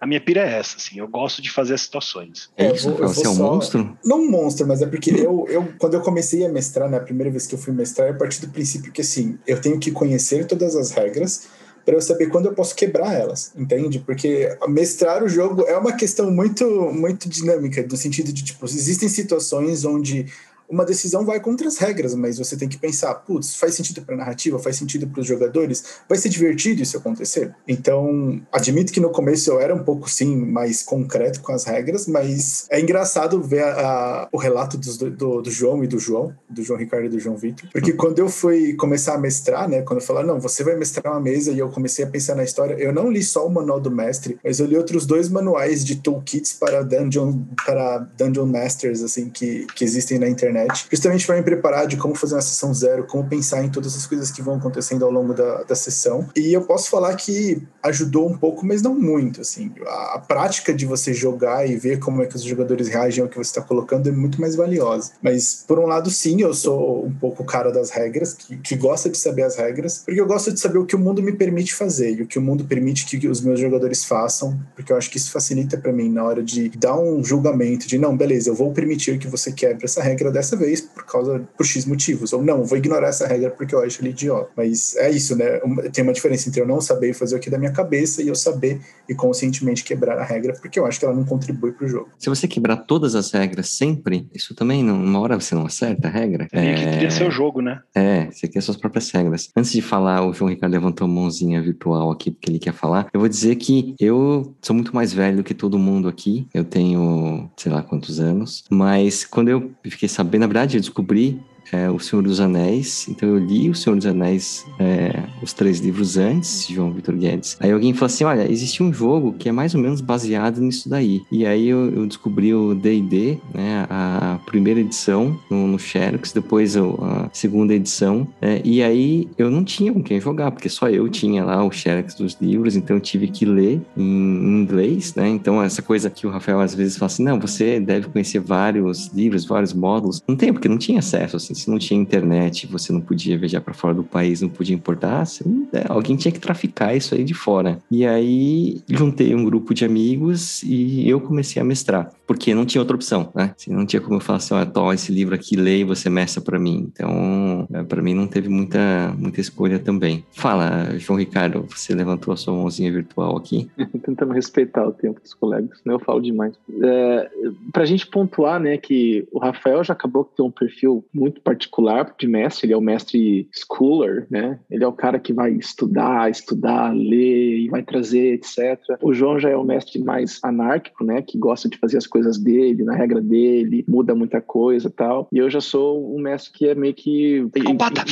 a 0.00 0.06
minha 0.06 0.20
pira 0.20 0.40
é 0.40 0.58
essa, 0.58 0.78
assim, 0.78 0.98
eu 0.98 1.06
gosto 1.06 1.42
de 1.42 1.50
fazer 1.50 1.74
as 1.74 1.82
situações. 1.82 2.48
É 2.56 2.72
isso, 2.72 2.90
vou, 2.90 3.06
você 3.06 3.26
é 3.26 3.28
um 3.28 3.34
só... 3.34 3.52
monstro? 3.52 3.98
Não 4.02 4.20
um 4.20 4.30
monstro, 4.30 4.66
mas 4.66 4.80
é 4.80 4.86
porque 4.86 5.10
eu, 5.10 5.46
eu, 5.46 5.68
quando 5.78 5.92
eu 5.92 6.00
comecei 6.00 6.44
a 6.46 6.48
mestrar, 6.48 6.88
na 6.88 6.98
né, 6.98 7.04
primeira 7.04 7.30
vez 7.30 7.46
que 7.46 7.54
eu 7.54 7.58
fui 7.58 7.74
mestrar, 7.74 8.08
é 8.08 8.10
a 8.12 8.14
partir 8.14 8.40
do 8.40 8.48
princípio 8.48 8.90
que, 8.90 9.02
assim, 9.02 9.38
eu 9.46 9.60
tenho 9.60 9.78
que 9.78 9.90
conhecer 9.90 10.46
todas 10.46 10.74
as 10.74 10.90
regras 10.90 11.48
para 11.84 11.94
eu 11.94 12.00
saber 12.00 12.28
quando 12.28 12.46
eu 12.46 12.54
posso 12.54 12.74
quebrar 12.74 13.12
elas, 13.12 13.52
entende? 13.54 13.98
Porque 13.98 14.56
mestrar 14.68 15.22
o 15.22 15.28
jogo 15.28 15.64
é 15.66 15.76
uma 15.76 15.92
questão 15.92 16.30
muito, 16.30 16.64
muito 16.92 17.28
dinâmica, 17.28 17.86
no 17.86 17.96
sentido 17.96 18.32
de, 18.32 18.42
tipo, 18.42 18.64
existem 18.64 19.08
situações 19.08 19.84
onde 19.84 20.26
uma 20.70 20.84
decisão 20.84 21.24
vai 21.24 21.40
contra 21.40 21.66
as 21.66 21.76
regras, 21.76 22.14
mas 22.14 22.38
você 22.38 22.56
tem 22.56 22.68
que 22.68 22.78
pensar, 22.78 23.12
putz, 23.14 23.56
faz 23.56 23.74
sentido 23.74 24.02
para 24.02 24.14
a 24.14 24.18
narrativa, 24.18 24.58
faz 24.58 24.76
sentido 24.76 25.06
para 25.08 25.20
os 25.20 25.26
jogadores, 25.26 25.84
vai 26.08 26.16
ser 26.16 26.28
divertido 26.28 26.80
isso 26.82 26.96
acontecer. 26.96 27.54
Então, 27.66 28.40
admito 28.52 28.92
que 28.92 29.00
no 29.00 29.10
começo 29.10 29.50
eu 29.50 29.60
era 29.60 29.74
um 29.74 29.82
pouco, 29.82 30.08
sim, 30.08 30.36
mais 30.36 30.82
concreto 30.82 31.40
com 31.40 31.52
as 31.52 31.64
regras, 31.64 32.06
mas 32.06 32.66
é 32.70 32.80
engraçado 32.80 33.42
ver 33.42 33.64
a, 33.64 33.72
a, 33.72 34.28
o 34.32 34.38
relato 34.38 34.78
do, 34.78 35.42
do, 35.42 35.50
João 35.50 35.82
e 35.82 35.88
do 35.88 35.98
João, 35.98 36.32
do 36.48 36.62
João 36.62 36.78
Ricardo 36.78 37.06
e 37.06 37.08
do 37.08 37.18
João 37.18 37.36
Vitor, 37.36 37.68
porque 37.72 37.92
quando 37.92 38.20
eu 38.20 38.28
fui 38.28 38.74
começar 38.74 39.14
a 39.14 39.18
mestrar, 39.18 39.68
né, 39.68 39.82
quando 39.82 40.00
eu 40.00 40.06
falar, 40.06 40.22
não, 40.22 40.38
você 40.38 40.62
vai 40.62 40.76
mestrar 40.76 41.12
uma 41.12 41.20
mesa 41.20 41.50
e 41.50 41.58
eu 41.58 41.68
comecei 41.68 42.04
a 42.04 42.08
pensar 42.08 42.36
na 42.36 42.44
história, 42.44 42.74
eu 42.74 42.92
não 42.92 43.10
li 43.10 43.22
só 43.22 43.46
o 43.46 43.50
manual 43.50 43.80
do 43.80 43.90
mestre, 43.90 44.38
mas 44.44 44.60
eu 44.60 44.66
li 44.66 44.76
outros 44.76 45.04
dois 45.04 45.28
manuais 45.28 45.84
de 45.84 45.96
toolkits 45.96 46.52
para 46.52 46.82
Dungeon, 46.82 47.42
para 47.64 47.98
Dungeon 48.16 48.46
Masters, 48.46 49.02
assim, 49.02 49.28
que, 49.28 49.66
que 49.74 49.84
existem 49.84 50.18
na 50.18 50.28
internet 50.28 50.59
internet, 50.60 50.86
justamente 50.90 51.26
para 51.26 51.36
me 51.36 51.42
preparar 51.42 51.86
de 51.86 51.96
como 51.96 52.14
fazer 52.14 52.34
uma 52.34 52.42
sessão 52.42 52.72
zero, 52.74 53.04
como 53.04 53.28
pensar 53.28 53.64
em 53.64 53.70
todas 53.70 53.96
as 53.96 54.06
coisas 54.06 54.30
que 54.30 54.42
vão 54.42 54.56
acontecendo 54.56 55.04
ao 55.04 55.10
longo 55.10 55.32
da, 55.32 55.62
da 55.62 55.74
sessão. 55.74 56.28
E 56.36 56.52
eu 56.52 56.62
posso 56.62 56.90
falar 56.90 57.14
que 57.16 57.62
ajudou 57.82 58.28
um 58.28 58.36
pouco, 58.36 58.66
mas 58.66 58.82
não 58.82 58.94
muito, 58.94 59.40
assim. 59.40 59.72
A, 59.86 60.14
a 60.14 60.18
prática 60.18 60.72
de 60.72 60.86
você 60.86 61.12
jogar 61.12 61.68
e 61.68 61.76
ver 61.76 61.98
como 61.98 62.22
é 62.22 62.26
que 62.26 62.36
os 62.36 62.42
jogadores 62.42 62.88
reagem 62.88 63.22
ao 63.22 63.28
que 63.28 63.36
você 63.36 63.50
está 63.50 63.62
colocando 63.62 64.08
é 64.08 64.12
muito 64.12 64.40
mais 64.40 64.54
valiosa. 64.54 65.12
Mas, 65.22 65.64
por 65.66 65.78
um 65.78 65.86
lado, 65.86 66.10
sim, 66.10 66.40
eu 66.42 66.52
sou 66.52 67.06
um 67.06 67.12
pouco 67.12 67.44
cara 67.44 67.70
das 67.70 67.90
regras, 67.90 68.34
que, 68.34 68.56
que 68.58 68.76
gosta 68.76 69.08
de 69.08 69.18
saber 69.18 69.42
as 69.42 69.56
regras, 69.56 70.02
porque 70.04 70.20
eu 70.20 70.26
gosto 70.26 70.52
de 70.52 70.60
saber 70.60 70.78
o 70.78 70.86
que 70.86 70.96
o 70.96 70.98
mundo 70.98 71.22
me 71.22 71.32
permite 71.32 71.74
fazer 71.74 72.18
e 72.18 72.22
o 72.22 72.26
que 72.26 72.38
o 72.38 72.42
mundo 72.42 72.64
permite 72.64 73.06
que 73.06 73.28
os 73.28 73.40
meus 73.40 73.60
jogadores 73.60 74.04
façam, 74.04 74.58
porque 74.74 74.92
eu 74.92 74.96
acho 74.96 75.10
que 75.10 75.16
isso 75.16 75.30
facilita 75.30 75.76
para 75.78 75.92
mim 75.92 76.10
na 76.10 76.24
hora 76.24 76.42
de 76.42 76.68
dar 76.70 76.98
um 76.98 77.22
julgamento 77.22 77.86
de, 77.86 77.98
não, 77.98 78.16
beleza, 78.16 78.50
eu 78.50 78.54
vou 78.54 78.72
permitir 78.72 79.18
que 79.18 79.28
você 79.28 79.52
quebre 79.52 79.84
essa 79.84 80.02
regra 80.02 80.30
dessa 80.30 80.49
dessa 80.50 80.56
vez 80.56 80.80
por 80.80 81.04
causa 81.04 81.46
por 81.56 81.64
X 81.64 81.86
motivos. 81.86 82.32
Ou 82.32 82.42
não, 82.42 82.64
vou 82.64 82.76
ignorar 82.76 83.08
essa 83.08 83.26
regra 83.26 83.50
porque 83.50 83.74
eu 83.74 83.80
acho 83.80 84.00
ele 84.02 84.10
idiota. 84.10 84.50
Mas 84.56 84.96
é 84.96 85.10
isso, 85.10 85.36
né? 85.36 85.60
Tem 85.92 86.02
uma 86.02 86.12
diferença 86.12 86.48
entre 86.48 86.60
eu 86.60 86.66
não 86.66 86.80
saber 86.80 87.14
fazer 87.14 87.36
o 87.36 87.40
que 87.40 87.50
da 87.50 87.58
minha 87.58 87.72
cabeça 87.72 88.22
e 88.22 88.28
eu 88.28 88.34
saber 88.34 88.80
e 89.08 89.14
conscientemente 89.14 89.84
quebrar 89.84 90.18
a 90.18 90.24
regra 90.24 90.54
porque 90.60 90.78
eu 90.78 90.86
acho 90.86 90.98
que 90.98 91.04
ela 91.04 91.14
não 91.14 91.24
contribui 91.24 91.72
para 91.72 91.86
o 91.86 91.88
jogo. 91.88 92.08
Se 92.18 92.28
você 92.28 92.48
quebrar 92.48 92.76
todas 92.76 93.14
as 93.14 93.30
regras 93.30 93.70
sempre, 93.70 94.28
isso 94.34 94.54
também, 94.54 94.82
não, 94.82 95.02
uma 95.02 95.20
hora 95.20 95.38
você 95.38 95.54
não 95.54 95.66
acerta 95.66 96.08
a 96.08 96.10
regra. 96.10 96.48
É, 96.52 96.74
que 96.74 96.96
cria 96.98 97.10
seu 97.10 97.30
jogo, 97.30 97.60
né? 97.60 97.80
É, 97.94 98.26
você 98.26 98.48
cria 98.48 98.62
suas 98.62 98.76
próprias 98.76 99.10
regras. 99.10 99.50
Antes 99.56 99.72
de 99.72 99.82
falar, 99.82 100.26
o 100.26 100.32
João 100.32 100.50
Ricardo 100.50 100.72
levantou 100.72 101.04
a 101.04 101.08
mãozinha 101.08 101.62
virtual 101.62 102.10
aqui 102.10 102.30
porque 102.30 102.50
ele 102.50 102.58
quer 102.58 102.72
falar. 102.72 103.08
Eu 103.12 103.20
vou 103.20 103.28
dizer 103.28 103.56
que 103.56 103.94
eu 103.98 104.54
sou 104.62 104.74
muito 104.74 104.94
mais 104.94 105.12
velho 105.12 105.44
que 105.44 105.54
todo 105.54 105.78
mundo 105.78 106.08
aqui. 106.08 106.46
Eu 106.52 106.64
tenho, 106.64 107.50
sei 107.56 107.70
lá 107.70 107.82
quantos 107.82 108.20
anos. 108.20 108.64
Mas 108.70 109.24
quando 109.24 109.48
eu 109.48 109.70
fiquei 109.84 110.08
sabendo 110.08 110.29
na 110.38 110.46
verdade, 110.46 110.76
eu 110.76 110.80
descobri 110.80 111.38
é 111.76 111.90
O 111.90 111.98
Senhor 111.98 112.22
dos 112.22 112.40
Anéis. 112.40 113.06
Então 113.08 113.28
eu 113.28 113.38
li 113.38 113.70
O 113.70 113.74
Senhor 113.74 113.96
dos 113.96 114.06
Anéis, 114.06 114.66
é, 114.78 115.22
os 115.42 115.52
três 115.52 115.80
livros 115.80 116.16
antes, 116.16 116.66
João 116.68 116.92
Vitor 116.92 117.14
Guedes. 117.14 117.56
Aí 117.60 117.70
alguém 117.70 117.92
falou 117.92 118.06
assim: 118.06 118.24
olha, 118.24 118.50
existe 118.50 118.82
um 118.82 118.92
jogo 118.92 119.34
que 119.38 119.48
é 119.48 119.52
mais 119.52 119.74
ou 119.74 119.80
menos 119.80 120.00
baseado 120.00 120.60
nisso 120.60 120.88
daí. 120.88 121.22
E 121.30 121.46
aí 121.46 121.68
eu, 121.68 121.90
eu 121.90 122.06
descobri 122.06 122.54
o 122.54 122.74
DD, 122.74 123.38
né? 123.54 123.86
A 123.88 124.38
primeira 124.46 124.80
edição 124.80 125.38
no, 125.50 125.66
no 125.66 125.78
Xerox, 125.78 126.32
depois 126.32 126.76
a 126.76 127.30
segunda 127.32 127.74
edição. 127.74 128.26
É, 128.40 128.60
e 128.64 128.82
aí 128.82 129.28
eu 129.36 129.50
não 129.50 129.64
tinha 129.64 129.92
com 129.92 130.02
quem 130.02 130.20
jogar, 130.20 130.50
porque 130.50 130.68
só 130.68 130.88
eu 130.88 131.08
tinha 131.08 131.44
lá 131.44 131.64
o 131.64 131.70
Xerox 131.70 132.14
dos 132.14 132.36
livros, 132.40 132.76
então 132.76 132.96
eu 132.96 133.00
tive 133.00 133.28
que 133.28 133.44
ler 133.44 133.80
em 133.96 134.60
inglês, 134.60 135.14
né? 135.14 135.28
Então 135.28 135.62
essa 135.62 135.82
coisa 135.82 136.10
que 136.10 136.26
o 136.26 136.30
Rafael 136.30 136.60
às 136.60 136.74
vezes 136.74 136.96
fala 136.96 137.06
assim: 137.06 137.22
não, 137.22 137.38
você 137.38 137.80
deve 137.80 138.08
conhecer 138.08 138.40
vários 138.40 139.08
livros, 139.08 139.44
vários 139.44 139.72
módulos. 139.72 140.22
Não 140.26 140.36
tem, 140.36 140.52
porque 140.52 140.68
não 140.68 140.78
tinha 140.78 140.98
acesso, 140.98 141.36
assim, 141.36 141.54
se 141.60 141.70
não 141.70 141.78
tinha 141.78 142.00
internet, 142.00 142.66
você 142.66 142.92
não 142.92 143.00
podia 143.00 143.38
viajar 143.38 143.60
para 143.60 143.74
fora 143.74 143.94
do 143.94 144.02
país, 144.02 144.40
não 144.40 144.48
podia 144.48 144.74
importar, 144.74 145.24
você, 145.24 145.44
é, 145.72 145.84
alguém 145.88 146.16
tinha 146.16 146.32
que 146.32 146.40
traficar 146.40 146.94
isso 146.96 147.14
aí 147.14 147.24
de 147.24 147.34
fora. 147.34 147.78
E 147.90 148.06
aí 148.06 148.80
juntei 148.88 149.34
um 149.34 149.44
grupo 149.44 149.74
de 149.74 149.84
amigos 149.84 150.62
e 150.62 151.08
eu 151.08 151.20
comecei 151.20 151.60
a 151.60 151.64
mestrar, 151.64 152.10
porque 152.26 152.54
não 152.54 152.64
tinha 152.64 152.80
outra 152.80 152.96
opção, 152.96 153.30
né? 153.34 153.54
Assim, 153.56 153.72
não 153.72 153.86
tinha 153.86 154.00
como 154.00 154.16
eu 154.16 154.20
falar 154.20 154.38
assim: 154.38 154.54
olha, 154.54 154.66
toma 154.66 154.94
esse 154.94 155.12
livro 155.12 155.34
aqui, 155.34 155.56
leia 155.56 155.80
e 155.80 155.84
você 155.84 156.08
mestra 156.08 156.40
para 156.40 156.58
mim. 156.58 156.88
Então, 156.92 157.66
é, 157.72 157.82
para 157.82 158.02
mim 158.02 158.14
não 158.14 158.26
teve 158.26 158.48
muita, 158.48 159.14
muita 159.18 159.40
escolha 159.40 159.78
também. 159.78 160.24
Fala, 160.32 160.98
João 160.98 161.18
Ricardo, 161.18 161.66
você 161.68 161.94
levantou 161.94 162.32
a 162.32 162.36
sua 162.36 162.54
mãozinha 162.54 162.90
virtual 162.92 163.36
aqui. 163.36 163.68
Tentando 164.04 164.32
respeitar 164.32 164.86
o 164.86 164.92
tempo 164.92 165.20
dos 165.20 165.34
colegas, 165.34 165.78
senão 165.82 165.96
eu 165.96 166.00
falo 166.00 166.20
demais. 166.20 166.54
É, 166.82 167.30
para 167.72 167.82
a 167.82 167.86
gente 167.86 168.06
pontuar, 168.06 168.60
né, 168.60 168.76
que 168.76 169.26
o 169.32 169.38
Rafael 169.38 169.82
já 169.84 169.92
acabou 169.92 170.24
de 170.24 170.36
ter 170.36 170.42
um 170.42 170.50
perfil 170.50 171.04
muito 171.12 171.40
particular 171.50 172.14
de 172.16 172.28
mestre, 172.28 172.66
ele 172.66 172.74
é 172.74 172.76
o 172.76 172.80
mestre 172.80 173.48
schooler, 173.52 174.24
né? 174.30 174.60
Ele 174.70 174.84
é 174.84 174.86
o 174.86 174.92
cara 174.92 175.18
que 175.18 175.32
vai 175.32 175.50
estudar, 175.50 176.30
estudar, 176.30 176.94
ler 176.94 177.58
e 177.58 177.68
vai 177.68 177.82
trazer, 177.82 178.34
etc. 178.34 178.78
O 179.02 179.12
João 179.12 179.40
já 179.40 179.50
é 179.50 179.56
o 179.56 179.64
mestre 179.64 179.98
mais 179.98 180.38
anárquico, 180.44 181.02
né, 181.02 181.22
que 181.22 181.36
gosta 181.36 181.68
de 181.68 181.76
fazer 181.76 181.98
as 181.98 182.06
coisas 182.06 182.38
dele, 182.38 182.84
na 182.84 182.94
regra 182.94 183.20
dele, 183.20 183.84
muda 183.88 184.14
muita 184.14 184.40
coisa, 184.40 184.88
tal. 184.88 185.28
E 185.32 185.38
eu 185.38 185.50
já 185.50 185.60
sou 185.60 186.16
um 186.16 186.20
mestre 186.20 186.52
que 186.52 186.68
é 186.68 186.74
meio 186.74 186.94
que 186.94 187.44
Combata. 187.64 188.04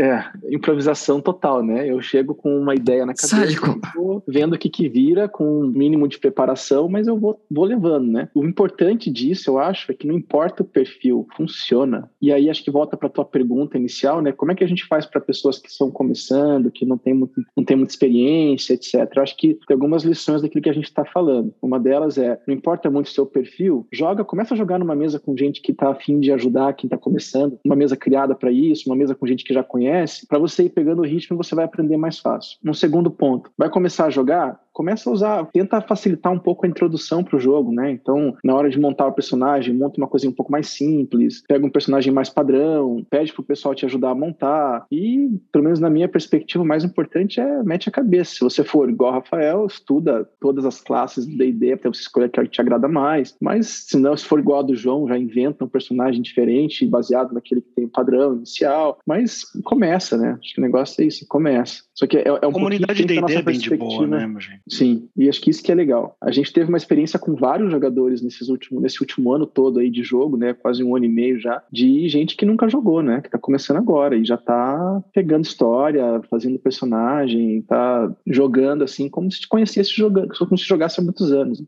É, 0.00 0.24
improvisação 0.50 1.20
total, 1.20 1.62
né? 1.62 1.86
Eu 1.86 2.00
chego 2.00 2.34
com 2.34 2.58
uma 2.58 2.74
ideia 2.74 3.04
na 3.04 3.12
cabeça, 3.12 3.60
vou 3.94 4.22
vendo 4.26 4.54
o 4.54 4.58
que, 4.58 4.70
que 4.70 4.88
vira, 4.88 5.28
com 5.28 5.44
um 5.44 5.66
mínimo 5.66 6.08
de 6.08 6.18
preparação, 6.18 6.88
mas 6.88 7.06
eu 7.06 7.18
vou, 7.18 7.38
vou 7.50 7.66
levando, 7.66 8.10
né? 8.10 8.30
O 8.34 8.42
importante 8.42 9.10
disso, 9.10 9.50
eu 9.50 9.58
acho, 9.58 9.92
é 9.92 9.94
que 9.94 10.06
não 10.06 10.16
importa 10.16 10.62
o 10.62 10.66
perfil, 10.66 11.28
funciona. 11.36 12.10
E 12.20 12.32
aí 12.32 12.48
acho 12.48 12.64
que 12.64 12.70
volta 12.70 12.96
para 12.96 13.10
tua 13.10 13.26
pergunta 13.26 13.76
inicial, 13.76 14.22
né? 14.22 14.32
Como 14.32 14.50
é 14.50 14.54
que 14.54 14.64
a 14.64 14.66
gente 14.66 14.86
faz 14.86 15.04
para 15.04 15.20
pessoas 15.20 15.58
que 15.58 15.68
estão 15.68 15.90
começando, 15.90 16.70
que 16.70 16.86
não 16.86 16.96
tem, 16.96 17.12
muito, 17.12 17.38
não 17.54 17.62
tem 17.62 17.76
muita 17.76 17.92
experiência, 17.92 18.72
etc. 18.72 18.94
Eu 19.14 19.22
acho 19.22 19.36
que 19.36 19.58
tem 19.66 19.74
algumas 19.74 20.02
lições 20.02 20.40
daquilo 20.40 20.62
que 20.62 20.70
a 20.70 20.74
gente 20.74 20.84
está 20.84 21.04
falando. 21.04 21.52
Uma 21.60 21.78
delas 21.78 22.16
é, 22.16 22.40
não 22.48 22.54
importa 22.54 22.90
muito 22.90 23.06
o 23.06 23.10
seu 23.10 23.26
perfil, 23.26 23.86
joga, 23.92 24.24
começa 24.24 24.54
a 24.54 24.56
jogar 24.56 24.78
numa 24.78 24.96
mesa 24.96 25.20
com 25.20 25.36
gente 25.36 25.60
que 25.60 25.72
está 25.72 25.90
afim 25.90 26.20
de 26.20 26.32
ajudar 26.32 26.72
quem 26.72 26.86
está 26.86 26.96
começando, 26.96 27.58
uma 27.62 27.76
mesa 27.76 27.98
criada 27.98 28.34
para 28.34 28.50
isso, 28.50 28.88
uma 28.88 28.96
mesa 28.96 29.14
com 29.14 29.26
gente 29.26 29.44
que 29.44 29.52
já 29.52 29.62
conhece 29.62 29.89
conhece, 29.90 30.26
para 30.26 30.38
você 30.38 30.64
ir 30.64 30.70
pegando 30.70 31.02
o 31.02 31.06
ritmo, 31.06 31.36
você 31.36 31.54
vai 31.54 31.64
aprender 31.64 31.96
mais 31.96 32.18
fácil. 32.18 32.58
Um 32.64 32.72
segundo 32.72 33.10
ponto, 33.10 33.50
vai 33.58 33.68
começar 33.68 34.06
a 34.06 34.10
jogar, 34.10 34.58
começa 34.80 35.10
a 35.10 35.12
usar, 35.12 35.46
tenta 35.52 35.78
facilitar 35.82 36.32
um 36.32 36.38
pouco 36.38 36.64
a 36.64 36.68
introdução 36.68 37.22
para 37.22 37.36
o 37.36 37.40
jogo, 37.40 37.70
né? 37.70 37.90
Então, 37.90 38.34
na 38.42 38.54
hora 38.54 38.70
de 38.70 38.80
montar 38.80 39.08
o 39.08 39.12
personagem, 39.12 39.74
monta 39.74 40.00
uma 40.00 40.06
coisinha 40.06 40.30
um 40.30 40.34
pouco 40.34 40.50
mais 40.50 40.68
simples, 40.68 41.44
pega 41.46 41.66
um 41.66 41.70
personagem 41.70 42.10
mais 42.10 42.30
padrão, 42.30 43.04
pede 43.10 43.30
pro 43.30 43.42
pessoal 43.42 43.74
te 43.74 43.84
ajudar 43.84 44.12
a 44.12 44.14
montar 44.14 44.86
e, 44.90 45.38
pelo 45.52 45.64
menos 45.64 45.80
na 45.80 45.90
minha 45.90 46.08
perspectiva, 46.08 46.64
o 46.64 46.66
mais 46.66 46.82
importante 46.82 47.38
é 47.38 47.62
mete 47.62 47.90
a 47.90 47.92
cabeça. 47.92 48.36
Se 48.36 48.40
você 48.40 48.64
for 48.64 48.88
igual 48.88 49.12
Rafael, 49.12 49.66
estuda 49.66 50.26
todas 50.40 50.64
as 50.64 50.80
classes 50.80 51.26
do 51.26 51.36
D&D 51.36 51.74
até 51.74 51.86
você 51.86 52.00
escolher 52.00 52.26
aquela 52.26 52.46
que 52.46 52.52
te 52.54 52.62
agrada 52.62 52.88
mais. 52.88 53.36
Mas, 53.38 53.84
se 53.86 53.98
não, 53.98 54.16
se 54.16 54.24
for 54.24 54.38
igual 54.38 54.60
a 54.60 54.62
do 54.62 54.74
João, 54.74 55.06
já 55.06 55.18
inventa 55.18 55.62
um 55.62 55.68
personagem 55.68 56.22
diferente, 56.22 56.86
baseado 56.86 57.34
naquele 57.34 57.60
que 57.60 57.70
tem 57.76 57.86
padrão 57.86 58.36
inicial. 58.36 58.98
Mas 59.06 59.42
começa, 59.62 60.16
né? 60.16 60.38
Acho 60.40 60.54
que 60.54 60.60
o 60.60 60.64
negócio 60.64 61.02
é 61.02 61.06
isso, 61.06 61.26
começa. 61.28 61.82
Só 61.94 62.06
que 62.06 62.16
é, 62.16 62.24
é 62.26 62.46
um 62.46 62.52
comunidade 62.52 63.04
D&D 63.04 63.34
é 63.34 63.42
bem 63.42 63.58
de 63.58 63.76
boa, 63.76 64.06
né, 64.06 64.26
gente? 64.38 64.62
Sim, 64.70 65.08
e 65.16 65.28
acho 65.28 65.40
que 65.40 65.50
isso 65.50 65.62
que 65.62 65.72
é 65.72 65.74
legal. 65.74 66.16
A 66.20 66.30
gente 66.30 66.52
teve 66.52 66.68
uma 66.68 66.76
experiência 66.76 67.18
com 67.18 67.34
vários 67.34 67.72
jogadores 67.72 68.22
nesses 68.22 68.48
últimos, 68.48 68.80
nesse 68.80 69.00
último 69.00 69.32
ano 69.32 69.44
todo 69.44 69.80
aí 69.80 69.90
de 69.90 70.04
jogo, 70.04 70.36
né? 70.36 70.54
Quase 70.54 70.84
um 70.84 70.94
ano 70.94 71.04
e 71.04 71.08
meio 71.08 71.40
já, 71.40 71.60
de 71.72 72.08
gente 72.08 72.36
que 72.36 72.46
nunca 72.46 72.68
jogou, 72.68 73.02
né? 73.02 73.20
Que 73.20 73.28
tá 73.28 73.38
começando 73.38 73.78
agora 73.78 74.16
e 74.16 74.24
já 74.24 74.36
tá 74.36 75.02
pegando 75.12 75.44
história, 75.44 76.22
fazendo 76.30 76.58
personagem, 76.58 77.62
tá 77.62 78.14
jogando 78.24 78.84
assim 78.84 79.08
como 79.08 79.30
se 79.30 79.46
conhecesse 79.48 79.90
jogando, 79.92 80.28
como 80.38 80.56
se 80.56 80.64
jogasse 80.64 81.00
há 81.00 81.02
muitos 81.02 81.32
anos. 81.32 81.60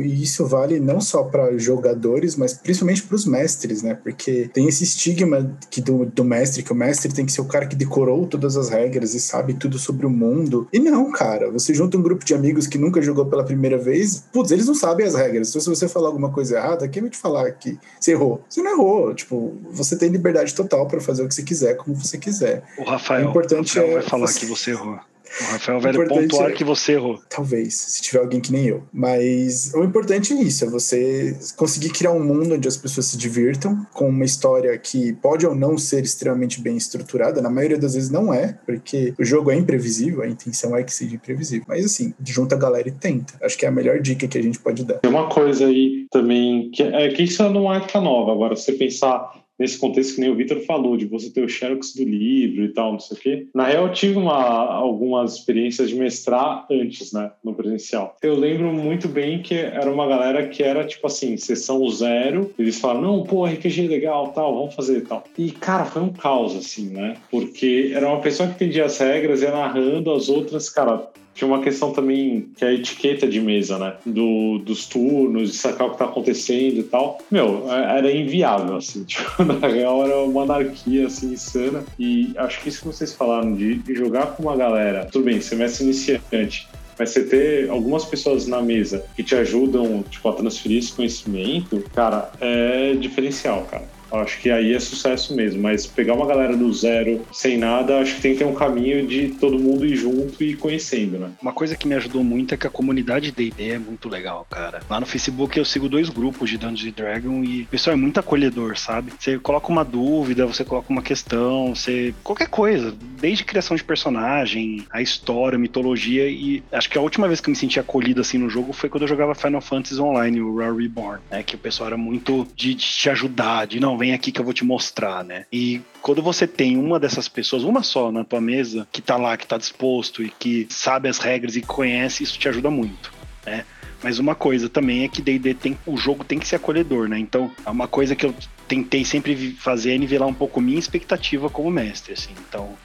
E 0.00 0.22
isso 0.22 0.46
vale 0.46 0.80
não 0.80 1.00
só 1.00 1.22
para 1.24 1.56
jogadores, 1.58 2.36
mas 2.36 2.54
principalmente 2.54 3.02
para 3.02 3.16
os 3.16 3.26
mestres, 3.26 3.82
né? 3.82 3.94
Porque 3.94 4.50
tem 4.52 4.66
esse 4.68 4.84
estigma 4.84 5.56
que 5.70 5.80
do, 5.80 6.06
do 6.06 6.24
mestre, 6.24 6.62
que 6.62 6.72
o 6.72 6.76
mestre 6.76 7.12
tem 7.12 7.26
que 7.26 7.32
ser 7.32 7.40
o 7.40 7.46
cara 7.46 7.66
que 7.66 7.76
decorou 7.76 8.26
todas 8.26 8.56
as 8.56 8.68
regras 8.68 9.14
e 9.14 9.20
sabe 9.20 9.54
tudo 9.54 9.78
sobre 9.78 10.06
o 10.06 10.10
mundo. 10.10 10.68
E 10.72 10.78
não, 10.78 11.10
cara. 11.12 11.50
Você 11.50 11.74
junta 11.74 11.96
um 11.96 12.02
grupo 12.02 12.24
de 12.24 12.34
amigos 12.34 12.66
que 12.66 12.78
nunca 12.78 13.02
jogou 13.02 13.26
pela 13.26 13.44
primeira 13.44 13.78
vez, 13.78 14.24
putz, 14.32 14.50
eles 14.50 14.66
não 14.66 14.74
sabem 14.74 15.06
as 15.06 15.14
regras. 15.14 15.50
Então, 15.50 15.60
se 15.60 15.68
você 15.68 15.88
falar 15.88 16.08
alguma 16.08 16.30
coisa 16.30 16.56
errada, 16.56 16.88
quem 16.88 17.02
vai 17.02 17.10
te 17.10 17.18
falar 17.18 17.50
que 17.52 17.78
você 17.98 18.12
errou? 18.12 18.42
Você 18.48 18.62
não 18.62 18.72
errou. 18.72 19.14
Tipo, 19.14 19.54
você 19.70 19.96
tem 19.96 20.08
liberdade 20.08 20.54
total 20.54 20.86
para 20.86 21.00
fazer 21.00 21.22
o 21.22 21.28
que 21.28 21.34
você 21.34 21.42
quiser, 21.42 21.76
como 21.76 21.94
você 21.94 22.18
quiser. 22.18 22.62
O 22.78 22.84
Rafael, 22.84 23.26
o 23.26 23.30
importante 23.30 23.78
Rafael 23.78 23.90
é 23.90 24.00
vai 24.00 24.08
falar 24.08 24.26
você... 24.26 24.40
que 24.40 24.46
você 24.46 24.70
errou. 24.70 24.98
O 25.40 25.52
Rafael 25.52 25.80
vai 25.80 25.92
pontuar 25.92 26.50
é... 26.50 26.52
que 26.52 26.64
você 26.64 26.92
errou. 26.92 27.20
Talvez, 27.28 27.74
se 27.74 28.02
tiver 28.02 28.20
alguém 28.20 28.40
que 28.40 28.52
nem 28.52 28.66
eu. 28.66 28.84
Mas 28.92 29.72
o 29.74 29.82
importante 29.82 30.32
é 30.32 30.36
isso, 30.36 30.64
é 30.64 30.68
você 30.68 31.36
conseguir 31.56 31.90
criar 31.90 32.12
um 32.12 32.22
mundo 32.22 32.54
onde 32.54 32.68
as 32.68 32.76
pessoas 32.76 33.06
se 33.06 33.16
divirtam, 33.16 33.86
com 33.92 34.08
uma 34.08 34.24
história 34.24 34.76
que 34.78 35.12
pode 35.14 35.46
ou 35.46 35.54
não 35.54 35.76
ser 35.76 36.02
extremamente 36.02 36.60
bem 36.60 36.76
estruturada, 36.76 37.40
na 37.42 37.50
maioria 37.50 37.78
das 37.78 37.94
vezes 37.94 38.10
não 38.10 38.32
é, 38.32 38.58
porque 38.64 39.14
o 39.18 39.24
jogo 39.24 39.50
é 39.50 39.56
imprevisível, 39.56 40.22
a 40.22 40.28
intenção 40.28 40.76
é 40.76 40.82
que 40.82 40.92
seja 40.92 41.14
imprevisível. 41.14 41.64
Mas 41.68 41.84
assim, 41.84 42.14
junta 42.24 42.54
a 42.54 42.58
galera 42.58 42.88
e 42.88 42.92
tenta. 42.92 43.34
Acho 43.42 43.58
que 43.58 43.66
é 43.66 43.68
a 43.68 43.72
melhor 43.72 44.00
dica 44.00 44.26
que 44.26 44.38
a 44.38 44.42
gente 44.42 44.58
pode 44.58 44.84
dar. 44.84 45.00
Tem 45.00 45.10
uma 45.10 45.28
coisa 45.28 45.66
aí 45.66 46.06
também, 46.10 46.70
que 46.70 46.82
é 46.82 47.08
que 47.08 47.24
isso 47.24 47.48
não 47.50 47.72
é 47.72 47.78
época 47.84 48.00
nova. 48.00 48.32
Agora, 48.32 48.56
você 48.56 48.72
pensar 48.72 49.43
nesse 49.58 49.78
contexto 49.78 50.14
que 50.14 50.20
nem 50.20 50.30
o 50.30 50.34
Vitor 50.34 50.60
falou, 50.60 50.96
de 50.96 51.06
você 51.06 51.30
ter 51.30 51.44
o 51.44 51.48
xerox 51.48 51.94
do 51.94 52.04
livro 52.04 52.64
e 52.64 52.68
tal, 52.68 52.92
não 52.92 53.00
sei 53.00 53.16
o 53.16 53.20
quê. 53.20 53.46
Na 53.54 53.66
real, 53.66 53.86
eu 53.86 53.92
tive 53.92 54.18
uma, 54.18 54.34
algumas 54.34 55.34
experiências 55.34 55.88
de 55.88 55.96
mestrar 55.96 56.66
antes, 56.70 57.12
né, 57.12 57.30
no 57.42 57.54
presencial. 57.54 58.16
Eu 58.22 58.34
lembro 58.34 58.72
muito 58.72 59.08
bem 59.08 59.42
que 59.42 59.54
era 59.54 59.90
uma 59.90 60.06
galera 60.06 60.48
que 60.48 60.62
era, 60.62 60.84
tipo 60.84 61.06
assim, 61.06 61.36
sessão 61.36 61.88
zero, 61.88 62.52
eles 62.58 62.78
falaram, 62.78 63.02
não, 63.02 63.22
pô, 63.22 63.44
RPG 63.44 63.86
é 63.86 63.88
legal, 63.88 64.32
tal, 64.32 64.54
vamos 64.54 64.74
fazer 64.74 65.02
tal. 65.02 65.24
E, 65.38 65.50
cara, 65.50 65.84
foi 65.84 66.02
um 66.02 66.12
caos, 66.12 66.56
assim, 66.56 66.88
né, 66.88 67.16
porque 67.30 67.92
era 67.94 68.08
uma 68.08 68.20
pessoa 68.20 68.48
que 68.48 68.54
entendia 68.54 68.84
as 68.84 68.98
regras, 68.98 69.42
ia 69.42 69.50
narrando, 69.50 70.12
as 70.12 70.28
outras, 70.28 70.68
cara, 70.68 71.08
tinha 71.34 71.48
uma 71.48 71.60
questão 71.60 71.92
também 71.92 72.48
que 72.56 72.64
é 72.64 72.68
a 72.68 72.72
etiqueta 72.72 73.26
de 73.26 73.40
mesa, 73.40 73.78
né? 73.78 73.94
Do, 74.06 74.58
dos 74.58 74.86
turnos, 74.86 75.50
de 75.50 75.56
sacar 75.56 75.88
o 75.88 75.90
que 75.90 75.98
tá 75.98 76.04
acontecendo 76.04 76.78
e 76.78 76.82
tal. 76.84 77.18
Meu, 77.30 77.70
é, 77.70 77.98
era 77.98 78.12
inviável, 78.12 78.76
assim. 78.76 79.04
Tipo, 79.14 79.44
na 79.44 79.66
real, 79.66 80.04
era 80.04 80.18
uma 80.18 80.42
anarquia, 80.42 81.06
assim, 81.06 81.32
insana. 81.32 81.84
E 81.98 82.32
acho 82.36 82.60
que 82.60 82.68
isso 82.68 82.80
que 82.80 82.86
vocês 82.86 83.12
falaram 83.12 83.54
de, 83.54 83.76
de 83.76 83.94
jogar 83.94 84.28
com 84.28 84.44
uma 84.44 84.56
galera. 84.56 85.06
Tudo 85.10 85.24
bem, 85.24 85.40
semestre 85.40 85.84
iniciante. 85.84 86.68
Mas 86.98 87.10
você 87.10 87.24
ter 87.24 87.70
algumas 87.70 88.04
pessoas 88.04 88.46
na 88.46 88.62
mesa 88.62 89.04
que 89.16 89.22
te 89.22 89.34
ajudam, 89.34 90.04
tipo, 90.08 90.28
a 90.28 90.32
transferir 90.32 90.78
esse 90.78 90.92
conhecimento, 90.92 91.82
cara, 91.92 92.30
é 92.40 92.94
diferencial, 92.94 93.66
cara. 93.70 93.84
Acho 94.16 94.40
que 94.40 94.50
aí 94.50 94.74
é 94.74 94.80
sucesso 94.80 95.34
mesmo, 95.34 95.62
mas 95.62 95.86
pegar 95.86 96.14
uma 96.14 96.26
galera 96.26 96.56
do 96.56 96.72
zero, 96.72 97.24
sem 97.32 97.56
nada, 97.56 97.98
acho 97.98 98.16
que 98.16 98.22
tem 98.22 98.32
que 98.32 98.38
ter 98.38 98.44
um 98.44 98.54
caminho 98.54 99.06
de 99.06 99.28
todo 99.28 99.58
mundo 99.58 99.86
ir 99.86 99.96
junto 99.96 100.42
e 100.42 100.50
ir 100.50 100.56
conhecendo, 100.56 101.18
né? 101.18 101.30
Uma 101.40 101.52
coisa 101.52 101.76
que 101.76 101.86
me 101.86 101.94
ajudou 101.94 102.22
muito 102.22 102.54
é 102.54 102.56
que 102.56 102.66
a 102.66 102.70
comunidade 102.70 103.30
D&D 103.30 103.70
é 103.70 103.78
muito 103.78 104.08
legal, 104.08 104.46
cara. 104.50 104.80
Lá 104.88 105.00
no 105.00 105.06
Facebook 105.06 105.58
eu 105.58 105.64
sigo 105.64 105.88
dois 105.88 106.08
grupos 106.08 106.50
de 106.50 106.58
Dungeons 106.58 106.94
Dragon 106.94 107.42
e 107.44 107.62
o 107.62 107.66
pessoal 107.66 107.94
é 107.94 107.96
muito 107.96 108.20
acolhedor, 108.20 108.78
sabe? 108.78 109.12
Você 109.18 109.38
coloca 109.38 109.68
uma 109.68 109.84
dúvida, 109.84 110.46
você 110.46 110.64
coloca 110.64 110.92
uma 110.92 111.02
questão, 111.02 111.74
você... 111.74 112.14
qualquer 112.22 112.48
coisa, 112.48 112.94
desde 113.20 113.44
criação 113.44 113.76
de 113.76 113.84
personagem, 113.84 114.84
a 114.90 115.02
história, 115.02 115.56
a 115.56 115.58
mitologia 115.58 116.28
e 116.28 116.62
acho 116.72 116.88
que 116.88 116.98
a 116.98 117.00
última 117.00 117.26
vez 117.26 117.40
que 117.40 117.48
eu 117.48 117.52
me 117.52 117.56
senti 117.56 117.80
acolhido 117.80 118.20
assim 118.20 118.38
no 118.38 118.48
jogo 118.48 118.72
foi 118.72 118.88
quando 118.88 119.02
eu 119.02 119.08
jogava 119.08 119.34
Final 119.34 119.60
Fantasy 119.60 120.00
Online, 120.00 120.40
o 120.40 120.56
Raw 120.58 120.74
Reborn, 120.74 121.20
né? 121.30 121.42
Que 121.42 121.54
o 121.54 121.58
pessoal 121.58 121.88
era 121.88 121.96
muito 121.96 122.46
de, 122.54 122.74
te 122.74 123.10
ajudar, 123.10 123.66
de 123.66 123.80
não, 123.80 123.96
vem 124.04 124.12
aqui 124.12 124.30
que 124.30 124.38
eu 124.38 124.44
vou 124.44 124.52
te 124.52 124.64
mostrar, 124.64 125.24
né? 125.24 125.46
E 125.50 125.80
quando 126.02 126.20
você 126.20 126.46
tem 126.46 126.76
uma 126.76 127.00
dessas 127.00 127.26
pessoas, 127.26 127.62
uma 127.62 127.82
só 127.82 128.12
na 128.12 128.22
tua 128.22 128.40
mesa, 128.40 128.86
que 128.92 129.00
tá 129.00 129.16
lá, 129.16 129.34
que 129.34 129.46
tá 129.46 129.56
disposto 129.56 130.22
e 130.22 130.28
que 130.28 130.66
sabe 130.68 131.08
as 131.08 131.18
regras 131.18 131.56
e 131.56 131.62
conhece, 131.62 132.22
isso 132.22 132.38
te 132.38 132.46
ajuda 132.46 132.70
muito, 132.70 133.10
né? 133.46 133.64
Mas 134.02 134.18
uma 134.18 134.34
coisa 134.34 134.68
também 134.68 135.04
é 135.04 135.08
que 135.08 135.22
D&D 135.22 135.54
tem 135.54 135.78
o 135.86 135.96
jogo 135.96 136.22
tem 136.22 136.38
que 136.38 136.46
ser 136.46 136.56
acolhedor, 136.56 137.08
né? 137.08 137.18
Então, 137.18 137.50
é 137.64 137.70
uma 137.70 137.88
coisa 137.88 138.14
que 138.14 138.26
eu 138.26 138.34
tentei 138.68 139.06
sempre 139.06 139.52
fazer 139.58 139.94
é 139.94 139.98
nivelar 139.98 140.28
um 140.28 140.34
pouco 140.34 140.60
minha 140.60 140.78
expectativa 140.78 141.48
como 141.48 141.70
mestre, 141.70 142.12
assim. 142.12 142.34
Então, 142.46 142.76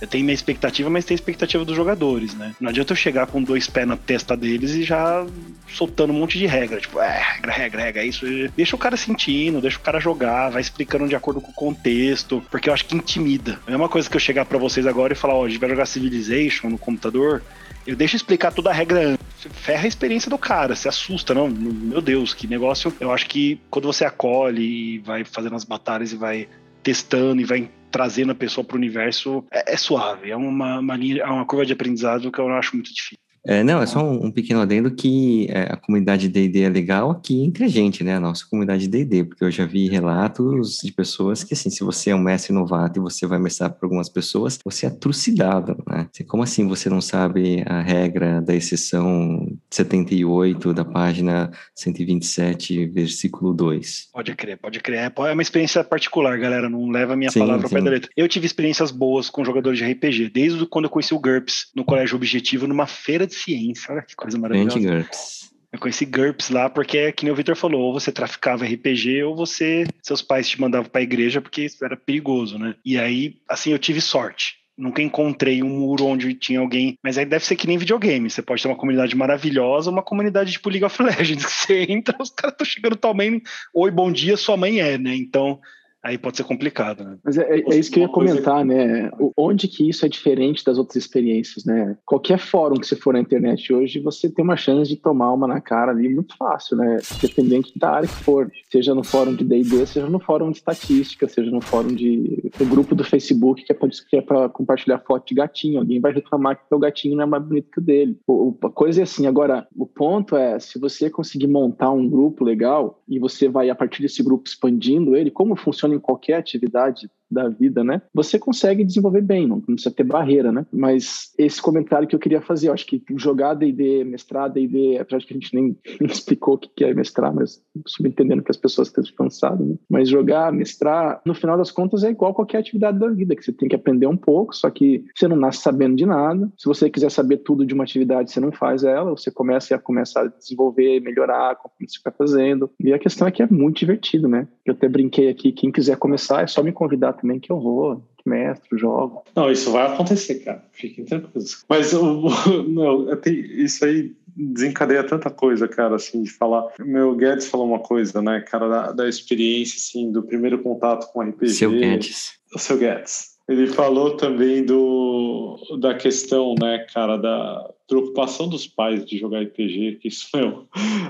eu 0.00 0.06
tenho 0.06 0.24
minha 0.24 0.34
expectativa, 0.34 0.90
mas 0.90 1.04
tem 1.04 1.14
a 1.14 1.16
expectativa 1.16 1.64
dos 1.64 1.76
jogadores, 1.76 2.34
né? 2.34 2.54
Não 2.60 2.68
adianta 2.68 2.92
eu 2.92 2.96
chegar 2.96 3.26
com 3.26 3.42
dois 3.42 3.66
pés 3.66 3.86
na 3.86 3.96
testa 3.96 4.36
deles 4.36 4.72
e 4.72 4.82
já 4.82 5.26
soltando 5.68 6.12
um 6.12 6.18
monte 6.18 6.38
de 6.38 6.46
regra. 6.46 6.80
Tipo, 6.80 7.00
é, 7.00 7.18
regra, 7.18 7.52
regra, 7.52 7.82
regra, 7.82 8.02
é 8.02 8.06
isso. 8.06 8.26
Deixa 8.56 8.76
o 8.76 8.78
cara 8.78 8.96
sentindo, 8.96 9.60
deixa 9.60 9.78
o 9.78 9.82
cara 9.82 9.98
jogar, 9.98 10.50
vai 10.50 10.60
explicando 10.60 11.08
de 11.08 11.14
acordo 11.14 11.40
com 11.40 11.50
o 11.50 11.54
contexto, 11.54 12.42
porque 12.50 12.68
eu 12.68 12.74
acho 12.74 12.84
que 12.84 12.96
intimida. 12.96 13.58
É 13.66 13.76
uma 13.76 13.88
coisa 13.88 14.08
que 14.08 14.16
eu 14.16 14.20
chegar 14.20 14.44
para 14.44 14.58
vocês 14.58 14.86
agora 14.86 15.12
e 15.12 15.16
falar, 15.16 15.34
ó, 15.34 15.44
a 15.44 15.48
gente 15.48 15.60
vai 15.60 15.70
jogar 15.70 15.86
Civilization 15.86 16.68
no 16.68 16.78
computador, 16.78 17.42
eu 17.86 17.94
deixo 17.94 18.16
explicar 18.16 18.52
toda 18.52 18.70
a 18.70 18.72
regra 18.72 19.10
antes. 19.10 19.26
Ferra 19.52 19.84
a 19.84 19.88
experiência 19.88 20.28
do 20.28 20.36
cara, 20.36 20.74
se 20.74 20.88
assusta, 20.88 21.32
não? 21.32 21.48
Meu 21.48 22.00
Deus, 22.00 22.34
que 22.34 22.46
negócio. 22.46 22.92
Eu 22.98 23.12
acho 23.12 23.26
que 23.26 23.60
quando 23.70 23.86
você 23.86 24.04
acolhe 24.04 24.96
e 24.96 24.98
vai 24.98 25.24
fazendo 25.24 25.54
as 25.54 25.62
batalhas 25.62 26.12
e 26.12 26.16
vai 26.16 26.48
testando 26.82 27.40
e 27.40 27.44
vai 27.44 27.68
trazendo 27.90 28.32
a 28.32 28.34
pessoa 28.34 28.64
para 28.64 28.74
o 28.74 28.78
universo 28.78 29.44
é, 29.50 29.74
é, 29.74 29.76
suave. 29.76 30.30
É 30.30 30.36
uma, 30.36 30.78
uma, 30.78 30.96
linha, 30.96 31.22
é 31.22 31.26
uma 31.26 31.46
curva 31.46 31.66
de 31.66 31.72
aprendizado 31.72 32.30
que 32.30 32.38
eu 32.38 32.48
acho 32.50 32.76
muito 32.76 32.92
difícil. 32.92 33.25
É, 33.46 33.62
não, 33.62 33.80
é 33.80 33.86
só 33.86 34.02
um, 34.02 34.26
um 34.26 34.30
pequeno 34.30 34.60
adendo 34.60 34.90
que 34.90 35.46
é, 35.50 35.72
a 35.72 35.76
comunidade 35.76 36.28
D&D 36.28 36.62
é 36.62 36.68
legal 36.68 37.10
aqui 37.10 37.44
entre 37.44 37.64
a 37.64 37.68
gente, 37.68 38.02
né? 38.02 38.16
A 38.16 38.20
nossa 38.20 38.44
comunidade 38.48 38.88
D&D, 38.88 39.24
porque 39.24 39.44
eu 39.44 39.50
já 39.50 39.64
vi 39.64 39.88
relatos 39.88 40.78
de 40.82 40.92
pessoas 40.92 41.44
que, 41.44 41.54
assim, 41.54 41.70
se 41.70 41.84
você 41.84 42.10
é 42.10 42.14
um 42.14 42.20
mestre 42.20 42.52
novato 42.52 42.98
e 42.98 43.02
você 43.02 43.24
vai 43.26 43.38
mestrar 43.38 43.70
para 43.70 43.86
algumas 43.86 44.08
pessoas, 44.08 44.58
você 44.64 44.86
é 44.86 44.90
trucidado, 44.90 45.76
né? 45.86 46.08
Como 46.26 46.42
assim 46.42 46.66
você 46.66 46.90
não 46.90 47.00
sabe 47.00 47.62
a 47.66 47.80
regra 47.80 48.40
da 48.40 48.54
exceção 48.54 49.46
78 49.70 50.74
da 50.74 50.84
página 50.84 51.50
127, 51.74 52.86
versículo 52.86 53.54
2? 53.54 54.08
Pode 54.12 54.34
crer, 54.34 54.58
pode 54.58 54.80
crer. 54.80 54.98
É, 54.98 55.28
é 55.28 55.32
uma 55.32 55.42
experiência 55.42 55.84
particular, 55.84 56.36
galera, 56.36 56.68
não 56.68 56.90
leva 56.90 57.12
a 57.12 57.16
minha 57.16 57.30
sim, 57.30 57.38
palavra 57.38 57.66
ao 57.66 57.70
pé 57.70 57.80
da 57.80 57.90
letra. 57.90 58.10
Eu 58.16 58.28
tive 58.28 58.46
experiências 58.46 58.90
boas 58.90 59.30
com 59.30 59.44
jogadores 59.44 59.78
de 59.78 59.84
RPG, 59.84 60.30
desde 60.30 60.66
quando 60.66 60.86
eu 60.86 60.90
conheci 60.90 61.14
o 61.14 61.20
GURPS 61.20 61.70
no 61.76 61.84
Colégio 61.84 62.16
Objetivo, 62.16 62.66
numa 62.66 62.86
feira 62.86 63.24
de 63.24 63.35
ciência. 63.36 63.92
Olha 63.92 64.02
que 64.02 64.16
coisa 64.16 64.38
maravilhosa. 64.38 64.78
GURPS. 64.78 65.50
Eu 65.72 65.78
conheci 65.78 66.06
GURPS 66.06 66.50
lá 66.50 66.70
porque, 66.70 66.98
é 66.98 67.12
que 67.12 67.24
nem 67.24 67.32
o 67.32 67.36
Victor 67.36 67.56
falou, 67.56 67.82
ou 67.82 67.92
você 67.92 68.10
traficava 68.10 68.64
RPG 68.64 69.22
ou 69.24 69.36
você, 69.36 69.84
seus 70.02 70.22
pais 70.22 70.48
te 70.48 70.60
mandavam 70.60 70.88
para 70.88 71.00
a 71.00 71.04
igreja 71.04 71.40
porque 71.40 71.62
isso 71.64 71.84
era 71.84 71.96
perigoso, 71.96 72.58
né? 72.58 72.74
E 72.84 72.98
aí, 72.98 73.36
assim, 73.48 73.72
eu 73.72 73.78
tive 73.78 74.00
sorte. 74.00 74.56
Nunca 74.78 75.00
encontrei 75.00 75.62
um 75.62 75.68
muro 75.68 76.04
onde 76.04 76.34
tinha 76.34 76.60
alguém. 76.60 76.98
Mas 77.02 77.16
aí 77.16 77.24
deve 77.24 77.44
ser 77.44 77.56
que 77.56 77.66
nem 77.66 77.78
videogame. 77.78 78.28
Você 78.28 78.42
pode 78.42 78.62
ter 78.62 78.68
uma 78.68 78.76
comunidade 78.76 79.16
maravilhosa, 79.16 79.90
uma 79.90 80.02
comunidade 80.02 80.52
tipo 80.52 80.68
League 80.68 80.84
of 80.84 81.02
Legends. 81.02 81.44
Que 81.46 81.50
você 81.50 81.86
entra, 81.88 82.16
os 82.20 82.30
caras 82.30 82.52
estão 82.52 82.66
chegando 82.66 82.96
também. 82.96 83.42
Oi, 83.74 83.90
bom 83.90 84.12
dia, 84.12 84.36
sua 84.36 84.56
mãe 84.56 84.80
é, 84.80 84.98
né? 84.98 85.14
Então 85.14 85.60
aí 86.06 86.16
pode 86.16 86.36
ser 86.36 86.44
complicado, 86.44 87.04
né? 87.04 87.18
Mas 87.24 87.36
é, 87.36 87.60
é 87.60 87.76
isso 87.76 87.90
que 87.90 87.98
eu 87.98 88.04
ia 88.04 88.08
comentar, 88.08 88.64
né? 88.64 89.10
Onde 89.36 89.66
que 89.66 89.88
isso 89.88 90.06
é 90.06 90.08
diferente 90.08 90.64
das 90.64 90.78
outras 90.78 90.96
experiências, 90.96 91.64
né? 91.64 91.96
Qualquer 92.04 92.38
fórum 92.38 92.76
que 92.76 92.86
você 92.86 92.94
for 92.94 93.14
na 93.14 93.20
internet 93.20 93.72
hoje, 93.72 94.00
você 94.00 94.30
tem 94.30 94.44
uma 94.44 94.56
chance 94.56 94.88
de 94.88 94.96
tomar 94.96 95.32
uma 95.32 95.46
na 95.46 95.60
cara 95.60 95.90
ali 95.90 96.08
muito 96.08 96.36
fácil, 96.36 96.76
né? 96.76 96.98
Dependente 97.20 97.76
da 97.76 97.90
área 97.90 98.08
que 98.08 98.14
for. 98.14 98.50
Seja 98.70 98.94
no 98.94 99.02
fórum 99.02 99.34
de 99.34 99.44
D&D, 99.44 99.86
seja 99.86 100.06
no 100.06 100.20
fórum 100.20 100.50
de 100.50 100.58
estatística, 100.58 101.28
seja 101.28 101.50
no 101.50 101.60
fórum 101.60 101.94
de... 101.94 102.50
no 102.58 102.66
grupo 102.66 102.94
do 102.94 103.04
Facebook 103.04 103.64
que 103.64 103.72
é 103.72 103.74
para 103.74 103.88
é 104.12 104.20
pra 104.20 104.48
compartilhar 104.48 104.98
foto 105.00 105.26
de 105.26 105.34
gatinho. 105.34 105.80
Alguém 105.80 106.00
vai 106.00 106.12
reclamar 106.12 106.56
que 106.56 106.74
o 106.74 106.78
gatinho 106.78 107.16
não 107.16 107.24
é 107.24 107.26
mais 107.26 107.42
bonito 107.42 107.70
que 107.70 107.80
o 107.80 107.82
dele. 107.82 108.18
O, 108.26 108.56
a 108.62 108.70
coisa 108.70 109.00
é 109.00 109.02
assim, 109.02 109.26
agora, 109.26 109.66
o 109.74 109.86
ponto 109.86 110.36
é, 110.36 110.58
se 110.60 110.78
você 110.78 111.10
conseguir 111.10 111.46
montar 111.48 111.90
um 111.90 112.08
grupo 112.08 112.44
legal 112.44 113.02
e 113.08 113.18
você 113.18 113.48
vai, 113.48 113.70
a 113.70 113.74
partir 113.74 114.02
desse 114.02 114.22
grupo, 114.22 114.48
expandindo 114.48 115.16
ele, 115.16 115.30
como 115.30 115.56
funciona 115.56 115.95
em 115.96 116.00
qualquer 116.00 116.34
atividade 116.34 117.10
da 117.30 117.48
vida, 117.48 117.82
né? 117.82 118.02
Você 118.14 118.38
consegue 118.38 118.84
desenvolver 118.84 119.20
bem, 119.20 119.46
não 119.46 119.60
precisa 119.60 119.94
ter 119.94 120.04
barreira, 120.04 120.52
né? 120.52 120.66
Mas 120.72 121.32
esse 121.38 121.60
comentário 121.60 122.06
que 122.06 122.14
eu 122.14 122.20
queria 122.20 122.40
fazer, 122.40 122.68
eu 122.68 122.72
acho 122.72 122.86
que 122.86 123.02
jogar 123.16 123.54
D&D, 123.54 124.04
mestrar 124.04 124.50
D&D, 124.50 124.98
apesar 124.98 125.18
de 125.18 125.26
que 125.26 125.34
a 125.34 125.36
gente 125.36 125.54
nem, 125.54 125.76
explicou 126.02 126.54
o 126.54 126.58
que 126.58 126.84
é 126.84 126.94
mestrar, 126.94 127.34
mas 127.34 127.62
subentendendo 127.86 128.42
que 128.42 128.50
as 128.50 128.56
pessoas 128.56 128.88
estão 128.88 129.04
cansadas, 129.16 129.66
né? 129.66 129.76
Mas 129.88 130.08
jogar, 130.08 130.52
mestrar, 130.52 131.20
no 131.24 131.34
final 131.34 131.56
das 131.56 131.70
contas 131.70 132.04
é 132.04 132.10
igual 132.10 132.34
qualquer 132.34 132.58
atividade 132.58 132.98
da 132.98 133.08
vida, 133.08 133.34
que 133.34 133.44
você 133.44 133.52
tem 133.52 133.68
que 133.68 133.76
aprender 133.76 134.06
um 134.06 134.16
pouco, 134.16 134.54
só 134.54 134.70
que 134.70 135.04
você 135.14 135.28
não 135.28 135.36
nasce 135.36 135.62
sabendo 135.62 135.96
de 135.96 136.06
nada. 136.06 136.50
Se 136.56 136.66
você 136.66 136.88
quiser 136.88 137.10
saber 137.10 137.38
tudo 137.38 137.66
de 137.66 137.74
uma 137.74 137.84
atividade, 137.84 138.30
você 138.30 138.40
não 138.40 138.52
faz 138.52 138.84
ela, 138.84 139.10
você 139.10 139.30
começa 139.30 139.74
a 139.74 139.78
começar 139.78 140.22
a 140.22 140.28
desenvolver, 140.28 141.00
melhorar, 141.00 141.56
conforme 141.56 141.88
você 141.88 141.98
vai 142.04 142.12
fazendo. 142.16 142.70
E 142.80 142.92
a 142.92 142.98
questão 142.98 143.26
é 143.26 143.30
que 143.30 143.42
é 143.42 143.46
muito 143.46 143.78
divertido, 143.78 144.28
né? 144.28 144.46
Eu 144.64 144.74
até 144.74 144.88
brinquei 144.88 145.28
aqui, 145.28 145.52
quem 145.52 145.70
quiser 145.70 145.96
começar 145.96 146.42
é 146.42 146.46
só 146.46 146.62
me 146.62 146.72
convidar 146.72 147.15
também 147.16 147.40
que 147.40 147.50
eu 147.50 147.60
vou, 147.60 148.02
mestre, 148.24 148.76
jogo. 148.78 149.22
Não, 149.34 149.50
isso 149.50 149.70
vai 149.70 149.86
acontecer, 149.86 150.36
cara. 150.36 150.64
Fiquem 150.72 151.04
tranquilos. 151.04 151.64
Mas 151.68 151.92
o, 151.92 152.28
não, 152.68 153.06
isso 153.24 153.84
aí 153.84 154.12
desencadeia 154.36 155.02
tanta 155.02 155.30
coisa, 155.30 155.66
cara, 155.66 155.96
assim, 155.96 156.22
de 156.22 156.30
falar. 156.30 156.72
Meu 156.78 157.14
Guedes 157.14 157.46
falou 157.46 157.66
uma 157.66 157.78
coisa, 157.78 158.20
né, 158.20 158.40
cara, 158.40 158.68
da, 158.68 158.92
da 158.92 159.08
experiência, 159.08 159.76
assim, 159.76 160.12
do 160.12 160.22
primeiro 160.22 160.58
contato 160.62 161.10
com 161.12 161.22
RPG. 161.22 161.48
Seu 161.48 161.70
Guedes. 161.70 162.38
O 162.54 162.58
seu 162.58 162.76
Guedes. 162.76 163.36
Ele 163.48 163.68
falou 163.68 164.16
também 164.16 164.64
do, 164.64 165.56
da 165.80 165.94
questão, 165.94 166.56
né, 166.60 166.84
cara, 166.92 167.16
da 167.16 167.70
preocupação 167.86 168.48
dos 168.48 168.66
pais 168.66 169.06
de 169.06 169.16
jogar 169.16 169.40
RPG, 169.42 170.00
que 170.02 170.08
isso 170.08 170.28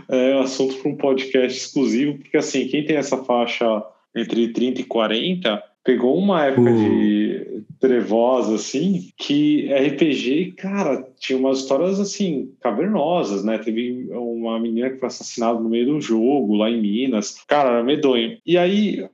é, 0.09 0.33
é 0.33 0.37
um 0.37 0.41
assunto 0.41 0.77
para 0.77 0.91
um 0.91 0.97
podcast 0.97 1.59
exclusivo, 1.59 2.19
porque, 2.19 2.37
assim, 2.37 2.69
quem 2.69 2.85
tem 2.85 2.97
essa 2.97 3.17
faixa 3.25 3.83
entre 4.15 4.53
30 4.53 4.83
e 4.83 4.85
40 4.85 5.63
pegou 5.87 6.19
uma 6.19 6.45
época 6.45 6.73
uh. 6.73 6.77
de 6.77 7.65
trevosa, 7.79 8.57
assim, 8.57 9.11
que 9.17 9.73
RPG, 9.73 10.55
cara, 10.57 11.07
tinha 11.19 11.39
umas 11.39 11.61
histórias, 11.61 12.01
assim, 12.01 12.53
cavernosas, 12.61 13.45
né? 13.45 13.59
Teve 13.59 14.09
uma 14.11 14.59
menina 14.59 14.91
que 14.91 14.99
foi 14.99 15.07
assassinada 15.07 15.61
no 15.61 15.69
meio 15.69 15.87
do 15.87 16.01
jogo, 16.01 16.57
lá 16.57 16.69
em 16.69 16.81
Minas. 16.81 17.45
Cara, 17.47 17.71
era 17.71 17.85
medonho. 17.85 18.39
E 18.45 18.59
aí, 18.59 19.07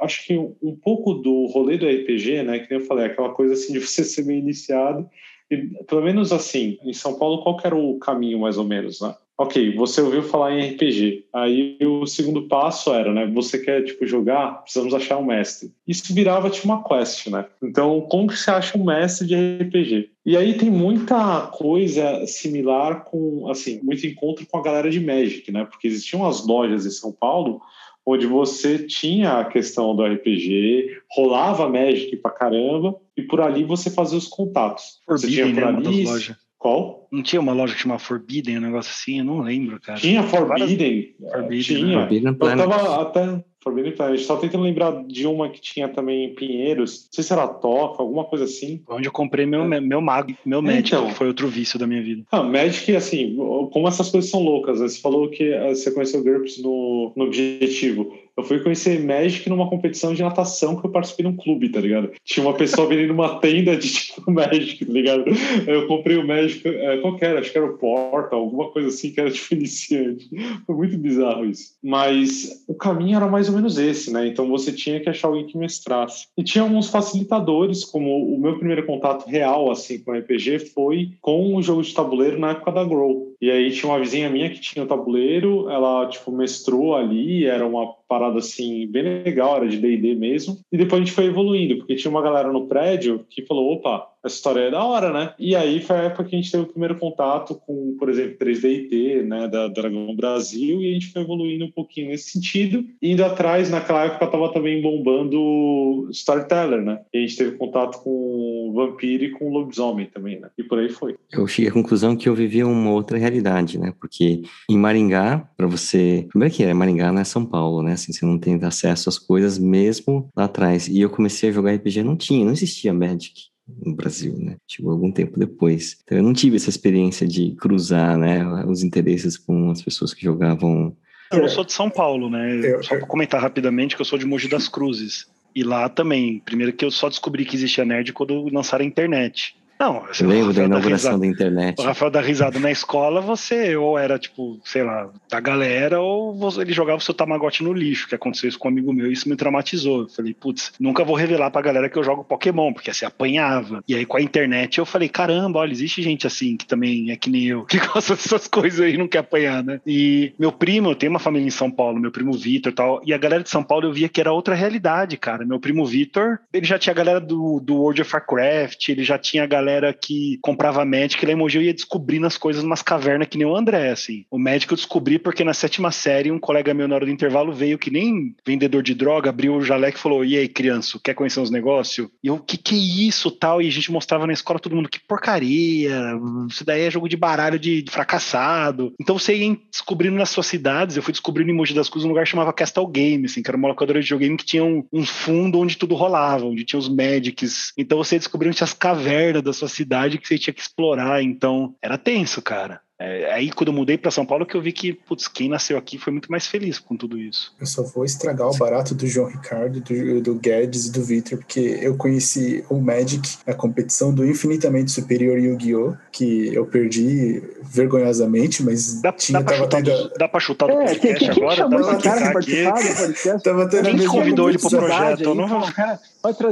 acho 0.00 0.26
que 0.26 0.38
um 0.38 0.76
pouco 0.82 1.14
do 1.14 1.46
rolê 1.46 1.76
do 1.76 1.86
RPG, 1.86 2.44
né? 2.44 2.60
Que 2.60 2.70
nem 2.70 2.80
eu 2.80 2.86
falei, 2.86 3.06
aquela 3.06 3.30
coisa, 3.30 3.52
assim, 3.52 3.72
de 3.74 3.80
você 3.80 4.02
ser 4.02 4.22
bem 4.22 4.38
iniciado. 4.38 5.06
E, 5.50 5.56
pelo 5.86 6.02
menos, 6.02 6.32
assim, 6.32 6.78
em 6.82 6.92
São 6.94 7.18
Paulo, 7.18 7.42
qual 7.42 7.60
era 7.62 7.76
o 7.76 7.98
caminho, 7.98 8.38
mais 8.38 8.56
ou 8.56 8.64
menos, 8.64 9.00
né? 9.00 9.14
Ok, 9.36 9.74
você 9.74 10.00
ouviu 10.00 10.22
falar 10.22 10.54
em 10.54 10.70
RPG. 10.70 11.26
Aí 11.34 11.76
o 11.82 12.06
segundo 12.06 12.46
passo 12.46 12.92
era, 12.94 13.12
né? 13.12 13.26
Você 13.34 13.58
quer 13.58 13.82
tipo 13.82 14.06
jogar? 14.06 14.62
Precisamos 14.62 14.94
achar 14.94 15.18
um 15.18 15.26
mestre. 15.26 15.72
Isso 15.88 16.14
virava 16.14 16.48
tipo 16.48 16.66
uma 16.66 16.84
quest, 16.84 17.26
né? 17.26 17.44
Então, 17.60 18.00
como 18.02 18.28
que 18.28 18.36
você 18.36 18.50
acha 18.50 18.78
um 18.78 18.84
mestre 18.84 19.26
de 19.26 19.34
RPG? 19.34 20.10
E 20.24 20.36
aí 20.36 20.56
tem 20.56 20.70
muita 20.70 21.48
coisa 21.48 22.24
similar 22.26 23.04
com, 23.04 23.50
assim, 23.50 23.80
muito 23.82 24.06
encontro 24.06 24.46
com 24.46 24.56
a 24.56 24.62
galera 24.62 24.88
de 24.88 25.00
Magic, 25.00 25.50
né? 25.50 25.64
Porque 25.64 25.88
existiam 25.88 26.24
as 26.24 26.46
lojas 26.46 26.86
em 26.86 26.90
São 26.90 27.10
Paulo 27.10 27.60
onde 28.06 28.26
você 28.26 28.78
tinha 28.78 29.40
a 29.40 29.44
questão 29.46 29.96
do 29.96 30.04
RPG, 30.04 30.98
rolava 31.10 31.68
Magic 31.68 32.14
pra 32.18 32.30
caramba, 32.30 32.94
e 33.16 33.22
por 33.22 33.40
ali 33.40 33.64
você 33.64 33.88
fazia 33.90 34.18
os 34.18 34.28
contatos. 34.28 35.00
Forbidden, 35.06 35.30
você 35.30 35.42
tinha 35.42 35.54
por 35.54 35.72
né, 35.72 35.88
ali. 35.88 36.36
Qual? 36.64 37.06
Não 37.12 37.22
tinha 37.22 37.42
uma 37.42 37.52
loja 37.52 37.74
que 37.74 37.82
chamava 37.82 38.00
Forbidden, 38.00 38.56
um 38.56 38.62
negócio 38.62 38.90
assim? 38.90 39.18
Eu 39.18 39.24
não 39.26 39.42
lembro, 39.42 39.78
cara. 39.78 40.00
Tinha 40.00 40.22
Forbidden. 40.22 41.14
Forbidden. 41.30 41.60
Tinha. 41.60 42.00
Forbidden 42.00 42.32
eu 42.32 42.38
tava 42.38 43.02
até 43.02 43.44
Forbidden 43.62 43.92
Planet. 43.92 44.20
Só 44.20 44.38
tentando 44.38 44.64
lembrar 44.64 45.04
de 45.04 45.26
uma 45.26 45.50
que 45.50 45.60
tinha 45.60 45.90
também 45.90 46.24
em 46.24 46.34
Pinheiros. 46.34 47.04
Não 47.04 47.12
sei 47.12 47.22
se 47.22 47.34
era 47.34 47.46
Toca, 47.46 48.02
alguma 48.02 48.24
coisa 48.24 48.44
assim. 48.44 48.82
Onde 48.88 49.06
eu 49.06 49.12
comprei 49.12 49.44
meu, 49.44 49.70
é. 49.70 49.78
meu 49.78 50.00
mago, 50.00 50.34
meu 50.42 50.62
Magic, 50.62 50.88
então, 50.88 51.08
que 51.08 51.12
foi 51.12 51.26
outro 51.26 51.48
vício 51.48 51.78
da 51.78 51.86
minha 51.86 52.02
vida. 52.02 52.24
Ah, 52.32 52.42
Magic, 52.42 52.96
assim, 52.96 53.36
como 53.70 53.86
essas 53.86 54.10
coisas 54.10 54.30
são 54.30 54.42
loucas, 54.42 54.80
né? 54.80 54.88
Você 54.88 55.02
falou 55.02 55.28
que 55.28 55.44
eh, 55.44 55.74
você 55.74 55.90
conheceu 55.90 56.24
GURPS 56.24 56.62
no, 56.62 57.12
no 57.14 57.24
Objetivo. 57.24 58.10
Eu 58.36 58.42
fui 58.42 58.58
conhecer 58.60 59.02
Magic 59.04 59.48
numa 59.48 59.68
competição 59.68 60.12
de 60.12 60.22
natação 60.22 60.76
que 60.76 60.86
eu 60.86 60.90
participei 60.90 61.24
num 61.24 61.36
clube, 61.36 61.68
tá 61.68 61.80
ligado? 61.80 62.10
Tinha 62.24 62.44
uma 62.44 62.54
pessoa 62.54 62.88
vendendo 62.88 63.12
uma 63.12 63.38
tenda 63.38 63.76
de 63.76 63.88
tipo 63.92 64.30
Magic, 64.30 64.84
tá 64.84 64.92
ligado? 64.92 65.24
Eu 65.66 65.86
comprei 65.86 66.16
o 66.16 66.26
Magic, 66.26 66.66
é, 66.66 66.98
qual 66.98 67.16
que 67.16 67.24
era? 67.24 67.40
Acho 67.40 67.52
que 67.52 67.58
era 67.58 67.66
o 67.66 67.78
Porta, 67.78 68.34
alguma 68.34 68.70
coisa 68.70 68.88
assim 68.88 69.12
que 69.12 69.20
era 69.20 69.30
tipo 69.30 69.54
iniciante. 69.54 70.28
Foi 70.66 70.74
muito 70.74 70.96
bizarro 70.98 71.44
isso. 71.46 71.74
Mas 71.82 72.64
o 72.66 72.74
caminho 72.74 73.16
era 73.16 73.26
mais 73.28 73.48
ou 73.48 73.54
menos 73.54 73.78
esse, 73.78 74.12
né? 74.12 74.26
Então 74.26 74.48
você 74.48 74.72
tinha 74.72 75.00
que 75.00 75.08
achar 75.08 75.28
alguém 75.28 75.46
que 75.46 75.56
mestrasse. 75.56 76.26
E 76.36 76.42
tinha 76.42 76.62
alguns 76.64 76.90
facilitadores, 76.90 77.84
como 77.84 78.34
o 78.34 78.38
meu 78.38 78.58
primeiro 78.58 78.84
contato 78.84 79.28
real, 79.28 79.70
assim, 79.70 79.98
com 79.98 80.12
RPG 80.12 80.58
foi 80.74 81.12
com 81.20 81.54
o 81.54 81.62
jogo 81.62 81.82
de 81.82 81.94
tabuleiro 81.94 82.38
na 82.38 82.50
época 82.50 82.72
da 82.72 82.84
Grow. 82.84 83.33
E 83.44 83.50
aí 83.50 83.70
tinha 83.70 83.92
uma 83.92 83.98
vizinha 83.98 84.30
minha 84.30 84.48
que 84.48 84.58
tinha 84.58 84.82
o 84.82 84.88
tabuleiro, 84.88 85.68
ela, 85.68 86.08
tipo, 86.08 86.32
mestrou 86.32 86.96
ali, 86.96 87.44
era 87.44 87.66
uma 87.66 87.92
parada 88.08 88.38
assim, 88.38 88.86
bem 88.86 89.02
legal, 89.22 89.56
era 89.56 89.68
de 89.68 89.76
DD 89.76 90.14
mesmo. 90.14 90.56
E 90.72 90.78
depois 90.78 91.02
a 91.02 91.04
gente 91.04 91.14
foi 91.14 91.26
evoluindo, 91.26 91.76
porque 91.76 91.94
tinha 91.94 92.10
uma 92.10 92.22
galera 92.22 92.50
no 92.50 92.66
prédio 92.66 93.26
que 93.28 93.44
falou: 93.44 93.74
opa, 93.74 94.08
essa 94.24 94.36
história 94.36 94.60
é 94.60 94.70
da 94.70 94.82
hora, 94.82 95.12
né? 95.12 95.34
E 95.38 95.54
aí 95.54 95.80
foi 95.80 95.96
a 95.96 96.02
época 96.04 96.24
que 96.24 96.34
a 96.34 96.38
gente 96.38 96.50
teve 96.50 96.64
o 96.64 96.68
primeiro 96.68 96.98
contato 96.98 97.54
com, 97.66 97.96
por 97.98 98.08
exemplo, 98.08 98.38
3DT, 98.38 99.22
né, 99.22 99.48
da 99.48 99.68
Dragão 99.68 100.14
Brasil, 100.16 100.80
e 100.80 100.90
a 100.90 100.94
gente 100.94 101.12
foi 101.12 101.22
evoluindo 101.22 101.66
um 101.66 101.70
pouquinho 101.70 102.08
nesse 102.08 102.30
sentido, 102.30 102.84
indo 103.02 103.24
atrás, 103.24 103.70
naquela 103.70 104.04
época 104.04 104.26
tava 104.26 104.52
também 104.52 104.80
bombando 104.80 106.08
Storyteller, 106.10 106.82
né? 106.82 107.00
E 107.12 107.18
a 107.18 107.20
gente 107.20 107.36
teve 107.36 107.56
contato 107.56 108.02
com 108.02 108.72
Vampiro 108.74 109.24
e 109.24 109.30
com 109.30 109.50
Lobisomem 109.50 110.06
também, 110.06 110.40
né? 110.40 110.48
E 110.56 110.62
por 110.62 110.78
aí 110.78 110.88
foi. 110.88 111.16
Eu 111.32 111.46
cheguei 111.46 111.70
à 111.70 111.74
conclusão 111.74 112.16
que 112.16 112.28
eu 112.28 112.34
vivia 112.34 112.66
uma 112.66 112.90
outra 112.90 113.18
realidade, 113.18 113.78
né? 113.78 113.92
Porque 114.00 114.42
em 114.70 114.78
Maringá, 114.78 115.48
para 115.56 115.66
você. 115.66 116.26
Primeiro 116.30 116.54
que 116.54 116.64
é, 116.64 116.72
Maringá 116.72 117.12
não 117.12 117.20
é 117.20 117.24
São 117.24 117.44
Paulo, 117.44 117.82
né? 117.82 117.92
Assim, 117.92 118.12
você 118.12 118.24
não 118.24 118.38
tem 118.38 118.58
acesso 118.64 119.08
às 119.08 119.18
coisas 119.18 119.58
mesmo 119.58 120.28
lá 120.36 120.44
atrás. 120.44 120.88
E 120.88 121.00
eu 121.00 121.10
comecei 121.10 121.50
a 121.50 121.52
jogar 121.52 121.74
RPG, 121.74 122.02
não 122.02 122.16
tinha, 122.16 122.44
não 122.44 122.52
existia 122.52 122.92
Magic 122.92 123.53
no 123.68 123.94
Brasil, 123.94 124.36
né? 124.38 124.56
Chegou 124.66 124.92
algum 124.92 125.10
tempo 125.10 125.38
depois. 125.38 125.98
Então 126.02 126.18
eu 126.18 126.24
não 126.24 126.32
tive 126.32 126.56
essa 126.56 126.70
experiência 126.70 127.26
de 127.26 127.54
cruzar, 127.56 128.18
né, 128.18 128.44
os 128.66 128.82
interesses 128.82 129.36
com 129.36 129.70
as 129.70 129.82
pessoas 129.82 130.12
que 130.12 130.22
jogavam. 130.22 130.96
Eu 131.32 131.40
não 131.40 131.48
sou 131.48 131.64
de 131.64 131.72
São 131.72 131.90
Paulo, 131.90 132.30
né? 132.30 132.60
Eu, 132.62 132.82
só 132.82 132.96
para 132.96 133.06
comentar 133.06 133.40
rapidamente 133.40 133.96
que 133.96 134.02
eu 134.02 134.06
sou 134.06 134.18
de 134.18 134.26
Mogi 134.26 134.48
das 134.48 134.68
Cruzes. 134.68 135.26
E 135.54 135.62
lá 135.62 135.88
também, 135.88 136.40
primeiro 136.44 136.72
que 136.72 136.84
eu 136.84 136.90
só 136.90 137.08
descobri 137.08 137.44
que 137.44 137.56
existia 137.56 137.84
nerd 137.84 138.12
quando 138.12 138.48
lançaram 138.52 138.84
a 138.84 138.88
internet. 138.88 139.56
Não, 139.78 140.04
eu 140.20 140.28
lembro 140.28 140.52
da 140.52 140.64
inauguração 140.64 141.18
da, 141.18 141.26
internet. 141.26 141.80
O 141.80 141.82
Rafael 141.82 142.10
da 142.10 142.20
risada 142.20 142.58
na 142.58 142.70
escola, 142.70 143.20
você 143.20 143.76
ou 143.76 143.98
era 143.98 144.18
tipo, 144.18 144.58
sei 144.64 144.82
lá, 144.82 145.10
da 145.28 145.40
galera, 145.40 146.00
ou 146.00 146.34
você, 146.34 146.60
ele 146.60 146.72
jogava 146.72 146.98
o 146.98 147.00
seu 147.00 147.12
Tamagotchi 147.12 147.64
no 147.64 147.72
lixo, 147.72 148.08
que 148.08 148.14
aconteceu 148.14 148.48
isso 148.48 148.58
com 148.58 148.68
um 148.68 148.70
amigo 148.70 148.92
meu, 148.92 149.08
e 149.08 149.12
isso 149.12 149.28
me 149.28 149.36
traumatizou. 149.36 150.02
Eu 150.02 150.08
falei, 150.08 150.32
putz, 150.32 150.72
nunca 150.78 151.04
vou 151.04 151.16
revelar 151.16 151.50
pra 151.50 151.60
galera 151.60 151.88
que 151.88 151.98
eu 151.98 152.04
jogo 152.04 152.24
Pokémon, 152.24 152.72
porque 152.72 152.92
se 152.94 153.04
apanhava. 153.04 153.82
E 153.88 153.94
aí 153.94 154.06
com 154.06 154.16
a 154.16 154.22
internet 154.22 154.78
eu 154.78 154.86
falei, 154.86 155.08
caramba, 155.08 155.58
olha, 155.58 155.72
existe 155.72 156.02
gente 156.02 156.26
assim 156.26 156.56
que 156.56 156.66
também 156.66 157.10
é 157.10 157.16
que 157.16 157.28
nem 157.28 157.44
eu, 157.44 157.64
que 157.64 157.78
gosta 157.86 158.14
dessas 158.14 158.46
coisas 158.46 158.80
aí 158.80 158.94
e 158.94 158.98
não 158.98 159.08
quer 159.08 159.18
apanhar, 159.18 159.62
né? 159.62 159.80
E 159.86 160.32
meu 160.38 160.52
primo, 160.52 160.90
eu 160.90 160.94
tenho 160.94 161.10
uma 161.10 161.18
família 161.18 161.46
em 161.46 161.50
São 161.50 161.70
Paulo, 161.70 162.00
meu 162.00 162.12
primo 162.12 162.32
Vitor 162.32 162.72
e 162.72 162.74
tal, 162.74 163.02
e 163.04 163.12
a 163.12 163.18
galera 163.18 163.42
de 163.42 163.50
São 163.50 163.62
Paulo 163.62 163.86
eu 163.86 163.92
via 163.92 164.08
que 164.08 164.20
era 164.20 164.32
outra 164.32 164.54
realidade, 164.54 165.16
cara. 165.16 165.44
Meu 165.44 165.58
primo 165.58 165.84
Vitor, 165.84 166.38
ele 166.52 166.64
já 166.64 166.78
tinha 166.78 166.92
a 166.92 166.96
galera 166.96 167.20
do, 167.20 167.60
do 167.60 167.74
World 167.74 168.02
of 168.02 168.14
Warcraft, 168.14 168.88
ele 168.88 169.02
já 169.02 169.18
tinha 169.18 169.42
a 169.44 169.46
galera 169.46 169.63
galera 169.64 169.94
que 169.94 170.38
comprava 170.42 170.84
Magic 170.84 171.24
lá 171.24 171.32
em 171.32 171.36
Mogi, 171.36 171.56
eu 171.56 171.62
ia 171.62 171.72
descobrindo 171.72 172.26
as 172.26 172.36
coisas 172.36 172.62
numas 172.62 172.82
cavernas 172.82 173.28
que 173.28 173.38
nem 173.38 173.46
o 173.46 173.56
André, 173.56 173.90
assim. 173.90 174.26
O 174.30 174.38
Magic 174.38 174.70
eu 174.70 174.76
descobri 174.76 175.18
porque 175.18 175.42
na 175.42 175.54
sétima 175.54 175.90
série 175.90 176.30
um 176.30 176.38
colega 176.38 176.74
meu 176.74 176.86
na 176.86 176.94
hora 176.94 177.06
do 177.06 177.10
intervalo 177.10 177.52
veio 177.52 177.78
que 177.78 177.90
nem 177.90 178.36
vendedor 178.46 178.82
de 178.82 178.94
droga, 178.94 179.30
abriu 179.30 179.54
o 179.54 179.64
jaleco 179.64 179.96
e 179.96 180.00
falou, 180.00 180.24
e 180.24 180.36
aí 180.36 180.46
criança, 180.46 181.00
quer 181.02 181.14
conhecer 181.14 181.40
uns 181.40 181.50
negócios? 181.50 182.08
E 182.22 182.28
eu, 182.28 182.38
que 182.38 182.58
que 182.58 182.74
é 182.74 183.06
isso, 183.08 183.30
tal? 183.30 183.62
E 183.62 183.68
a 183.68 183.72
gente 183.72 183.90
mostrava 183.90 184.26
na 184.26 184.32
escola 184.32 184.60
todo 184.60 184.76
mundo, 184.76 184.88
que 184.88 185.00
porcaria, 185.00 186.12
isso 186.50 186.64
daí 186.64 186.82
é 186.82 186.90
jogo 186.90 187.08
de 187.08 187.16
baralho 187.16 187.58
de, 187.58 187.84
fracassado. 187.90 188.92
Então 189.00 189.18
você 189.18 189.34
ia 189.34 189.56
descobrindo 189.70 190.16
nas 190.16 190.30
suas 190.30 190.46
cidades, 190.46 190.96
eu 190.96 191.02
fui 191.02 191.12
descobrindo 191.12 191.50
em 191.50 191.54
Mogi 191.54 191.72
das 191.72 191.88
Cruzes 191.88 192.04
um 192.04 192.08
lugar 192.08 192.24
que 192.24 192.30
chamava 192.30 192.52
Castle 192.52 192.86
Game, 192.86 193.24
assim, 193.24 193.42
que 193.42 193.50
era 193.50 193.56
uma 193.56 193.68
locadora 193.68 193.98
de 193.98 194.04
videogame 194.04 194.36
que 194.36 194.44
tinha 194.44 194.64
um, 194.64 194.84
um 194.92 195.06
fundo 195.06 195.58
onde 195.58 195.76
tudo 195.78 195.94
rolava, 195.94 196.44
onde 196.44 196.64
tinha 196.64 196.78
os 196.78 196.88
Magics. 196.88 197.72
Então 197.78 197.98
você 197.98 198.18
descobriu 198.18 198.52
as 198.60 198.72
cavernas 198.72 199.42
sua 199.54 199.68
cidade 199.68 200.18
que 200.18 200.28
você 200.28 200.38
tinha 200.38 200.52
que 200.52 200.60
explorar. 200.60 201.22
Então, 201.22 201.74
era 201.80 201.96
tenso, 201.96 202.42
cara. 202.42 202.83
É, 202.98 203.32
aí, 203.32 203.50
quando 203.50 203.68
eu 203.68 203.74
mudei 203.74 203.98
para 203.98 204.10
São 204.10 204.24
Paulo, 204.24 204.46
que 204.46 204.56
eu 204.56 204.62
vi 204.62 204.72
que, 204.72 204.92
putz, 204.92 205.26
quem 205.26 205.48
nasceu 205.48 205.76
aqui 205.76 205.98
foi 205.98 206.12
muito 206.12 206.30
mais 206.30 206.46
feliz 206.46 206.78
com 206.78 206.96
tudo 206.96 207.18
isso. 207.18 207.52
Eu 207.60 207.66
só 207.66 207.82
vou 207.82 208.04
estragar 208.04 208.48
o 208.48 208.56
barato 208.56 208.94
do 208.94 209.06
João 209.06 209.28
Ricardo, 209.28 209.80
do, 209.80 210.20
do 210.20 210.34
Guedes 210.36 210.86
e 210.86 210.92
do 210.92 211.02
Victor, 211.02 211.38
porque 211.38 211.78
eu 211.82 211.96
conheci 211.96 212.64
o 212.70 212.80
Magic, 212.80 213.38
a 213.46 213.52
competição 213.52 214.14
do 214.14 214.24
infinitamente 214.24 214.92
superior 214.92 215.38
Yu-Gi-Oh!, 215.38 215.94
que 216.12 216.54
eu 216.54 216.64
perdi 216.66 217.42
vergonhosamente, 217.62 218.62
mas 218.62 219.00
dá, 219.02 219.12
tinha, 219.12 219.40
dá, 219.40 219.44
pra 219.44 219.56
chutar, 219.56 219.82
tendo... 219.82 220.10
dá 220.16 220.28
pra 220.28 220.40
chutar 220.40 220.66
do 220.66 220.72
é, 220.72 220.86
podcast 220.86 221.18
quem, 221.18 221.30
quem 221.30 221.42
agora? 221.42 221.56
Chamou 221.56 221.80
esse 221.80 222.02
cara 222.02 222.32
participar 222.32 222.74
do 222.74 222.96
podcast? 222.96 223.42
Tava 223.42 223.68
tendo 223.68 223.90
quem 223.90 224.06
convidou 224.06 224.48
ele 224.48 224.58
pro 224.58 224.70
projeto? 224.70 225.30
Aí, 225.30 225.36
não 225.36 225.64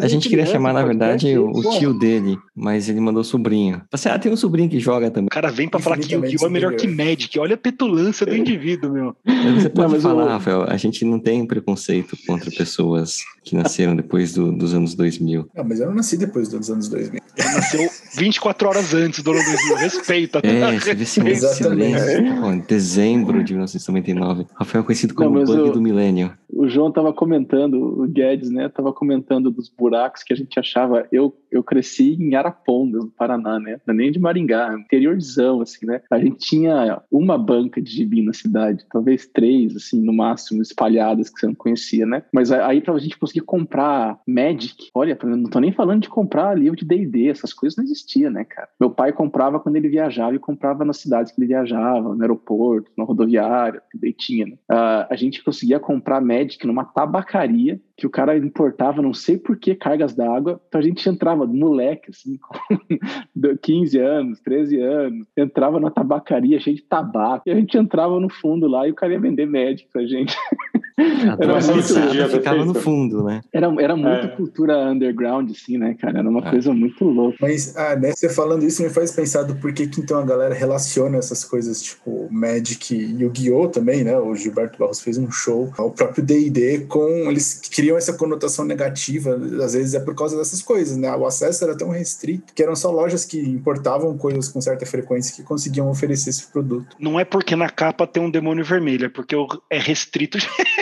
a 0.03 0.09
gente 0.09 0.29
queria 0.29 0.45
chamar, 0.45 0.75
na 0.75 0.85
verdade, 0.85 1.39
o, 1.39 1.49
o 1.49 1.79
tio 1.79 1.99
dele, 1.99 2.37
mas 2.55 2.91
ele 2.91 3.01
mandou 3.01 3.25
sobrinho. 3.25 3.81
Você, 3.91 4.09
ah, 4.09 4.19
tem 4.19 4.31
um 4.31 4.37
sobrinho 4.37 4.69
que 4.69 4.79
joga 4.79 5.11
também. 5.11 5.29
O 5.29 5.31
cara 5.31 5.51
vem 5.51 5.67
pra 5.67 5.81
falar 5.81 5.97
que 5.97 6.15
Yu-Gi-Oh! 6.35 6.47
é 6.47 6.51
melhor 6.51 6.75
que 6.75 6.87
Magic. 6.87 7.39
Olha 7.39 7.55
a 7.55 7.59
petulância 7.59 8.27
do 8.27 8.37
indivíduo, 8.37 8.93
meu. 8.93 9.17
Você 9.55 9.69
pode 9.69 9.95
não, 9.95 10.01
falar, 10.01 10.25
eu... 10.25 10.29
Rafael, 10.29 10.63
a 10.69 10.77
gente 10.77 11.05
não 11.05 11.19
tem 11.19 11.47
preconceito 11.47 12.17
contra 12.27 12.51
pessoas 12.51 13.19
que 13.45 13.55
nasceram 13.55 13.97
depois 13.97 14.35
do, 14.35 14.53
dos 14.53 14.75
anos 14.75 14.95
2000. 14.95 15.49
Não, 15.55 15.65
mas 15.65 15.81
eu 15.81 15.87
não 15.87 15.95
nasci 15.95 16.17
depois 16.17 16.49
dos 16.49 16.71
anos 16.71 16.89
2000. 16.89 17.21
Ele 17.37 17.49
nasceu 17.49 17.91
24 18.17 18.69
horas 18.69 18.95
antes 18.95 19.23
do 19.23 19.31
ano 19.31 19.41
2000. 19.43 19.77
Respeita. 19.77 20.41
É, 20.43 20.79
você 20.79 20.95
vê 20.95 21.05
se 21.05 21.21
Exatamente. 21.21 22.67
dezembro 22.67 23.43
de 23.43 23.53
1999. 23.55 24.47
Rafael 24.55 24.83
é 24.83 24.87
conhecido 24.87 25.15
como 25.15 25.39
não, 25.39 25.45
bug 25.45 25.71
do 25.73 25.81
milênio 25.81 26.33
o 26.53 26.69
João 26.69 26.91
estava 26.91 27.13
comentando, 27.13 27.75
o 27.75 28.07
Guedes, 28.07 28.51
né, 28.51 28.67
estava 28.67 28.93
comentando 28.93 29.51
dos 29.51 29.69
buracos 29.69 30.23
que 30.23 30.33
a 30.33 30.37
gente 30.37 30.61
achava. 30.61 31.09
Eu, 31.11 31.35
eu 31.51 31.63
cresci 31.65 32.17
em 32.21 32.35
Arapongas, 32.35 33.05
no 33.05 33.11
Paraná, 33.11 33.59
né, 33.59 33.81
é 33.85 33.93
nem 33.93 34.13
de 34.13 34.21
Maringá, 34.21 34.73
interiorzão, 34.79 35.63
assim, 35.63 35.87
né. 35.87 36.03
A 36.11 36.19
gente 36.25 36.39
tinha 36.39 37.03
uma 37.11 37.39
banca 37.39 37.81
de 37.81 37.91
gibi 37.91 38.23
na 38.23 38.33
cidade, 38.33 38.85
talvez 38.91 39.27
três, 39.27 39.77
assim, 39.77 40.01
no 40.01 40.13
máximo, 40.13 40.63
espalhadas 40.63 41.29
que 41.29 41.41
você 41.41 41.47
não 41.47 41.55
conhecia, 41.55 42.07
né. 42.07 42.23
Mas 42.33 42.51
aí 42.53 42.81
para 42.81 42.95
a 42.95 42.99
gente 42.99 43.19
conseguir 43.19 43.41
comprar 43.41 44.21
Magic, 44.27 44.91
olha, 44.95 45.19
não 45.25 45.51
tô 45.51 45.61
nem 45.61 45.73
falando 45.73 46.03
de 46.03 46.09
comprar 46.09 46.59
livro 46.59 46.77
de 46.77 46.85
D&D, 46.85 47.29
essas 47.29 47.53
coisas 47.53 47.77
não 47.77 47.85
existiam, 47.85 48.31
né, 48.31 48.45
cara. 48.45 48.69
Meu 48.81 48.91
pai 48.91 49.13
comprava 49.13 49.61
quando 49.61 49.77
ele 49.77 49.89
viajava 49.89 50.35
e 50.35 50.39
comprava 50.39 50.85
nas 50.85 50.99
cidades 50.99 51.33
que 51.33 51.41
ele 51.41 51.49
viajava, 51.49 52.15
no 52.15 52.21
aeroporto, 52.21 52.91
na 52.97 53.05
rodoviária, 53.05 53.83
que 53.91 53.99
daí 53.99 54.13
tinha, 54.13 54.47
né. 54.47 54.57
Uh, 54.71 55.07
a 55.11 55.17
gente 55.17 55.43
conseguia 55.43 55.81
comprar 55.81 56.21
Magic 56.21 56.67
numa 56.67 56.85
tabacaria 56.85 57.81
que 57.97 58.07
o 58.07 58.11
cara 58.11 58.37
importava 58.37 59.03
não 59.03 59.15
sei 59.15 59.37
por 59.37 59.59
que 59.59 59.75
cargas 59.75 60.15
d'água. 60.15 60.61
Então 60.69 60.81
a 60.81 60.85
gente 60.85 61.09
entrava, 61.09 61.47
moleque, 61.47 62.11
assim, 62.11 62.39
com 62.39 63.57
15 63.63 63.99
anos, 63.99 64.41
13 64.41 64.81
anos, 64.81 65.27
entrava 65.37 65.79
na 65.79 65.91
tabacaria 65.91 66.61
cheia 66.61 66.77
de 66.77 66.83
tabaco. 66.83 67.45
E 67.47 67.51
a 67.51 67.55
gente 67.55 67.77
entrava 67.77 68.19
no 68.19 68.29
fundo 68.29 68.67
lá 68.67 68.87
e 68.87 68.91
o 68.91 68.95
cara 68.95 69.13
ia 69.13 69.21
vender 69.21 69.47
Magic 69.47 69.89
pra 69.93 70.07
gente. 70.07 70.35
era 70.97 71.61
muito, 71.61 72.31
ficava 72.31 72.65
no 72.65 72.75
fundo, 72.75 73.25
né? 73.25 73.41
Era, 73.53 73.73
era 73.81 73.97
muito 73.97 74.27
é. 74.27 74.29
cultura 74.29 74.91
underground, 74.91 75.51
assim, 75.51 75.79
né, 75.79 75.95
cara? 75.95 76.19
Era 76.19 76.29
uma 76.29 76.47
é. 76.47 76.51
coisa 76.51 76.73
muito 76.73 77.05
louca. 77.05 77.39
Mas, 77.41 77.77
ah, 77.77 77.97
né, 77.97 78.13
você 78.15 78.29
falando 78.29 78.65
isso 78.65 78.83
me 78.83 78.91
faz 78.91 79.11
pensar 79.11 79.43
do 79.43 79.55
porquê 79.57 79.87
que 79.87 80.01
então 80.01 80.19
a 80.19 80.25
galera 80.25 80.55
relaciona 80.55 81.17
essas 81.17 81.45
coisas, 81.45 81.83
tipo 81.83 82.29
Magic 82.31 82.95
e 82.95 83.23
Yu-Gi-Oh! 83.23 83.69
também, 83.69 84.05
né? 84.05 84.19
O 84.19 84.35
Gilberto 84.35 84.79
Barros 84.79 85.01
fez 85.01 85.17
um 85.17 85.31
show, 85.31 85.73
o 85.79 85.91
próprio 85.91 86.25
D&D, 86.25 86.81
com... 86.89 87.09
Eles 87.31 87.61
criam 87.73 87.97
essa 87.97 88.13
conotação 88.13 88.65
negativa, 88.65 89.35
às 89.65 89.75
vezes 89.75 89.95
é 89.95 90.01
por 90.01 90.15
causa 90.15 90.37
dessas 90.37 90.61
coisas, 90.63 90.97
né? 90.97 91.15
O 91.15 91.27
acesso 91.27 91.65
era 91.65 91.77
tão 91.77 91.89
restrito 91.91 92.53
que 92.55 92.63
eram 92.63 92.77
só 92.77 92.91
lojas 92.91 93.25
que 93.25 93.39
importavam 93.41 94.17
coisas 94.19 94.49
com 94.49 94.61
certa 94.61 94.85
frequência 94.85 95.35
que 95.35 95.43
conseguiam 95.43 95.89
oferecer 95.89 96.31
esse 96.31 96.47
produto. 96.47 96.97
Não 96.99 97.19
é 97.19 97.25
porque 97.25 97.57
na 97.57 97.71
capa 97.71 98.07
tem 98.07 98.23
um 98.23 98.31
demônio 98.31 98.65
vermelho, 98.65 99.07
é 99.07 99.09
porque 99.09 99.35
é 99.71 99.79
restrito 99.79 100.39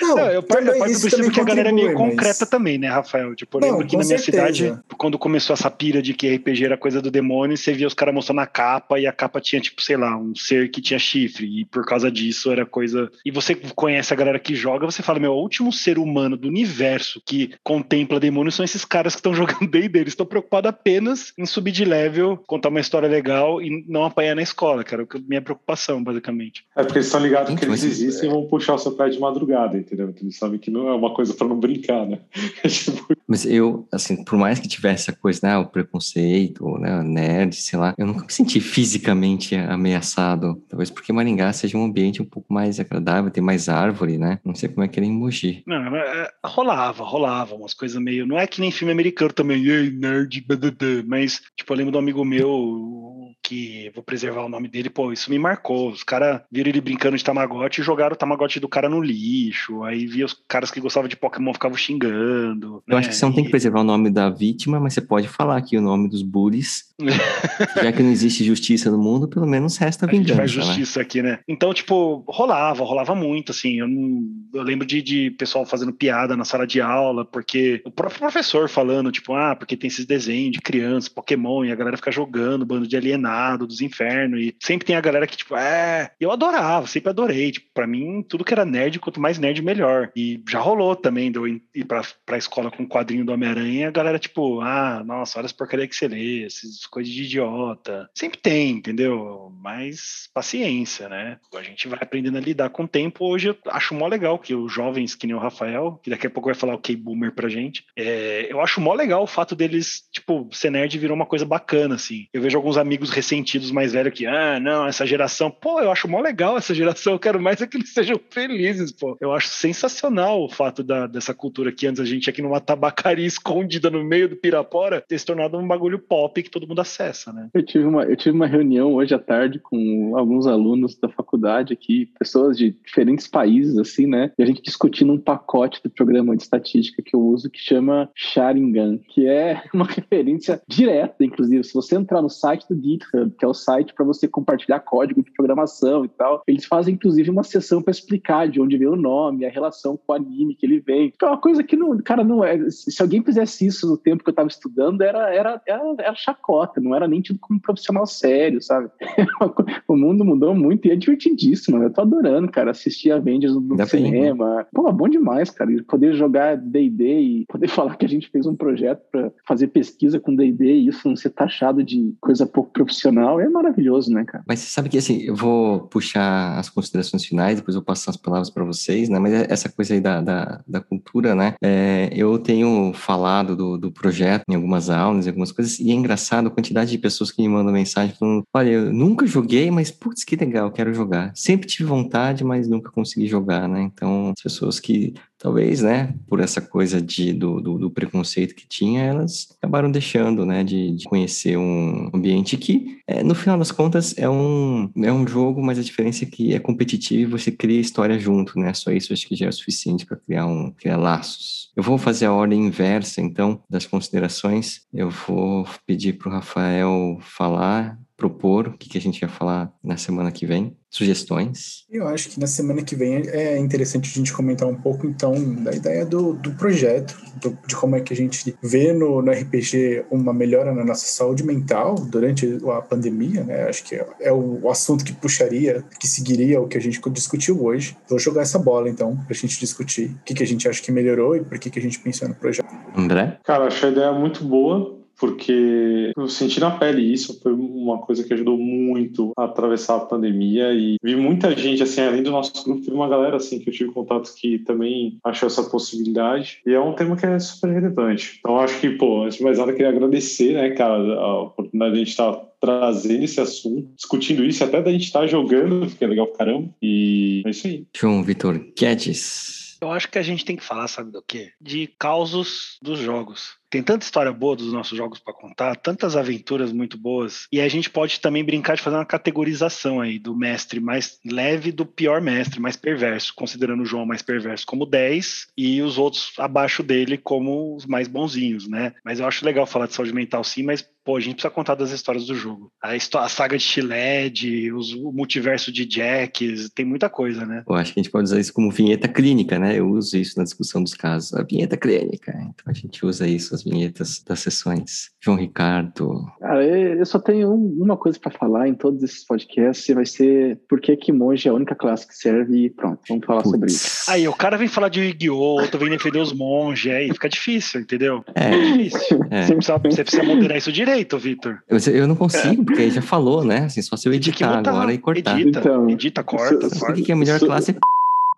Não, 0.00 0.16
não 0.16 0.30
eu 0.30 0.42
parto, 0.42 0.68
eu 0.68 0.78
parto 0.78 0.92
do 0.92 1.00
princípio 1.00 1.30
que 1.30 1.40
a 1.40 1.44
galera 1.44 1.68
é 1.68 1.72
meio 1.72 1.88
mas... 1.88 1.96
concreta 1.96 2.46
também, 2.46 2.78
né, 2.78 2.88
Rafael? 2.88 3.34
Tipo, 3.34 3.58
eu 3.58 3.60
não, 3.60 3.70
lembro 3.70 3.86
que 3.86 3.96
na 3.96 4.04
minha 4.04 4.18
certeza. 4.18 4.52
cidade, 4.54 4.80
quando 4.96 5.18
começou 5.18 5.54
essa 5.54 5.70
pira 5.70 6.02
de 6.02 6.14
que 6.14 6.34
RPG 6.34 6.64
era 6.64 6.76
coisa 6.76 7.00
do 7.00 7.10
demônio, 7.10 7.56
você 7.56 7.72
via 7.72 7.86
os 7.86 7.94
caras 7.94 8.14
mostrando 8.14 8.40
a 8.40 8.46
capa 8.46 8.98
e 8.98 9.06
a 9.06 9.12
capa 9.12 9.40
tinha, 9.40 9.60
tipo, 9.60 9.82
sei 9.82 9.96
lá, 9.96 10.16
um 10.16 10.34
ser 10.34 10.70
que 10.70 10.80
tinha 10.80 10.98
chifre. 10.98 11.60
E 11.60 11.64
por 11.64 11.84
causa 11.84 12.10
disso 12.10 12.50
era 12.50 12.64
coisa. 12.64 13.10
E 13.24 13.30
você 13.30 13.54
conhece 13.54 14.12
a 14.12 14.16
galera 14.16 14.38
que 14.38 14.54
joga, 14.54 14.86
você 14.86 15.02
fala, 15.02 15.18
meu, 15.18 15.32
o 15.32 15.40
último 15.40 15.72
ser 15.72 15.98
humano 15.98 16.36
do 16.36 16.48
universo 16.48 17.20
que 17.24 17.52
contempla 17.62 18.20
demônios 18.20 18.54
são 18.54 18.64
esses 18.64 18.84
caras 18.84 19.14
que 19.14 19.20
estão 19.20 19.34
jogando 19.34 19.68
D&D. 19.68 19.98
Eles 19.98 20.12
estão 20.12 20.26
preocupados 20.26 20.68
apenas 20.68 21.32
em 21.38 21.46
subir 21.46 21.72
de 21.72 21.84
level, 21.84 22.42
contar 22.46 22.68
uma 22.68 22.80
história 22.80 23.08
legal 23.08 23.60
e 23.60 23.84
não 23.88 24.04
apanhar 24.04 24.34
na 24.34 24.42
escola, 24.42 24.84
cara. 24.84 25.02
É 25.02 25.18
minha 25.26 25.42
preocupação, 25.42 26.02
basicamente. 26.02 26.64
É 26.76 26.82
porque 26.82 26.98
eles 26.98 27.06
estão 27.06 27.20
ligados 27.20 27.54
que 27.54 27.64
eles 27.64 27.84
existem 27.84 28.28
e 28.28 28.32
vão 28.32 28.46
puxar 28.46 28.74
o 28.74 28.78
seu 28.78 28.92
pé 28.92 29.08
de 29.08 29.18
madrugada 29.18 29.76
entendeu? 29.84 30.08
Então 30.08 30.22
eles 30.22 30.36
sabem 30.36 30.58
que 30.58 30.70
não 30.70 30.88
é 30.88 30.94
uma 30.94 31.14
coisa 31.14 31.34
para 31.34 31.46
não 31.46 31.58
brincar, 31.58 32.06
né? 32.06 32.20
tipo... 32.66 33.14
Mas 33.26 33.46
eu, 33.46 33.86
assim, 33.92 34.24
por 34.24 34.38
mais 34.38 34.58
que 34.58 34.68
tivesse 34.68 35.10
a 35.10 35.14
coisa, 35.14 35.40
né, 35.42 35.56
o 35.56 35.66
preconceito, 35.66 36.78
né, 36.78 37.02
nerd, 37.02 37.54
sei 37.56 37.78
lá, 37.78 37.94
eu 37.96 38.06
nunca 38.06 38.24
me 38.24 38.32
senti 38.32 38.60
fisicamente 38.60 39.54
ameaçado. 39.54 40.62
Talvez 40.68 40.90
porque 40.90 41.12
Maringá 41.12 41.52
seja 41.52 41.78
um 41.78 41.84
ambiente 41.84 42.20
um 42.20 42.26
pouco 42.26 42.52
mais 42.52 42.80
agradável, 42.80 43.30
tem 43.30 43.42
mais 43.42 43.68
árvore, 43.68 44.18
né? 44.18 44.38
Não 44.44 44.54
sei 44.54 44.68
como 44.68 44.84
é 44.84 44.88
que 44.88 44.98
era 44.98 45.06
em 45.06 45.12
Mogi. 45.12 45.62
Não, 45.66 45.96
é, 45.96 46.30
rolava, 46.44 47.04
rolava 47.04 47.54
umas 47.54 47.74
coisas 47.74 48.00
meio. 48.00 48.26
Não 48.26 48.38
é 48.38 48.46
que 48.46 48.60
nem 48.60 48.70
filme 48.70 48.92
americano 48.92 49.32
também, 49.32 49.64
ei, 49.64 49.90
nerd, 49.90 50.44
mas, 51.06 51.40
tipo, 51.56 51.72
eu 51.72 51.76
lembro 51.76 51.92
de 51.92 51.98
um 51.98 52.00
amigo 52.00 52.24
meu 52.24 53.23
que 53.42 53.90
vou 53.94 54.02
preservar 54.02 54.44
o 54.44 54.48
nome 54.48 54.68
dele, 54.68 54.90
pô, 54.90 55.12
isso 55.12 55.30
me 55.30 55.38
marcou. 55.38 55.90
Os 55.90 56.02
caras 56.02 56.40
viram 56.50 56.70
ele 56.70 56.80
brincando 56.80 57.16
de 57.16 57.24
Tamagotchi 57.24 57.80
e 57.80 57.84
jogaram 57.84 58.14
o 58.14 58.18
Tamagotchi 58.18 58.60
do 58.60 58.68
cara 58.68 58.88
no 58.88 59.00
lixo. 59.00 59.82
Aí 59.84 60.06
via 60.06 60.24
os 60.24 60.36
caras 60.48 60.70
que 60.70 60.80
gostavam 60.80 61.08
de 61.08 61.16
Pokémon 61.16 61.52
ficavam 61.52 61.76
xingando. 61.76 62.82
Eu 62.86 62.94
né? 62.94 62.98
acho 62.98 63.08
que 63.08 63.14
você 63.14 63.24
não 63.24 63.32
tem 63.32 63.44
que 63.44 63.50
preservar 63.50 63.80
o 63.80 63.84
nome 63.84 64.10
da 64.10 64.30
vítima, 64.30 64.80
mas 64.80 64.94
você 64.94 65.00
pode 65.00 65.28
falar 65.28 65.56
aqui 65.56 65.76
o 65.76 65.82
nome 65.82 66.08
dos 66.08 66.22
bullies. 66.22 66.94
Já 67.82 67.92
que 67.92 68.02
não 68.02 68.10
existe 68.10 68.44
justiça 68.44 68.90
no 68.90 68.98
mundo, 68.98 69.28
pelo 69.28 69.46
menos 69.46 69.76
resta 69.76 70.06
vingança. 70.06 70.42
A 70.42 70.46
gente 70.46 70.54
faz 70.54 70.56
né? 70.56 70.74
justiça 70.74 70.98
né? 71.00 71.04
aqui, 71.04 71.22
né? 71.22 71.38
Então, 71.48 71.74
tipo, 71.74 72.24
rolava, 72.28 72.84
rolava 72.84 73.14
muito, 73.14 73.52
assim. 73.52 73.80
Eu, 73.80 73.88
não, 73.88 74.22
eu 74.54 74.62
lembro 74.62 74.86
de, 74.86 75.02
de 75.02 75.30
pessoal 75.32 75.66
fazendo 75.66 75.92
piada 75.92 76.36
na 76.36 76.44
sala 76.44 76.66
de 76.66 76.80
aula, 76.80 77.24
porque 77.24 77.82
o 77.84 77.90
próprio 77.90 78.20
professor 78.20 78.68
falando, 78.68 79.10
tipo, 79.10 79.34
ah, 79.34 79.54
porque 79.56 79.76
tem 79.76 79.88
esses 79.88 80.06
desenhos 80.06 80.52
de 80.52 80.60
crianças, 80.60 81.08
Pokémon, 81.08 81.64
e 81.64 81.72
a 81.72 81.74
galera 81.74 81.96
fica 81.96 82.12
jogando, 82.12 82.64
bando 82.64 82.86
de 82.86 82.96
alienado 83.24 83.66
dos 83.66 83.80
infernos, 83.80 84.40
e 84.40 84.54
sempre 84.60 84.86
tem 84.86 84.96
a 84.96 85.00
galera 85.00 85.26
que, 85.26 85.36
tipo, 85.36 85.56
é. 85.56 86.10
Eu 86.20 86.30
adorava, 86.30 86.86
sempre 86.86 87.10
adorei. 87.10 87.52
Tipo, 87.52 87.66
pra 87.72 87.86
mim, 87.86 88.22
tudo 88.22 88.44
que 88.44 88.52
era 88.52 88.64
nerd, 88.64 88.98
quanto 88.98 89.20
mais 89.20 89.38
nerd, 89.38 89.62
melhor. 89.62 90.10
E 90.14 90.42
já 90.48 90.60
rolou 90.60 90.94
também 90.94 91.32
de 91.32 91.38
eu 91.38 91.46
ir 91.46 91.84
pra, 91.86 92.02
pra 92.24 92.38
escola 92.38 92.70
com 92.70 92.82
um 92.82 92.88
quadrinho 92.88 93.24
do 93.24 93.32
Homem-Aranha 93.32 93.88
a 93.88 93.90
galera, 93.90 94.18
tipo, 94.18 94.60
ah, 94.60 95.02
nossa, 95.04 95.38
olha 95.38 95.46
as 95.46 95.52
porcaria 95.52 95.88
que 95.88 95.96
você 95.96 96.08
lê, 96.08 96.44
essas 96.44 96.86
coisas 96.86 97.12
de 97.12 97.22
idiota. 97.22 98.08
Sempre 98.14 98.38
tem, 98.38 98.70
entendeu? 98.70 99.52
Mas 99.60 100.28
paciência, 100.34 101.08
né? 101.08 101.38
A 101.54 101.62
gente 101.62 101.88
vai 101.88 101.98
aprendendo 102.00 102.36
a 102.36 102.40
lidar 102.40 102.70
com 102.70 102.84
o 102.84 102.88
tempo. 102.88 103.24
Hoje 103.24 103.48
eu 103.48 103.56
acho 103.68 103.94
mó 103.94 104.06
legal 104.06 104.38
que 104.38 104.54
os 104.54 104.72
jovens, 104.72 105.14
que 105.14 105.26
nem 105.26 105.36
o 105.36 105.38
Rafael, 105.38 106.00
que 106.02 106.10
daqui 106.10 106.26
a 106.26 106.30
pouco 106.30 106.48
vai 106.48 106.54
falar 106.54 106.74
o 106.74 106.78
K-Boomer 106.78 107.32
pra 107.32 107.48
gente, 107.48 107.84
é, 107.96 108.46
eu 108.50 108.60
acho 108.60 108.80
mó 108.80 108.92
legal 108.94 109.22
o 109.22 109.28
fato 109.28 109.54
deles, 109.54 110.04
tipo, 110.12 110.48
ser 110.52 110.70
nerd 110.70 110.98
virou 110.98 111.16
uma 111.16 111.26
coisa 111.26 111.44
bacana, 111.44 111.94
assim. 111.94 112.26
Eu 112.32 112.42
vejo 112.42 112.56
alguns 112.56 112.76
amigos 112.76 113.10
ressentidos 113.14 113.70
mais 113.70 113.92
velhos 113.92 114.12
que, 114.12 114.26
ah, 114.26 114.58
não, 114.60 114.86
essa 114.86 115.06
geração, 115.06 115.50
pô, 115.50 115.80
eu 115.80 115.90
acho 115.90 116.08
mó 116.08 116.20
legal 116.20 116.56
essa 116.56 116.74
geração, 116.74 117.14
eu 117.14 117.18
quero 117.18 117.40
mais 117.40 117.60
é 117.60 117.66
que 117.66 117.76
eles 117.76 117.92
sejam 117.92 118.20
felizes, 118.30 118.92
pô. 118.92 119.16
Eu 119.20 119.32
acho 119.32 119.48
sensacional 119.48 120.42
o 120.42 120.48
fato 120.48 120.82
da, 120.82 121.06
dessa 121.06 121.32
cultura 121.32 121.72
que 121.72 121.86
antes 121.86 122.00
a 122.00 122.04
gente 122.04 122.28
aqui 122.28 122.42
numa 122.42 122.60
tabacaria 122.60 123.26
escondida 123.26 123.90
no 123.90 124.04
meio 124.04 124.28
do 124.28 124.36
Pirapora 124.36 125.02
ter 125.06 125.18
se 125.18 125.26
tornado 125.26 125.56
um 125.58 125.66
bagulho 125.66 125.98
pop 125.98 126.42
que 126.42 126.50
todo 126.50 126.66
mundo 126.66 126.80
acessa, 126.80 127.32
né? 127.32 127.48
Eu 127.54 127.64
tive 127.64 127.84
uma, 127.84 128.04
eu 128.04 128.16
tive 128.16 128.34
uma 128.34 128.46
reunião 128.46 128.94
hoje 128.94 129.14
à 129.14 129.18
tarde 129.18 129.58
com 129.58 130.16
alguns 130.16 130.46
alunos 130.46 130.96
da 130.96 131.08
faculdade 131.08 131.72
aqui, 131.72 132.10
pessoas 132.18 132.58
de 132.58 132.70
diferentes 132.84 133.26
países, 133.26 133.78
assim, 133.78 134.06
né? 134.06 134.32
E 134.38 134.42
a 134.42 134.46
gente 134.46 134.62
discutindo 134.62 135.12
um 135.12 135.18
pacote 135.18 135.80
do 135.82 135.90
programa 135.90 136.36
de 136.36 136.42
estatística 136.42 137.02
que 137.02 137.14
eu 137.14 137.20
uso 137.20 137.50
que 137.50 137.58
chama 137.58 138.10
Sharingan, 138.14 138.98
que 139.08 139.26
é 139.26 139.62
uma 139.72 139.86
referência 139.86 140.60
direta, 140.68 141.24
inclusive. 141.24 141.64
Se 141.64 141.74
você 141.74 141.96
entrar 141.96 142.22
no 142.22 142.30
site 142.30 142.66
do 142.68 142.74
GitHub, 142.94 143.34
que 143.36 143.44
é 143.44 143.48
o 143.48 143.54
site 143.54 143.94
para 143.94 144.04
você 144.04 144.28
compartilhar 144.28 144.80
código 144.80 145.22
de 145.22 145.30
programação 145.32 146.04
e 146.04 146.08
tal, 146.08 146.42
eles 146.46 146.64
fazem 146.64 146.94
inclusive 146.94 147.30
uma 147.30 147.42
sessão 147.42 147.82
para 147.82 147.90
explicar 147.90 148.48
de 148.48 148.60
onde 148.60 148.76
veio 148.76 148.92
o 148.92 148.96
nome, 148.96 149.44
a 149.44 149.50
relação 149.50 149.96
com 149.96 150.12
o 150.12 150.16
anime 150.16 150.54
que 150.54 150.66
ele 150.66 150.80
vem. 150.80 151.12
Que 151.18 151.24
é 151.24 151.28
uma 151.28 151.40
coisa 151.40 151.62
que 151.62 151.76
não, 151.76 151.96
cara, 151.98 152.24
não 152.24 152.44
é. 152.44 152.70
Se 152.70 153.02
alguém 153.02 153.22
fizesse 153.22 153.66
isso 153.66 153.86
no 153.86 153.96
tempo 153.96 154.22
que 154.22 154.30
eu 154.30 154.32
estava 154.32 154.48
estudando, 154.48 155.02
era, 155.02 155.34
era, 155.34 155.62
era, 155.66 155.94
era 155.98 156.14
chacota, 156.14 156.80
não 156.80 156.94
era 156.94 157.08
nem 157.08 157.20
tido 157.20 157.38
como 157.40 157.60
profissional 157.60 158.06
sério, 158.06 158.60
sabe? 158.62 158.88
o 159.88 159.96
mundo 159.96 160.24
mudou 160.24 160.54
muito 160.54 160.86
e 160.86 160.90
é 160.90 160.96
divertidíssimo. 160.96 161.82
Eu 161.82 161.92
tô 161.92 162.02
adorando, 162.02 162.50
cara, 162.50 162.70
assistir 162.70 163.10
Avengers 163.10 163.54
no 163.54 163.72
Ainda 163.72 163.86
cinema. 163.86 164.56
Bem, 164.56 164.66
Pô, 164.72 164.92
bom 164.92 165.08
demais, 165.08 165.50
cara. 165.50 165.72
E 165.72 165.82
poder 165.82 166.14
jogar 166.14 166.56
DD 166.56 167.20
e 167.20 167.46
poder 167.46 167.68
falar 167.68 167.96
que 167.96 168.06
a 168.06 168.08
gente 168.08 168.30
fez 168.30 168.46
um 168.46 168.54
projeto 168.54 169.02
para 169.10 169.32
fazer 169.46 169.68
pesquisa 169.68 170.20
com 170.20 170.34
DD 170.34 170.64
e 170.64 170.88
isso 170.88 171.08
não 171.08 171.16
ser 171.16 171.30
taxado 171.30 171.82
de 171.82 172.14
coisa 172.20 172.46
pouco 172.46 172.70
profissional 172.84 173.40
é 173.40 173.48
maravilhoso, 173.48 174.12
né, 174.12 174.24
cara? 174.24 174.44
Mas 174.46 174.60
você 174.60 174.66
sabe 174.66 174.88
que 174.88 174.98
assim, 174.98 175.22
eu 175.22 175.34
vou 175.34 175.80
puxar 175.88 176.58
as 176.58 176.68
considerações 176.68 177.24
finais, 177.24 177.58
depois 177.58 177.74
eu 177.74 177.82
passo 177.82 178.10
as 178.10 178.16
palavras 178.16 178.50
para 178.50 178.64
vocês, 178.64 179.08
né? 179.08 179.18
Mas 179.18 179.32
é 179.32 179.46
essa 179.48 179.68
coisa 179.68 179.94
aí 179.94 180.00
da, 180.00 180.20
da, 180.20 180.62
da 180.66 180.80
cultura, 180.80 181.34
né? 181.34 181.54
É, 181.62 182.10
eu 182.12 182.38
tenho 182.38 182.92
falado 182.94 183.56
do, 183.56 183.78
do 183.78 183.92
projeto 183.92 184.44
em 184.48 184.54
algumas 184.54 184.90
aulas, 184.90 185.26
em 185.26 185.30
algumas 185.30 185.52
coisas, 185.52 185.78
e 185.78 185.90
é 185.90 185.94
engraçado 185.94 186.48
a 186.48 186.50
quantidade 186.50 186.90
de 186.90 186.98
pessoas 186.98 187.30
que 187.30 187.42
me 187.42 187.48
mandam 187.48 187.72
mensagem 187.72 188.14
falando: 188.16 188.44
olha, 188.52 188.70
eu 188.70 188.92
nunca 188.92 189.26
joguei, 189.26 189.70
mas 189.70 189.90
putz, 189.90 190.24
que 190.24 190.36
legal, 190.36 190.70
quero 190.70 190.92
jogar. 190.94 191.32
Sempre 191.34 191.66
tive 191.66 191.84
vontade, 191.84 192.44
mas 192.44 192.68
nunca 192.68 192.90
consegui 192.90 193.26
jogar, 193.26 193.68
né? 193.68 193.82
Então, 193.82 194.32
as 194.36 194.42
pessoas 194.42 194.80
que 194.80 195.14
talvez, 195.44 195.82
né, 195.82 196.14
por 196.26 196.40
essa 196.40 196.58
coisa 196.58 197.02
de, 197.02 197.30
do, 197.34 197.60
do, 197.60 197.78
do, 197.78 197.90
preconceito 197.90 198.54
que 198.54 198.66
tinha, 198.66 199.02
elas 199.02 199.54
acabaram 199.58 199.90
deixando, 199.90 200.46
né, 200.46 200.64
de, 200.64 200.92
de 200.92 201.04
conhecer 201.04 201.58
um 201.58 202.08
ambiente 202.14 202.56
que, 202.56 202.96
é, 203.06 203.22
no 203.22 203.34
final 203.34 203.58
das 203.58 203.70
contas, 203.70 204.16
é 204.16 204.26
um, 204.26 204.90
é 204.96 205.12
um 205.12 205.26
jogo, 205.26 205.62
mas 205.62 205.78
a 205.78 205.82
diferença 205.82 206.24
é 206.24 206.26
que 206.26 206.54
é 206.54 206.58
competitivo 206.58 207.36
e 207.36 207.38
você 207.38 207.52
cria 207.52 207.78
história 207.78 208.18
junto, 208.18 208.58
né, 208.58 208.72
só 208.72 208.90
isso 208.90 209.12
acho 209.12 209.28
que 209.28 209.36
já 209.36 209.44
é 209.44 209.50
o 209.50 209.52
suficiente 209.52 210.06
para 210.06 210.16
criar, 210.16 210.46
um, 210.46 210.70
criar 210.70 210.96
laços. 210.96 211.70
Eu 211.76 211.82
vou 211.82 211.98
fazer 211.98 212.24
a 212.24 212.32
ordem 212.32 212.64
inversa, 212.66 213.20
então, 213.20 213.60
das 213.68 213.84
considerações. 213.84 214.82
Eu 214.94 215.10
vou 215.10 215.68
pedir 215.86 216.14
para 216.14 216.28
o 216.28 216.32
Rafael 216.32 217.18
falar 217.20 217.98
propor, 218.16 218.68
o 218.68 218.78
que, 218.78 218.88
que 218.88 218.98
a 218.98 219.00
gente 219.00 219.20
vai 219.20 219.28
falar 219.28 219.72
na 219.82 219.96
semana 219.96 220.30
que 220.30 220.46
vem, 220.46 220.76
sugestões. 220.88 221.84
Eu 221.90 222.06
acho 222.06 222.28
que 222.28 222.38
na 222.38 222.46
semana 222.46 222.82
que 222.82 222.94
vem 222.94 223.16
é 223.28 223.58
interessante 223.58 224.08
a 224.08 224.14
gente 224.14 224.32
comentar 224.32 224.68
um 224.68 224.76
pouco, 224.76 225.06
então, 225.06 225.34
da 225.64 225.72
ideia 225.72 226.06
do, 226.06 226.34
do 226.34 226.52
projeto, 226.52 227.16
do, 227.40 227.58
de 227.66 227.74
como 227.74 227.96
é 227.96 228.00
que 228.00 228.12
a 228.12 228.16
gente 228.16 228.54
vê 228.62 228.92
no, 228.92 229.20
no 229.20 229.32
RPG 229.32 230.06
uma 230.10 230.32
melhora 230.32 230.72
na 230.72 230.84
nossa 230.84 231.06
saúde 231.06 231.44
mental 231.44 231.96
durante 231.96 232.58
a 232.70 232.80
pandemia, 232.80 233.42
né? 233.42 233.64
Acho 233.64 233.82
que 233.82 233.96
é, 233.96 234.06
é 234.20 234.32
o, 234.32 234.70
assunto 234.70 235.04
que 235.04 235.12
puxaria, 235.12 235.84
que 235.98 236.06
seguiria 236.06 236.60
o 236.60 236.68
que 236.68 236.78
a 236.78 236.80
gente 236.80 237.00
discutiu 237.10 237.64
hoje. 237.64 237.96
Vou 238.08 238.18
jogar 238.18 238.42
essa 238.42 238.58
bola, 238.58 238.88
então, 238.88 239.16
pra 239.16 239.34
gente 239.34 239.58
discutir 239.58 240.10
o 240.10 240.24
que, 240.24 240.34
que 240.34 240.42
a 240.44 240.46
gente 240.46 240.68
acha 240.68 240.80
que 240.80 240.92
melhorou 240.92 241.34
e 241.34 241.44
por 241.44 241.58
que, 241.58 241.70
que 241.70 241.78
a 241.80 241.82
gente 241.82 241.98
pensou 241.98 242.28
no 242.28 242.34
projeto. 242.36 242.68
André? 242.96 243.38
Cara, 243.42 243.66
achei 243.66 243.88
a 243.88 243.92
ideia 243.92 244.12
muito 244.12 244.44
boa 244.44 245.03
porque 245.18 246.12
eu 246.16 246.28
senti 246.28 246.60
na 246.60 246.70
pele 246.70 247.02
isso, 247.02 247.40
foi 247.40 247.52
uma 247.52 247.98
coisa 247.98 248.24
que 248.24 248.34
ajudou 248.34 248.58
muito 248.58 249.32
a 249.36 249.44
atravessar 249.44 249.96
a 249.96 250.00
pandemia 250.00 250.72
e 250.72 250.96
vi 251.02 251.16
muita 251.16 251.56
gente, 251.56 251.82
assim, 251.82 252.00
além 252.00 252.22
do 252.22 252.30
nosso 252.30 252.64
grupo, 252.64 252.82
teve 252.82 252.96
uma 252.96 253.08
galera, 253.08 253.36
assim, 253.36 253.58
que 253.58 253.68
eu 253.68 253.74
tive 253.74 253.92
contato 253.92 254.34
que 254.34 254.58
também 254.60 255.18
achou 255.24 255.46
essa 255.46 255.62
possibilidade 255.64 256.60
e 256.66 256.72
é 256.72 256.80
um 256.80 256.94
tema 256.94 257.16
que 257.16 257.26
é 257.26 257.38
super 257.38 257.70
relevante. 257.70 258.36
Então, 258.40 258.58
acho 258.58 258.80
que, 258.80 258.90
pô, 258.90 259.24
antes 259.24 259.38
de 259.38 259.44
mais 259.44 259.58
nada, 259.58 259.72
queria 259.72 259.88
agradecer, 259.88 260.54
né, 260.54 260.70
cara, 260.70 260.96
a 260.96 261.42
oportunidade 261.42 261.92
de 261.92 261.96
a 261.96 262.04
gente 262.04 262.10
estar 262.10 262.32
tá 262.32 262.46
trazendo 262.60 263.24
esse 263.24 263.40
assunto, 263.40 263.88
discutindo 263.94 264.44
isso, 264.44 264.64
até 264.64 264.80
da 264.82 264.90
gente 264.90 265.04
estar 265.04 265.20
tá 265.20 265.26
jogando, 265.26 265.86
que 265.86 266.04
é 266.04 266.06
legal 266.06 266.26
pra 266.26 266.38
caramba, 266.38 266.68
e 266.82 267.42
é 267.44 267.50
isso 267.50 267.66
aí. 267.66 267.86
João 267.94 268.22
Vitor 268.22 268.58
Guedes. 268.76 269.64
Eu 269.80 269.90
acho 269.90 270.10
que 270.10 270.18
a 270.18 270.22
gente 270.22 270.46
tem 270.46 270.56
que 270.56 270.64
falar, 270.64 270.88
sabe 270.88 271.10
do 271.12 271.22
quê? 271.22 271.50
De 271.60 271.86
causos 271.98 272.78
dos 272.80 272.98
jogos. 272.98 273.56
Tem 273.74 273.82
tanta 273.82 274.04
história 274.04 274.32
boa 274.32 274.54
dos 274.54 274.72
nossos 274.72 274.96
jogos 274.96 275.18
para 275.18 275.34
contar, 275.34 275.74
tantas 275.74 276.14
aventuras 276.14 276.70
muito 276.70 276.96
boas. 276.96 277.48
E 277.50 277.60
a 277.60 277.66
gente 277.66 277.90
pode 277.90 278.20
também 278.20 278.44
brincar 278.44 278.76
de 278.76 278.82
fazer 278.82 278.94
uma 278.94 279.04
categorização 279.04 280.00
aí 280.00 280.16
do 280.16 280.32
mestre 280.36 280.78
mais 280.78 281.18
leve 281.24 281.72
do 281.72 281.84
pior 281.84 282.20
mestre, 282.20 282.60
mais 282.60 282.76
perverso, 282.76 283.34
considerando 283.34 283.82
o 283.82 283.84
João 283.84 284.06
mais 284.06 284.22
perverso 284.22 284.64
como 284.64 284.86
10 284.86 285.48
e 285.58 285.82
os 285.82 285.98
outros 285.98 286.34
abaixo 286.38 286.84
dele 286.84 287.18
como 287.18 287.74
os 287.74 287.84
mais 287.84 288.06
bonzinhos, 288.06 288.68
né? 288.68 288.92
Mas 289.04 289.18
eu 289.18 289.26
acho 289.26 289.44
legal 289.44 289.66
falar 289.66 289.88
de 289.88 289.94
saúde 289.94 290.14
mental 290.14 290.44
sim, 290.44 290.62
mas 290.62 290.88
pô, 291.04 291.16
a 291.16 291.20
gente 291.20 291.34
precisa 291.34 291.50
contar 291.52 291.74
das 291.74 291.90
histórias 291.90 292.26
do 292.26 292.34
jogo. 292.34 292.72
A, 292.82 292.92
a 292.92 293.28
saga 293.28 293.56
de 293.56 293.62
Shiled, 293.62 294.72
o 294.72 295.12
multiverso 295.12 295.70
de 295.70 295.88
Jacks, 295.88 296.70
tem 296.74 296.84
muita 296.84 297.08
coisa, 297.08 297.44
né? 297.44 297.62
Eu 297.68 297.74
acho 297.74 297.92
que 297.92 298.00
a 298.00 298.02
gente 298.02 298.10
pode 298.10 298.24
usar 298.24 298.40
isso 298.40 298.52
como 298.52 298.70
vinheta 298.70 299.08
clínica, 299.08 299.58
né? 299.58 299.78
Eu 299.78 299.88
uso 299.90 300.16
isso 300.16 300.38
na 300.38 300.44
discussão 300.44 300.82
dos 300.82 300.94
casos. 300.94 301.34
A 301.34 301.42
vinheta 301.42 301.76
clínica. 301.76 302.32
Então 302.32 302.66
a 302.66 302.72
gente 302.72 303.04
usa 303.04 303.26
isso, 303.26 303.54
as 303.54 303.62
vinhetas 303.62 304.22
das 304.26 304.40
sessões. 304.40 305.10
João 305.22 305.36
Ricardo. 305.36 306.24
Cara, 306.40 306.64
eu 306.64 307.06
só 307.06 307.18
tenho 307.18 307.52
uma 307.52 307.96
coisa 307.96 308.18
para 308.18 308.30
falar 308.30 308.68
em 308.68 308.74
todos 308.74 309.02
esses 309.02 309.24
podcasts, 309.24 309.94
vai 309.94 310.06
ser 310.06 310.60
por 310.68 310.80
que 310.80 310.96
que 310.96 311.12
Monge 311.12 311.48
é 311.48 311.50
a 311.50 311.54
única 311.54 311.74
classe 311.74 312.06
que 312.06 312.14
serve 312.14 312.66
e 312.66 312.70
pronto, 312.70 313.00
vamos 313.08 313.26
falar 313.26 313.42
Puts. 313.42 313.50
sobre 313.52 313.70
isso. 313.70 314.10
Aí, 314.10 314.28
o 314.28 314.32
cara 314.32 314.56
vem 314.56 314.68
falar 314.68 314.88
de 314.88 315.00
Yu-Gi-Oh!, 315.00 315.60
outro 315.60 315.78
vem 315.78 315.90
defender 315.90 316.18
os 316.18 316.32
monges, 316.32 316.92
aí 316.92 317.08
fica 317.12 317.28
difícil, 317.28 317.80
entendeu? 317.80 318.24
É, 318.34 318.54
é 318.54 318.76
difícil. 318.76 319.20
É. 319.30 319.42
Você, 319.42 319.54
precisa, 319.54 319.78
você, 319.78 320.04
precisa, 320.04 320.22
moderar 320.22 320.58
isso 320.58 320.72
direito, 320.72 320.93
Vitor. 321.18 321.58
Eu, 321.68 321.78
eu, 321.92 322.06
não 322.08 322.14
consigo, 322.16 322.64
porque 322.64 322.88
já 322.90 323.02
falou, 323.02 323.44
né? 323.44 323.64
Assim, 323.64 323.82
só 323.82 323.96
se 323.96 324.08
eu 324.08 324.12
editar 324.12 324.58
agora 324.58 324.92
e 324.92 324.98
cortar. 324.98 325.40
Edita, 325.40 325.60
então, 325.60 325.88
edita, 325.90 326.22
corta, 326.22 326.68
corta. 326.68 326.78
Por 326.78 326.94
que, 326.94 327.12
a 327.12 327.16
melhor 327.16 327.40
classe 327.40 327.72
é 327.72 327.74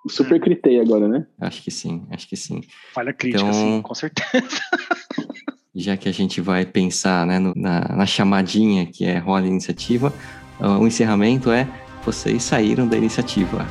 Super 0.08 0.40
critei 0.40 0.80
agora, 0.80 1.08
né? 1.08 1.26
Acho 1.40 1.62
que 1.62 1.70
sim, 1.70 2.06
acho 2.12 2.28
que 2.28 2.36
sim. 2.36 2.62
Falha 2.94 3.12
crítica, 3.12 3.42
Então- 3.42 3.52
sim, 3.52 3.82
com 3.82 3.94
certeza. 3.94 4.46
Já 5.74 5.96
que 5.96 6.08
a 6.08 6.12
gente 6.12 6.40
vai 6.40 6.64
pensar 6.64 7.26
né, 7.26 7.38
no- 7.38 7.52
na, 7.54 7.80
na 7.80 8.06
chamadinha 8.06 8.86
que 8.86 9.04
é 9.04 9.18
rola 9.18 9.44
a 9.44 9.48
iniciativa, 9.48 10.12
ah, 10.60 10.78
o 10.78 10.86
encerramento 10.86 11.50
é 11.50 11.68
vocês 12.04 12.42
saíram 12.44 12.86
da 12.86 12.96
iniciativa. 12.96 13.66